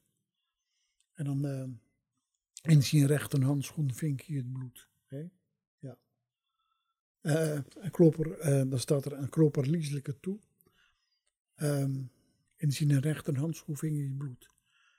En 1.14 1.26
dan 1.26 1.80
in 2.62 2.84
zijn 2.84 3.06
rechterhandschoen 3.06 3.94
vink 3.94 4.22
je 4.22 4.38
het 4.38 4.52
bloed. 4.52 4.90
Hè? 5.06 5.30
Ja. 5.80 5.98
Een 7.22 7.92
kloper, 7.92 8.38
dan 8.70 8.80
staat 8.80 9.06
er 9.06 9.14
een 9.14 9.30
kloper 9.30 9.68
lieselijke 9.70 10.20
toe. 10.20 10.40
Ehm, 11.56 12.04
in 12.56 12.72
zijn 12.72 13.00
rechterhandschoen 13.00 13.78
vink 13.78 13.96
je 13.96 14.04
het 14.04 14.18
bloed. 14.18 14.50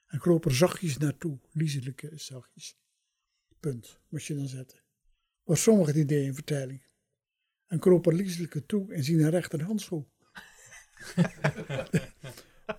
Een 0.06 0.18
kloper 0.18 0.54
zachtjes 0.54 0.96
naartoe, 0.96 1.38
lieselijke 1.52 2.10
zachtjes. 2.14 2.78
Punt, 3.60 4.00
moet 4.08 4.24
je 4.24 4.34
dan 4.34 4.48
zetten. 4.48 4.81
Maar 5.44 5.56
sommige 5.56 5.98
ideeën 5.98 6.24
in 6.26 6.34
vertaling. 6.34 6.82
Een 7.66 7.78
kroper 7.78 8.14
lieselijke 8.14 8.66
toe 8.66 8.92
en 8.92 9.04
zien 9.04 9.20
een 9.20 9.30
rechterhandschoen. 9.30 10.06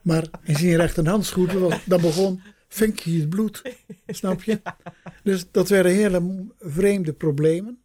maar 0.04 0.28
in 0.44 0.56
zijn 0.56 0.76
rechterhandschoen, 0.76 1.60
was- 1.60 1.86
dat 1.86 2.02
begon 2.02 2.42
vinkje 2.68 3.20
het 3.20 3.30
bloed. 3.30 3.62
Snap 4.08 4.44
je? 4.44 4.62
Dus 5.24 5.52
dat 5.52 5.70
werden 5.70 5.92
hele 5.92 6.48
vreemde 6.60 7.14
problemen. 7.14 7.82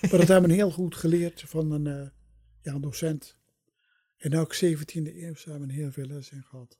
Maar 0.00 0.10
dat 0.10 0.28
hebben 0.28 0.50
we 0.50 0.56
heel 0.56 0.70
goed 0.70 0.94
geleerd 0.96 1.42
van 1.46 1.70
een, 1.70 1.86
eh, 1.86 2.08
ja, 2.62 2.72
een 2.74 2.80
docent. 2.80 3.38
En 4.16 4.36
ook 4.36 4.54
17e 4.54 5.22
eeuw 5.22 5.34
hebben 5.44 5.66
we 5.66 5.72
heel 5.72 5.92
veel 5.92 6.06
les 6.06 6.30
in 6.30 6.42
gehad. 6.42 6.78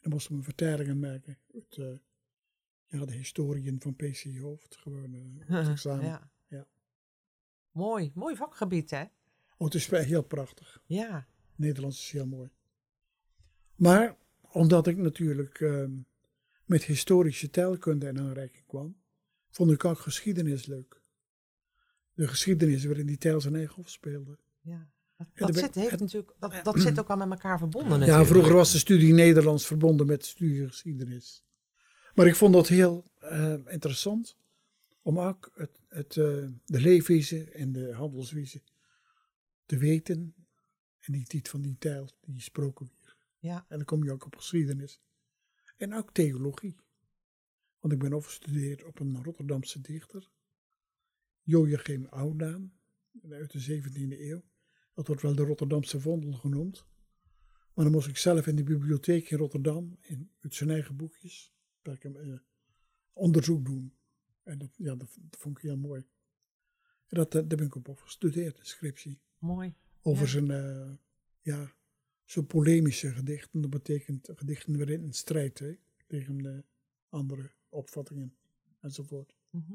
Dan 0.00 0.10
moesten 0.12 0.36
we 0.36 0.42
vertalingen 0.42 0.98
maken 0.98 1.38
uit 1.54 1.76
eh, 1.78 1.98
ja, 2.86 3.04
de 3.04 3.12
historieën 3.12 3.80
van 3.80 3.94
PC 3.96 4.36
Hoofd. 4.38 4.76
Gewoon 4.76 5.12
het 5.46 5.68
examen. 5.68 6.04
ja. 6.04 6.30
Mooi, 7.76 8.10
mooi 8.14 8.36
vakgebied, 8.36 8.90
hè? 8.90 9.02
Oh, 9.56 9.66
het 9.66 9.74
is 9.74 9.86
heel 9.86 10.22
prachtig. 10.22 10.82
Ja. 10.86 11.26
Nederlands 11.54 11.98
is 11.98 12.10
heel 12.10 12.26
mooi. 12.26 12.50
Maar 13.74 14.16
omdat 14.40 14.86
ik 14.86 14.96
natuurlijk 14.96 15.60
ehm, 15.60 15.90
met 16.64 16.84
historische 16.84 17.50
taalkunde 17.50 18.06
in 18.06 18.18
aanraking 18.18 18.66
kwam, 18.66 18.96
vond 19.50 19.70
ik 19.70 19.84
ook 19.84 19.98
geschiedenis 19.98 20.66
leuk. 20.66 21.00
De 22.14 22.28
geschiedenis 22.28 22.84
waarin 22.84 23.06
die 23.06 23.18
taal 23.18 23.40
zijn 23.40 23.54
eigen 23.54 23.74
rol 23.74 23.84
speelde. 23.86 24.38
ja. 24.60 24.88
Dat, 25.34 25.56
zit, 25.56 25.74
heeft 25.74 26.00
natuurlijk, 26.00 26.34
dat, 26.38 26.60
dat 26.62 26.80
zit 26.80 26.98
ook 26.98 27.08
al 27.08 27.16
met 27.16 27.30
elkaar 27.30 27.58
verbonden 27.58 27.90
Ja, 27.90 27.96
natuurlijk. 27.98 28.28
vroeger 28.28 28.54
was 28.54 28.72
de 28.72 28.78
studie 28.78 29.12
Nederlands 29.12 29.66
verbonden 29.66 30.06
met 30.06 30.20
de 30.20 30.26
studie 30.26 30.66
geschiedenis. 30.66 31.44
Maar 32.14 32.26
ik 32.26 32.36
vond 32.36 32.52
dat 32.52 32.68
heel 32.68 33.04
eh, 33.18 33.54
interessant 33.66 34.36
om 35.06 35.18
ook 35.18 35.50
het, 35.54 35.80
het, 35.88 36.16
eh, 36.16 36.48
de 36.64 36.80
leefwijze 36.80 37.50
en 37.50 37.72
de 37.72 37.92
handelswijze 37.92 38.62
te 39.66 39.76
weten. 39.76 40.34
En 40.98 41.12
die 41.12 41.26
tijd 41.26 41.48
van 41.48 41.62
die 41.62 41.78
taal 41.78 42.08
die 42.20 42.34
gesproken 42.34 42.90
werd. 43.00 43.16
Ja. 43.38 43.66
En 43.68 43.76
dan 43.76 43.84
kom 43.84 44.04
je 44.04 44.12
ook 44.12 44.26
op 44.26 44.36
geschiedenis. 44.36 45.00
En 45.76 45.94
ook 45.94 46.12
theologie. 46.12 46.76
Want 47.78 47.92
ik 47.92 47.98
ben 47.98 48.12
afgestudeerd 48.12 48.84
op 48.84 49.00
een 49.00 49.22
Rotterdamse 49.22 49.80
dichter. 49.80 50.30
Joachim 51.42 52.06
Oudaan, 52.06 52.72
uit 53.30 53.52
de 53.52 53.60
17e 53.60 54.20
eeuw. 54.20 54.42
Dat 54.94 55.06
wordt 55.06 55.22
wel 55.22 55.34
de 55.34 55.44
Rotterdamse 55.44 56.00
vondel 56.00 56.32
genoemd. 56.32 56.84
Maar 57.74 57.84
dan 57.84 57.94
moest 57.94 58.08
ik 58.08 58.16
zelf 58.16 58.46
in 58.46 58.56
de 58.56 58.64
bibliotheek 58.64 59.30
in 59.30 59.38
Rotterdam, 59.38 59.96
in, 60.00 60.30
uit 60.40 60.54
zijn 60.54 60.70
eigen 60.70 60.96
boekjes, 60.96 61.54
hem, 61.82 62.16
eh, 62.16 62.38
onderzoek 63.12 63.64
doen. 63.64 63.95
En 64.46 64.58
dat, 64.58 64.70
ja, 64.76 64.94
dat, 64.94 65.16
dat 65.20 65.40
vond 65.40 65.56
ik 65.56 65.62
heel 65.62 65.76
mooi. 65.76 66.00
En 67.06 67.16
dat, 67.16 67.34
eh, 67.34 67.42
daar 67.46 67.56
ben 67.58 67.66
ik 67.66 67.74
op 67.74 67.88
afgestudeerd, 67.88 68.56
de 68.56 68.64
scriptie. 68.66 69.20
Mooi. 69.38 69.74
Over 70.02 70.24
Ja. 70.24 70.30
zijn, 70.30 70.50
eh, 70.50 70.90
ja, 71.40 71.72
zijn 72.24 72.46
polemische 72.46 73.12
gedichten. 73.12 73.60
Dat 73.60 73.70
betekent 73.70 74.28
gedichten 74.34 74.76
waarin 74.76 75.02
een 75.02 75.12
strijd 75.12 75.58
hè, 75.58 75.78
tegen 76.06 76.36
de 76.38 76.64
andere 77.08 77.50
opvattingen 77.68 78.36
enzovoort. 78.80 79.36
Mhm. 79.50 79.72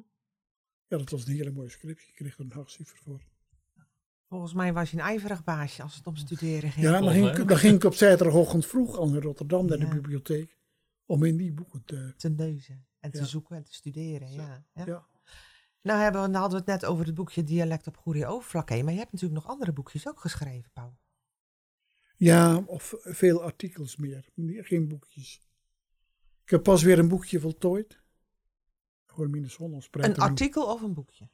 Ja, 0.87 0.97
dat 0.97 1.09
was 1.09 1.25
een 1.27 1.33
hele 1.35 1.51
mooie 1.51 1.69
scriptie. 1.69 2.07
Ik 2.07 2.15
kreeg 2.15 2.33
er 2.37 2.43
een 2.45 2.51
hoogcijfer 2.53 2.97
voor. 2.97 3.21
Volgens 4.27 4.53
mij 4.53 4.73
was 4.73 4.91
je 4.91 4.97
een 4.97 5.03
ijverig 5.03 5.43
baasje 5.43 5.81
als 5.81 5.95
het 5.95 6.07
om 6.07 6.15
studeren 6.15 6.71
ging. 6.71 6.85
Ja, 6.85 6.99
dan 6.99 7.11
ging, 7.11 7.37
ik- 7.37 7.47
dan 7.47 7.57
ging 7.57 7.75
ik 7.75 7.83
op 7.83 7.93
zaterdagochtend 7.93 8.65
vroeg 8.65 8.97
al 8.97 9.09
naar 9.09 9.21
Rotterdam, 9.21 9.65
naar 9.65 9.77
Ja. 9.79 9.85
de 9.89 9.95
bibliotheek, 9.95 10.57
om 11.05 11.23
in 11.23 11.37
die 11.37 11.51
boeken 11.51 11.83
te... 11.85 12.13
Te 12.17 12.29
neuzen 12.29 12.85
en 13.01 13.11
te 13.11 13.17
Ja. 13.17 13.25
zoeken 13.25 13.55
en 13.55 13.63
te 13.63 13.73
studeren. 13.73 14.31
Ja. 14.31 14.65
Ja. 14.73 14.85
Ja. 14.85 15.05
Nou, 15.81 16.01
hebben 16.01 16.21
we, 16.21 16.27
nou 16.27 16.39
hadden 16.41 16.63
we 16.63 16.71
het 16.71 16.81
net 16.81 16.89
over 16.89 17.05
het 17.05 17.15
boekje 17.15 17.43
Dialect 17.43 17.87
op 17.87 17.97
Goeree 17.97 18.25
Overflakkee. 18.25 18.83
Maar 18.83 18.93
je 18.93 18.99
hebt 18.99 19.11
natuurlijk 19.11 19.41
nog 19.41 19.51
andere 19.51 19.73
boekjes 19.73 20.07
ook 20.07 20.19
geschreven, 20.19 20.71
Paul. 20.73 20.97
Ja, 22.17 22.63
of 22.65 22.93
veel 22.99 23.43
artikels 23.43 23.95
meer, 23.95 24.29
geen 24.35 24.87
boekjes. 24.87 25.41
Ik 26.43 26.49
heb 26.49 26.63
pas 26.63 26.83
weer 26.83 26.99
een 26.99 27.07
boekje 27.07 27.39
voltooid. 27.39 27.99
Minus 29.15 29.55
Hollands 29.55 29.87
Een 29.91 30.17
artikel 30.17 30.65
of 30.73 30.81
een 30.81 30.93
boekje? 30.93 31.29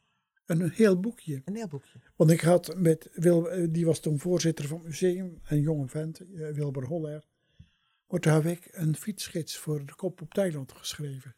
Een 0.46 0.70
heel 0.70 1.00
boekje. 1.00 1.42
Een 1.46 1.56
heel 1.56 1.68
boekje. 1.68 2.00
Want 2.16 2.32
ik 2.32 2.42
had 2.42 2.76
met 2.76 3.10
Wil, 3.14 3.50
eh, 3.50 3.68
die 3.70 3.86
was 3.86 4.00
toen 4.00 4.20
voorzitter 4.20 4.68
van 4.68 4.78
het 4.78 4.88
museum, 4.88 5.40
een 5.44 5.62
jonge 5.62 5.88
vent, 5.88 6.20
eh, 6.20 6.50
Wilbur 6.50 6.86
Holler. 6.86 7.28
Maar 8.08 8.20
toen 8.20 8.34
heb 8.34 8.46
ik 8.46 8.68
een 8.72 8.96
fietsgids 8.96 9.58
voor 9.58 9.86
de 9.86 9.96
kop 9.96 10.22
op 10.22 10.34
Thailand 10.34 10.72
geschreven. 10.72 11.36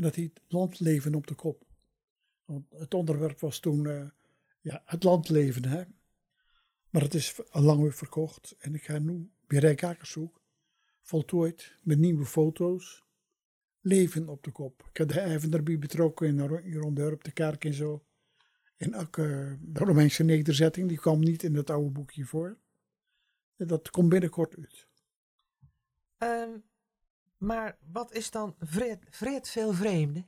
En 0.00 0.06
dat 0.06 0.14
heet 0.14 0.40
Landleven 0.48 1.14
op 1.14 1.26
de 1.26 1.34
kop. 1.34 1.66
Want 2.44 2.64
het 2.70 2.94
onderwerp 2.94 3.40
was 3.40 3.58
toen 3.58 3.86
eh, 3.86 4.08
ja, 4.60 4.82
het 4.84 5.02
landleven. 5.02 5.64
Hè? 5.64 5.82
Maar 6.90 7.02
het 7.02 7.14
is 7.14 7.50
al 7.50 7.62
lang 7.62 7.82
weer 7.82 7.92
verkocht. 7.92 8.56
En 8.58 8.74
ik 8.74 8.82
ga 8.82 8.98
nu 8.98 9.30
bij 9.46 9.58
Rijkakershoek 9.58 10.42
voltooid 11.00 11.74
met 11.82 11.98
nieuwe 11.98 12.24
foto's. 12.24 13.04
Leven 13.80 14.28
op 14.28 14.42
de 14.42 14.50
kop. 14.50 14.86
Ik 14.90 14.96
heb 14.96 15.08
de 15.08 15.20
even 15.20 15.52
erbij 15.52 15.78
betrokken 15.78 16.26
in 16.64 16.76
rond 16.76 16.96
de 16.96 17.32
kerk 17.32 17.64
en 17.64 17.74
zo. 17.74 18.04
En 18.76 18.96
ook 18.96 19.16
de 19.16 19.58
Romeinse 19.72 20.22
nederzetting, 20.22 20.88
die 20.88 20.98
kwam 20.98 21.20
niet 21.20 21.42
in 21.42 21.52
dat 21.52 21.70
oude 21.70 21.90
boekje 21.90 22.24
voor. 22.24 22.58
En 23.56 23.66
dat 23.66 23.90
komt 23.90 24.08
binnenkort 24.08 24.56
uit. 24.56 24.86
Ehm, 26.18 26.58
maar 27.40 27.78
wat 27.92 28.12
is 28.12 28.30
dan 28.30 28.54
vreed, 28.58 28.98
vreed 29.10 29.48
veel 29.48 29.72
vreemde? 29.72 30.24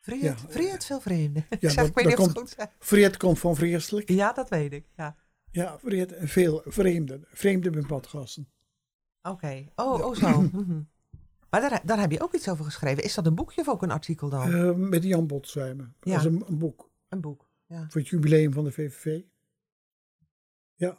Vreed, 0.00 0.20
Ja, 0.22 0.36
vreed 0.36 0.84
veel 0.84 1.00
vreemde. 1.00 1.44
ja, 1.50 1.56
ik 1.58 1.60
zeg, 1.70 1.74
dat- 1.74 1.86
ik 1.86 1.94
weet 1.94 2.04
dat 2.04 2.04
niet 2.04 2.18
of 2.18 2.26
het 2.26 2.34
komt- 2.34 2.54
goed. 2.58 2.68
Vreed 2.78 3.16
komt 3.16 3.38
van 3.38 3.54
vreselijk. 3.56 4.08
Ja, 4.08 4.32
dat 4.32 4.48
weet 4.48 4.72
ik. 4.72 4.86
Ja. 4.96 5.16
Ja, 5.50 5.78
vreed 5.78 6.14
veel 6.18 6.62
vreemden. 6.64 7.24
Vreemden 7.28 7.74
met 7.74 7.86
badgassen. 7.86 8.48
Oké. 9.22 9.66
Oh, 9.74 10.04
oh 10.06 10.14
zo. 10.14 10.40
Mhm. 10.42 10.82
Maar 11.50 11.60
daar, 11.60 11.80
daar 11.84 12.00
heb 12.00 12.10
je 12.10 12.22
ook 12.22 12.34
iets 12.34 12.48
over 12.48 12.64
geschreven. 12.64 13.04
Is 13.04 13.14
dat 13.14 13.26
een 13.26 13.34
boekje 13.34 13.60
of 13.60 13.68
ook 13.68 13.82
een 13.82 13.90
artikel 13.90 14.28
dan? 14.28 14.52
Eh, 14.54 14.72
met 14.74 15.02
Jan 15.04 15.26
Botswijmen. 15.26 15.94
Ja. 16.00 16.10
Dat 16.12 16.20
is 16.20 16.26
een, 16.32 16.42
een 16.46 16.58
boek 16.58 16.90
een 17.08 17.20
boek. 17.20 17.48
Ja. 17.66 17.86
voor 17.88 18.00
het 18.00 18.10
jubileum 18.10 18.52
van 18.52 18.64
de 18.64 18.72
VVV. 18.72 19.20
Ja. 20.74 20.96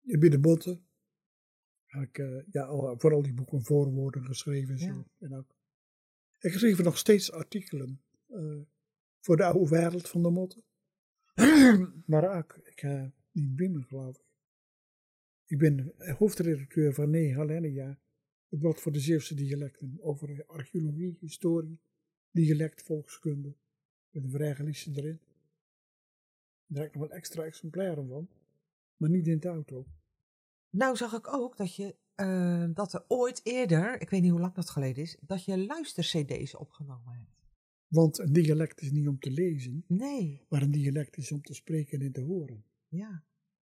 Je 0.00 0.18
bent 0.18 0.32
de 0.32 0.38
botten. 0.38 0.85
Heb 1.86 2.02
ik 2.02 2.18
eh, 2.18 2.42
ja, 2.50 2.62
al, 2.64 2.98
vooral 2.98 3.22
die 3.22 3.34
boeken 3.34 3.62
voorwoorden 3.62 4.24
geschreven. 4.24 4.74
en 4.74 4.78
Zo. 4.78 4.86
Ja. 4.86 5.04
En 5.18 5.34
ook. 5.34 5.56
Ik 6.38 6.52
schreef 6.52 6.82
nog 6.82 6.98
steeds 6.98 7.32
artikelen 7.32 8.00
eh, 8.26 8.60
voor 9.20 9.36
de 9.36 9.44
oude 9.44 9.68
wereld 9.68 10.08
van 10.08 10.22
de 10.22 10.30
motten. 10.30 10.62
maar 12.06 12.38
ook, 12.38 12.60
ik 12.64 12.82
uh, 12.82 13.04
niet 13.32 13.56
binnen 13.56 13.84
geloof 13.84 14.16
ik. 14.16 14.24
Ik 15.46 15.58
ben 15.58 15.92
hoofdredacteur 15.98 16.94
van 16.94 17.10
Nee 17.10 17.34
Halenia, 17.34 18.00
het 18.48 18.58
blad 18.58 18.80
voor 18.80 18.92
de 18.92 19.00
Zeeuwse 19.00 19.34
dialecten 19.34 19.98
over 20.00 20.44
archeologie, 20.46 21.16
historie, 21.20 21.80
dialect 22.30 22.82
volkskunde. 22.82 23.54
Met 24.10 24.24
een 24.24 24.30
vrijgeliefde 24.30 25.00
erin. 25.00 25.20
Daar 26.66 26.82
heb 26.82 26.92
ik 26.92 26.98
nog 26.98 27.08
wel 27.08 27.16
extra 27.16 27.44
exemplaren 27.44 28.08
van. 28.08 28.28
Maar 28.96 29.10
niet 29.10 29.26
in 29.26 29.38
de 29.38 29.48
auto. 29.48 29.86
Nou 30.70 30.96
zag 30.96 31.12
ik 31.14 31.32
ook 31.32 31.56
dat 31.56 31.74
je 31.74 31.96
eh, 32.14 32.64
dat 32.74 32.92
er 32.92 33.04
ooit 33.08 33.40
eerder, 33.44 34.00
ik 34.00 34.10
weet 34.10 34.22
niet 34.22 34.30
hoe 34.30 34.40
lang 34.40 34.54
dat 34.54 34.70
geleden 34.70 35.02
is, 35.02 35.16
dat 35.20 35.44
je 35.44 35.58
luister-CD's 35.66 36.54
opgenomen 36.54 37.14
hebt. 37.14 37.34
Want 37.86 38.18
een 38.18 38.32
dialect 38.32 38.80
is 38.80 38.90
niet 38.90 39.08
om 39.08 39.18
te 39.18 39.30
lezen, 39.30 39.84
Nee, 39.88 40.44
maar 40.48 40.62
een 40.62 40.70
dialect 40.70 41.16
is 41.16 41.32
om 41.32 41.42
te 41.42 41.54
spreken 41.54 42.00
en 42.00 42.12
te 42.12 42.20
horen. 42.20 42.64
ja. 42.88 43.24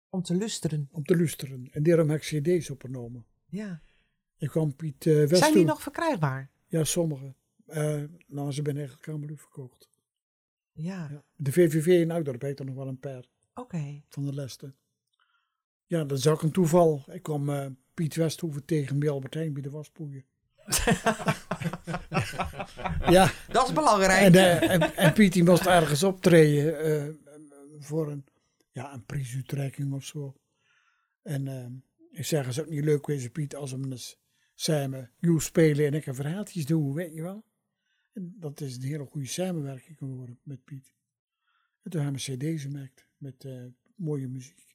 Om 0.09 0.23
te 0.23 0.35
lusteren. 0.35 0.89
Om 0.91 1.05
te 1.05 1.17
luisteren. 1.17 1.69
En 1.73 1.83
daarom 1.83 2.11
heb 2.11 2.21
ik 2.23 2.43
cd's 2.43 2.71
opgenomen. 2.71 3.27
Ja. 3.47 3.83
Ik 4.39 4.49
kwam 4.49 4.77
Piet 4.77 5.05
uh, 5.05 5.27
West 5.27 5.37
Zijn 5.43 5.55
die 5.55 5.65
nog 5.65 5.83
verkrijgbaar? 5.83 6.51
Ja, 6.67 6.85
sommige. 6.85 7.35
Eh, 7.67 8.03
nou, 8.27 8.53
ze 8.53 8.63
zijn 8.63 8.77
eigenlijk 8.77 9.09
allemaal 9.09 9.29
nu 9.29 9.37
verkocht. 9.37 9.89
Ja, 10.73 11.09
Ja. 11.11 11.25
De 11.37 11.53
VVV 11.53 11.87
in 11.87 12.11
Oudorp 12.11 12.41
heeft 12.43 12.59
er 12.59 12.65
nog 12.65 12.75
wel 12.75 12.89
een 12.89 12.99
paar 12.99 13.29
oké. 13.55 14.03
van 14.09 14.25
de 14.25 14.35
lessen. 14.35 14.77
Ja, 15.87 16.05
dat 16.05 16.19
is 16.19 16.27
ook 16.27 16.43
een 16.43 16.53
toeval. 16.53 17.05
Ik 17.07 17.23
kwam 17.23 17.51
eh, 17.51 17.67
Piet 17.95 18.15
Westhoeven 18.15 18.65
tegen 18.65 18.99
bij 18.99 19.11
Albert 19.11 19.35
Heijn 19.35 19.53
bij 19.53 19.63
de 19.63 19.71
waspoeien. 19.71 20.25
ja, 23.17 23.33
Dat 23.49 23.67
is 23.67 23.73
belangrijk. 23.73 24.23
en, 24.23 24.35
eh, 24.35 24.71
en, 24.71 24.97
en 24.97 25.13
Piet 25.13 25.33
die 25.33 25.45
moest 25.45 25.67
ergens 25.67 26.03
optreden 26.03 26.79
eh, 26.81 27.15
voor 27.79 28.11
een, 28.11 28.25
ja, 28.71 28.93
een 28.93 29.05
prijsuitreiking 29.05 29.93
of 29.93 30.05
zo. 30.05 30.35
En 31.23 31.85
ik 32.11 32.25
zeg, 32.25 32.47
is 32.47 32.61
ook 32.61 32.69
niet 32.69 32.85
leuk 32.85 33.07
wezen 33.07 33.33
Piet 33.33 33.57
als 33.57 33.73
we 33.73 33.91
eens 33.91 34.23
samen 34.55 35.11
you 35.19 35.41
spelen 35.41 35.87
en 35.87 35.95
ik 35.95 36.07
een 36.07 36.15
verhaaltjes 36.15 36.67
doen, 36.67 36.95
weet 36.95 37.15
je 37.15 37.23
wel. 37.23 37.45
En 38.13 38.37
dat 38.39 38.61
is 38.61 38.77
een 38.77 38.83
hele 38.83 39.05
goede 39.05 39.27
samenwerking 39.27 39.99
geworden 39.99 40.39
met 40.43 40.65
Piet. 40.65 40.95
En 41.83 41.91
toen 41.91 42.03
hebben 42.03 42.21
we 42.25 42.37
cd's 42.37 42.63
gemaakt 42.63 43.07
met 43.17 43.47
mooie 43.97 44.29
muziek. 44.29 44.74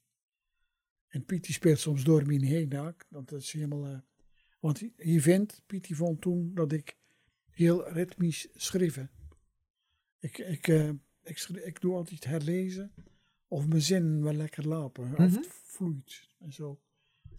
En 1.09 1.25
Piet 1.25 1.43
die 1.45 1.53
speelt 1.53 1.79
soms 1.79 2.03
door 2.03 2.25
me 2.25 2.45
heen 2.45 2.77
ook. 2.79 3.05
Dat 3.09 3.31
is 3.31 3.51
helemaal... 3.51 3.85
eh, 3.85 3.97
want 4.59 4.79
je 4.97 5.21
vindt, 5.21 5.61
Piet 5.65 5.87
die 5.87 5.95
vond 5.95 6.21
toen 6.21 6.51
dat 6.53 6.71
ik 6.71 6.97
heel 7.49 7.89
ritmisch 7.89 8.47
schreef. 8.55 8.99
Ik, 10.19 10.37
ik, 10.37 10.67
eh, 10.67 10.89
ik, 11.23 11.47
ik 11.63 11.81
doe 11.81 11.95
altijd 11.95 12.25
herlezen 12.25 12.91
of 13.47 13.67
mijn 13.67 13.81
zin 13.81 14.23
wel 14.23 14.33
lekker 14.33 14.67
lopen. 14.67 15.03
Of 15.03 15.09
Mhm. 15.17 15.21
het 15.21 15.47
vloeit 15.63 16.27
en 16.39 16.53
zo. 16.53 16.79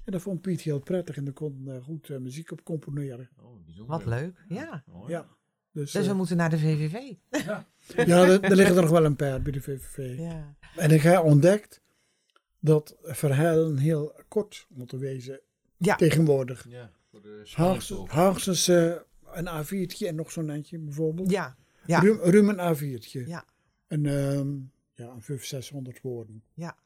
En 0.04 0.12
dat 0.12 0.22
vond 0.22 0.40
Piet 0.40 0.60
heel 0.60 0.80
prettig 0.80 1.16
en 1.16 1.24
daar 1.24 1.34
kon 1.34 1.68
eh, 1.68 1.82
goed 1.84 2.08
muziek 2.08 2.50
op 2.50 2.64
componeren. 2.64 3.30
Oh, 3.36 3.64
bijzonder. 3.64 3.96
Wat 3.96 4.06
leuk. 4.06 4.44
Ja. 4.48 4.82
Mooi. 4.86 5.10
Ja. 5.10 5.28
Dus, 5.72 5.92
Dus 5.92 6.06
we 6.06 6.12
moeten 6.14 6.36
naar 6.36 6.50
de 6.50 6.58
VVV. 6.58 7.14
ja, 7.38 7.66
er, 8.26 8.40
er 8.42 8.56
liggen 8.56 8.76
er 8.76 8.82
nog 8.82 8.90
wel 8.90 9.04
een 9.04 9.16
paar 9.16 9.42
bij 9.42 9.52
de 9.52 9.60
VVV. 9.60 10.18
Ja. 10.18 10.56
En 10.76 10.90
ik 10.90 11.00
heb 11.00 11.22
ontdekt 11.22 11.82
dat 12.60 12.96
verhalen 13.02 13.76
heel 13.76 14.12
kort 14.28 14.66
moeten 14.68 14.98
wezen 14.98 15.40
Ja. 15.76 15.96
tegenwoordig. 15.96 16.66
Ja, 16.68 16.90
voor 17.10 17.22
de 17.22 17.28
Hoogstens, 17.28 17.50
spanningsboog. 17.50 18.10
hoogstens 18.10 18.68
eh, 18.68 18.94
een 19.32 19.48
A4'tje 19.64 20.06
en 20.06 20.14
nog 20.14 20.32
zo'n 20.32 20.50
eindje 20.50 20.78
bijvoorbeeld. 20.78 21.30
Ja. 21.30 21.56
Ja. 21.86 22.00
Ruim, 22.02 22.18
ruim 22.20 22.48
een 22.48 22.76
A4'tje. 22.76 23.26
Ja. 23.26 23.44
En 23.86 24.06
ehm, 24.06 24.48
ja, 24.94 25.06
een 25.10 25.22
500, 25.22 25.44
600 25.46 26.00
woorden. 26.00 26.42
Ja. 26.54 26.76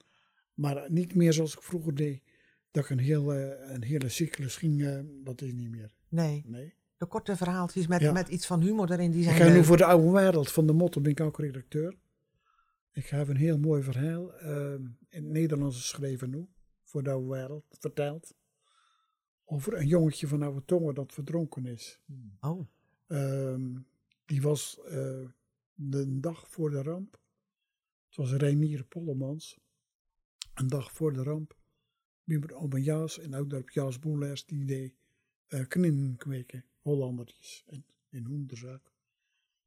Maar 0.55 0.85
niet 0.91 1.15
meer 1.15 1.33
zoals 1.33 1.55
ik 1.55 1.63
vroeger 1.63 1.95
deed. 1.95 2.23
Dat 2.71 2.85
ik 2.85 2.91
een, 2.91 2.99
heel, 2.99 3.33
eh, 3.35 3.73
een 3.75 3.83
hele 3.83 4.09
cyclus 4.09 4.57
ging, 4.57 4.83
eh, 4.85 4.99
dat 5.25 5.43
is 5.43 5.53
niet 5.53 5.71
meer. 5.71 5.91
Nee. 6.09 6.43
Nee. 6.47 6.75
De 6.97 7.07
korte 7.07 7.37
verhaaltjes 7.37 7.87
met, 7.87 8.01
Ja. 8.01 8.13
met 8.13 8.29
iets 8.29 8.47
van 8.47 8.61
humor 8.61 8.91
erin, 8.93 9.11
die 9.11 9.21
Ik 9.21 9.27
zijn 9.37 9.37
ga 9.51 9.57
nu 9.57 9.65
voor 9.65 9.77
de 9.77 9.85
oude 9.85 10.11
wereld 10.11 10.53
van 10.53 10.67
de 10.67 10.73
motto, 10.73 11.01
ben 11.01 11.11
ik 11.11 11.21
ook 11.21 11.39
redacteur. 11.39 11.95
Ik 12.95 13.07
heb 13.07 13.29
een 13.29 13.37
heel 13.37 13.59
mooi 13.59 13.83
verhaal 13.83 14.35
eh, 14.35 14.73
in 14.75 14.99
het 15.09 15.25
Nederlands 15.25 15.77
geschreven 15.77 16.31
nu, 16.31 16.49
voor 16.83 17.03
de 17.03 17.25
wereld, 17.27 17.65
verteld. 17.79 18.35
Over 19.45 19.75
een 19.75 19.87
jongetje 19.87 20.27
van 20.27 20.43
oude 20.43 20.65
tongen 20.65 20.95
dat 20.95 21.13
verdronken 21.13 21.67
is. 21.67 22.01
Oh. 22.41 22.69
Ehm, 23.07 23.79
die 24.25 24.43
was 24.43 24.81
eh, 24.85 25.29
de 25.75 26.21
dag 26.21 26.49
voor 26.49 26.71
de 26.71 26.83
ramp. 26.83 27.21
Het 28.07 28.17
was 28.17 28.33
Reinier 28.33 28.85
Pollemans. 28.85 29.59
Een 30.55 30.69
dag 30.69 30.93
voor 30.93 31.13
de 31.13 31.23
ramp. 31.23 31.57
Met 32.25 32.53
oma 32.53 32.79
Jaas 32.79 33.19
in 33.19 33.35
Oudorp 33.35 33.71
Jaas 33.71 33.99
Boelers 33.99 34.45
die 34.45 34.65
deed 34.65 34.95
eh 35.47 35.69
kninnen 35.69 36.17
kweken. 36.17 36.65
Hollandertjes 36.81 37.65
en 37.67 37.85
in 38.09 38.25
hoenderzaak. 38.25 38.94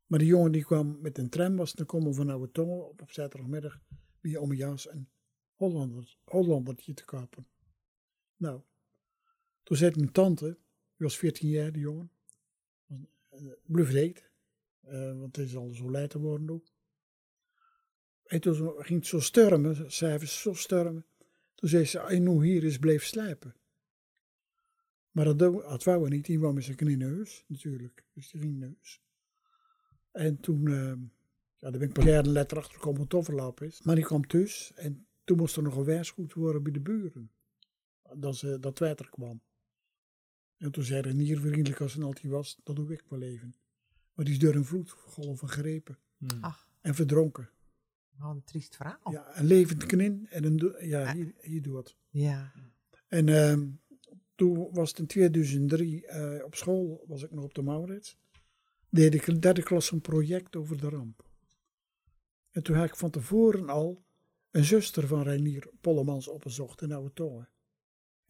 Maar 0.08 0.20
die 0.20 0.28
jongen 0.28 0.52
die 0.52 0.66
kwam 0.66 1.02
met 1.02 1.18
een 1.18 1.30
tram 1.30 1.56
was 1.56 1.74
te 1.74 1.86
komen 1.86 2.14
van 2.14 2.30
Oude 2.30 2.52
Tongen 2.52 2.88
op, 2.88 3.02
op 3.02 3.12
zaterdagmiddag 3.12 3.80
bij 4.22 4.38
oma 4.38 4.54
Jaas 4.54 4.90
een 4.90 5.10
Hollander, 5.54 6.18
Hollandertje 6.24 6.94
te 6.94 7.06
kopen. 7.06 7.48
Nou, 8.36 8.62
toen 9.64 9.78
zei 9.78 9.92
mijn 9.96 10.12
tante, 10.12 10.46
die 10.46 11.08
was 11.08 11.18
14 11.18 11.50
jaar 11.50 11.72
die 11.72 11.82
jongen, 11.82 12.12
bluf 13.64 13.92
deed. 13.92 14.30
Eh, 14.82 15.20
want 15.20 15.36
het 15.36 15.46
is 15.46 15.56
al 15.56 15.70
zo 15.70 15.92
laat 15.92 16.12
geworden 16.12 16.50
ook. 16.50 16.66
En 18.24 18.42
toen 18.42 18.56
ging 18.78 19.00
het 19.00 19.08
zo 19.08 19.20
stormen, 19.20 19.92
s'avonds 19.92 20.42
zo 20.42 20.54
stormen. 20.54 21.06
Toen 21.56 21.70
zei 21.70 21.86
ze, 21.86 22.00
hij 22.00 22.20
nu 22.20 22.46
hier 22.46 22.64
is 22.64 22.78
bleef 22.78 23.06
slijpen. 23.06 23.56
Maar 25.12 25.26
dat 25.26 25.40
dat 25.40 25.84
wou 25.84 26.02
hij 26.02 26.10
niet, 26.10 26.26
die 26.26 26.40
wou 26.40 26.54
met 26.54 26.64
zijn 26.64 26.76
knie 26.76 27.04
huis, 27.04 27.44
natuurlijk. 27.48 28.06
Dus 28.14 28.30
die 28.30 28.42
ging 28.42 28.62
huis. 28.62 29.02
En 30.18 30.40
toen, 30.40 30.68
eh, 30.68 30.94
ja, 31.56 31.70
daar 31.70 31.80
ben 31.80 31.88
ik 31.88 31.94
pas 31.94 32.04
jaren 32.04 32.32
later 32.32 32.58
achter 32.58 32.74
gekomen 32.74 33.00
wat 33.00 33.12
het 33.12 33.20
overloop 33.20 33.62
is. 33.62 33.82
Maar 33.82 33.96
die 33.96 34.04
kwam 34.04 34.28
thuis 34.28 34.72
en 34.76 35.08
toen 35.24 35.38
moest 35.38 35.56
er 35.56 35.64
nog 35.64 35.76
een 35.76 35.86
waarschuwd 35.86 36.34
worden 36.34 36.64
bij 36.64 36.72
de 36.72 36.80
buren. 36.80 37.32
Dat, 38.14 38.36
ze, 38.36 38.60
dat 38.60 38.80
water 38.80 39.10
kwam. 39.10 39.42
En 40.58 40.72
toen 40.72 40.84
zei 40.84 41.02
Renier, 41.02 41.40
vriendelijk 41.40 41.82
als 41.82 41.94
hij 41.94 42.04
altijd 42.04 42.32
was, 42.32 42.60
dat 42.64 42.76
doe 42.76 42.92
ik 42.92 43.04
wel 43.10 43.22
even. 43.22 43.56
Maar 44.14 44.26
die 44.26 44.34
is 44.34 44.40
door 44.40 44.56
een 44.56 44.66
vloedgolven 44.66 45.50
gegrepen 45.50 45.98
Hmm. 46.18 46.44
Ach, 46.44 46.68
en 46.82 46.96
verdronken. 46.96 47.50
wat 48.18 48.36
een 48.36 48.44
triest 48.44 48.76
verhaal. 48.76 49.12
Ja, 49.12 49.40
een 49.40 49.46
levend 49.46 49.86
knin 49.86 50.28
en 50.30 50.44
een, 50.44 50.76
ja, 50.80 51.14
hier, 51.14 51.34
hier 51.42 51.62
doet. 51.62 51.98
Ja. 52.10 52.54
En 53.08 53.30
ehm, 53.30 53.68
toen 54.36 54.70
was 54.72 54.90
het 54.90 55.00
in 55.00 55.08
2003 55.08 56.08
eh, 56.08 56.46
op 56.46 56.56
school, 56.56 57.04
was 57.08 57.24
ik 57.24 57.32
nog 57.32 57.44
op 57.44 57.54
de 57.54 57.62
Maurits. 57.62 58.18
Deed 58.98 59.14
ik 59.14 59.28
in 59.28 59.40
derde 59.40 59.64
klas 59.64 59.92
een 59.92 60.02
project 60.02 60.56
over 60.56 60.78
de 60.78 60.90
ramp. 60.90 61.26
En 62.52 62.64
toen 62.64 62.76
had 62.76 62.86
ik 62.86 62.96
van 62.96 63.10
tevoren 63.10 63.70
al 63.70 64.06
een 64.52 64.64
zuster 64.64 65.08
van 65.08 65.22
Reinier 65.22 65.70
Pollemans 65.82 66.28
opgezocht 66.28 66.82
in 66.82 66.92
Oude 66.92 67.14
Tongen. 67.14 67.50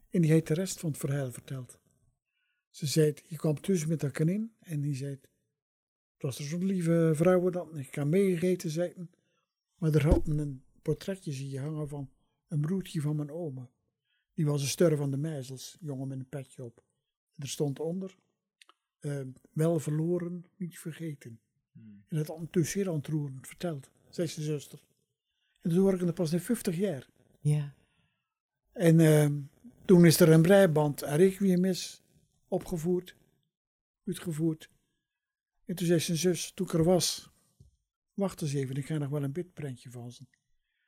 En 0.10 0.22
die 0.22 0.32
heeft 0.32 0.48
de 0.48 0.54
rest 0.54 0.80
van 0.80 0.90
het 0.90 1.00
verhaal 1.00 1.32
verteld. 1.32 1.80
Ze 2.70 2.86
zei, 2.86 3.14
je 3.28 3.36
kwam 3.36 3.62
thuis 3.62 3.86
met 3.86 4.02
haar 4.02 4.12
kanin 4.12 4.56
en 4.60 4.82
die 4.82 4.96
zei, 4.96 5.12
het 5.12 6.22
was 6.22 6.40
er 6.40 6.46
zo'n 6.46 6.66
lieve 6.66 7.12
vrouw 7.14 7.50
dat 7.50 7.78
ik 7.78 7.92
kan 7.92 8.10
meegegeten 8.10 8.70
zitten. 8.70 9.12
Maar 9.76 9.94
er 9.94 10.06
had 10.06 10.28
een 10.28 10.64
portretje 10.82 11.32
zie 11.32 11.50
je 11.50 11.60
hangen 11.60 11.88
van 11.88 12.12
een 12.48 12.62
broertje 12.62 13.02
van 13.02 13.16
mijn 13.16 13.32
oma. 13.32 13.72
Die 14.34 14.46
was 14.46 14.62
een 14.62 14.68
stur 14.68 14.98
van 14.98 15.12
de 15.12 15.18
meisels, 15.18 15.78
jongen 15.80 16.08
met 16.08 16.20
een 16.20 16.30
petje 16.30 16.64
op. 16.64 16.84
Er 17.36 17.48
stond 17.48 17.80
onder, 17.80 18.18
eh, 19.00 19.22
wel 19.52 19.80
verloren, 19.80 20.46
niet 20.56 20.80
vergeten. 20.80 21.40
Hmm. 21.72 22.04
En 22.08 22.18
dat 22.18 22.30
ondertussen 22.30 22.80
zeer 22.80 22.92
ontroerend 22.92 23.48
verteld, 23.48 23.90
zei 24.10 24.28
zijn 24.28 24.46
zuster. 24.46 24.84
En 25.62 25.70
toen 25.70 25.80
hoorde 25.80 25.98
ik 25.98 26.06
het 26.06 26.16
pas 26.16 26.34
in 26.34 26.40
50 26.40 26.76
jaar. 26.76 27.08
Ja. 27.40 27.76
En 28.72 29.00
eh, 29.00 29.30
toen 29.86 30.06
is 30.06 30.20
er 30.20 30.32
een 30.32 30.42
breiband 30.42 31.02
en 31.02 31.18
Requiem 31.18 31.66
is 31.66 32.04
opgevoerd, 32.48 33.16
uitgevoerd. 34.06 34.70
En 35.66 35.76
toen 35.76 35.88
zei 35.88 36.00
zijn 36.00 36.18
zus, 36.18 36.52
toen 36.52 36.68
ik 36.68 36.74
er 36.74 36.84
was, 36.84 37.32
wacht 38.14 38.42
eens 38.42 38.54
even, 38.54 38.76
ik 38.76 38.86
ga 38.86 38.98
nog 38.98 39.10
wel 39.10 39.24
een 39.24 39.32
bitprentje 39.32 39.92
van 39.92 40.12
ze. 40.12 40.24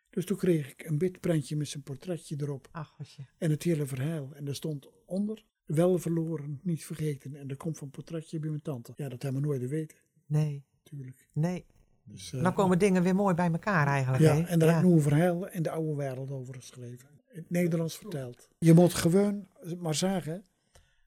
Dus 0.10 0.26
toen 0.26 0.38
kreeg 0.38 0.70
ik 0.70 0.86
een 0.86 0.98
bitprentje 0.98 1.56
met 1.56 1.68
zijn 1.68 1.84
portretje 1.84 2.36
erop 2.40 2.68
Ach, 2.72 3.16
je. 3.16 3.24
en 3.38 3.50
het 3.50 3.64
hele 3.64 3.86
verhaal. 3.86 4.36
En 4.36 4.48
er 4.48 4.56
stond 4.56 4.90
onder, 5.06 5.46
wel 5.76 5.98
verloren, 5.98 6.60
niet 6.64 6.86
vergeten. 6.86 7.36
En 7.36 7.50
er 7.50 7.58
komt 7.58 7.78
van 7.78 7.90
portretje 7.90 8.40
bij 8.40 8.50
mijn 8.50 8.62
tante. 8.62 8.94
Ja, 8.96 9.10
dat 9.10 9.22
hebben 9.22 9.42
we 9.42 9.48
nooit 9.48 9.68
weten, 9.70 9.98
Nee, 10.26 10.66
natuurlijk. 10.84 11.30
nee. 11.34 11.66
Dus, 12.04 12.34
eh, 12.34 12.44
Dan 12.44 12.54
komen 12.54 12.80
dingen 12.80 13.04
weer 13.04 13.16
mooi 13.16 13.36
bij 13.36 13.52
elkaar 13.52 13.88
eigenlijk. 13.88 14.24
ja, 14.24 14.48
en 14.48 14.60
daar 14.60 14.68
ja. 14.68 14.74
heb 14.76 14.84
ik 14.84 14.90
nu 14.90 14.96
een 14.96 15.02
verhaal 15.02 15.50
in 15.50 15.64
de 15.64 15.70
oude 15.70 15.96
wereld 15.96 16.32
over 16.32 16.56
geschreven. 16.56 17.10
In 17.32 17.40
het 17.40 17.50
Nederlands 17.50 17.98
verteld. 17.98 18.50
Je 18.58 18.74
moet 18.74 18.94
gewoon 18.94 19.48
maar 19.78 19.96
zeggen, 19.96 20.46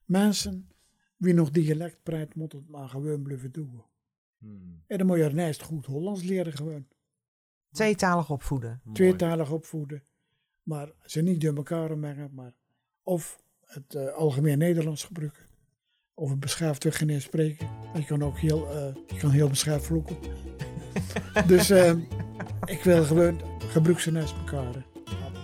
mensen 0.05 0.69
wie 1.17 1.33
nog 1.33 1.49
dialect 1.49 2.03
praat, 2.03 2.35
moet 2.35 2.51
het 2.51 2.69
maar 2.69 2.89
gewoon 2.89 3.23
blijven 3.23 3.51
doen. 3.51 3.83
Hmm. 4.37 4.83
En 4.87 4.97
dan 4.97 5.07
moet 5.07 5.17
je 5.17 5.23
ernaast 5.23 5.61
goed 5.61 5.85
Hollands 5.85 6.23
leren 6.23 6.53
gewoon. 6.53 6.87
Tweetalig 7.71 8.29
opvoeden. 8.29 8.81
Mooi. 8.83 8.95
Tweetalig 8.95 9.51
opvoeden. 9.51 10.03
Maar 10.63 10.91
ze 11.05 11.21
niet 11.21 11.41
door 11.41 11.55
elkaar 11.55 11.97
mengen, 11.97 12.33
maar 12.33 12.53
of 13.01 13.43
het 13.65 13.95
eh, 13.95 14.13
algemeen 14.13 14.57
Nederlands 14.57 15.03
gebruiken. 15.03 15.41
over 16.15 16.39
beschaafd 16.39 16.83
weg 16.83 16.97
geen 16.97 17.09
eens 17.09 17.23
spreken. 17.23 17.67
En 17.93 17.99
je 17.99 18.05
kan 18.05 18.23
ook 18.23 18.37
heel, 18.37 18.71
eh, 18.71 18.95
je 19.07 19.17
kan 19.17 19.29
heel 19.29 19.47
beschaafd 19.47 19.85
vloeken. 19.85 20.17
dus 21.47 21.69
eh, 21.69 21.93
ik 22.65 22.83
wil 22.83 23.03
gewoon 23.03 23.41
gebruik 23.67 23.99
ze 23.99 24.11
naast 24.11 24.33
elkaar. 24.37 24.85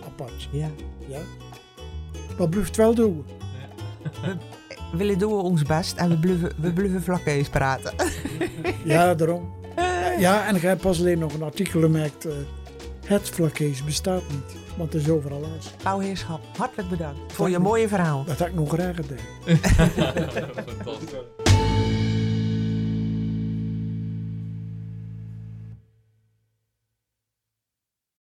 Apart. 0.05 0.49
Ja. 0.51 0.69
Ja? 1.07 1.19
Maar 2.37 2.49
blijft 2.49 2.67
het 2.67 2.77
wel 2.77 2.95
doen. 2.95 3.25
We 4.91 4.97
willen 4.97 5.17
doen 5.19 5.33
ons 5.33 5.63
best 5.63 5.97
en 5.97 6.09
we 6.09 6.17
blijven, 6.17 6.75
we 6.91 7.01
vlak 7.01 7.25
eens 7.25 7.49
praten. 7.49 7.93
Ja, 8.83 9.15
daarom. 9.15 9.57
Ja, 10.17 10.47
en 10.47 10.55
ik 10.55 10.61
heb 10.61 10.81
pas 10.81 10.99
alleen 10.99 11.19
nog 11.19 11.33
een 11.33 11.43
artikel 11.43 11.81
gemaakt. 11.81 12.27
Het 13.09 13.29
vlakkees 13.29 13.83
bestaat 13.83 14.21
niet, 14.31 14.55
want 14.77 14.93
het 14.93 15.01
is 15.01 15.09
overal 15.09 15.43
als. 15.55 15.71
Bouwheerschap, 15.83 16.39
hartelijk 16.57 16.89
bedankt 16.89 17.33
voor 17.33 17.49
je 17.49 17.59
mooie 17.59 17.87
verhaal. 17.87 18.23
Dat 18.23 18.39
had 18.39 18.47
ik 18.47 18.53
nog 18.53 18.69
graag 18.69 18.95
gedaan. 18.95 19.17
Fantastisch. 20.75 21.48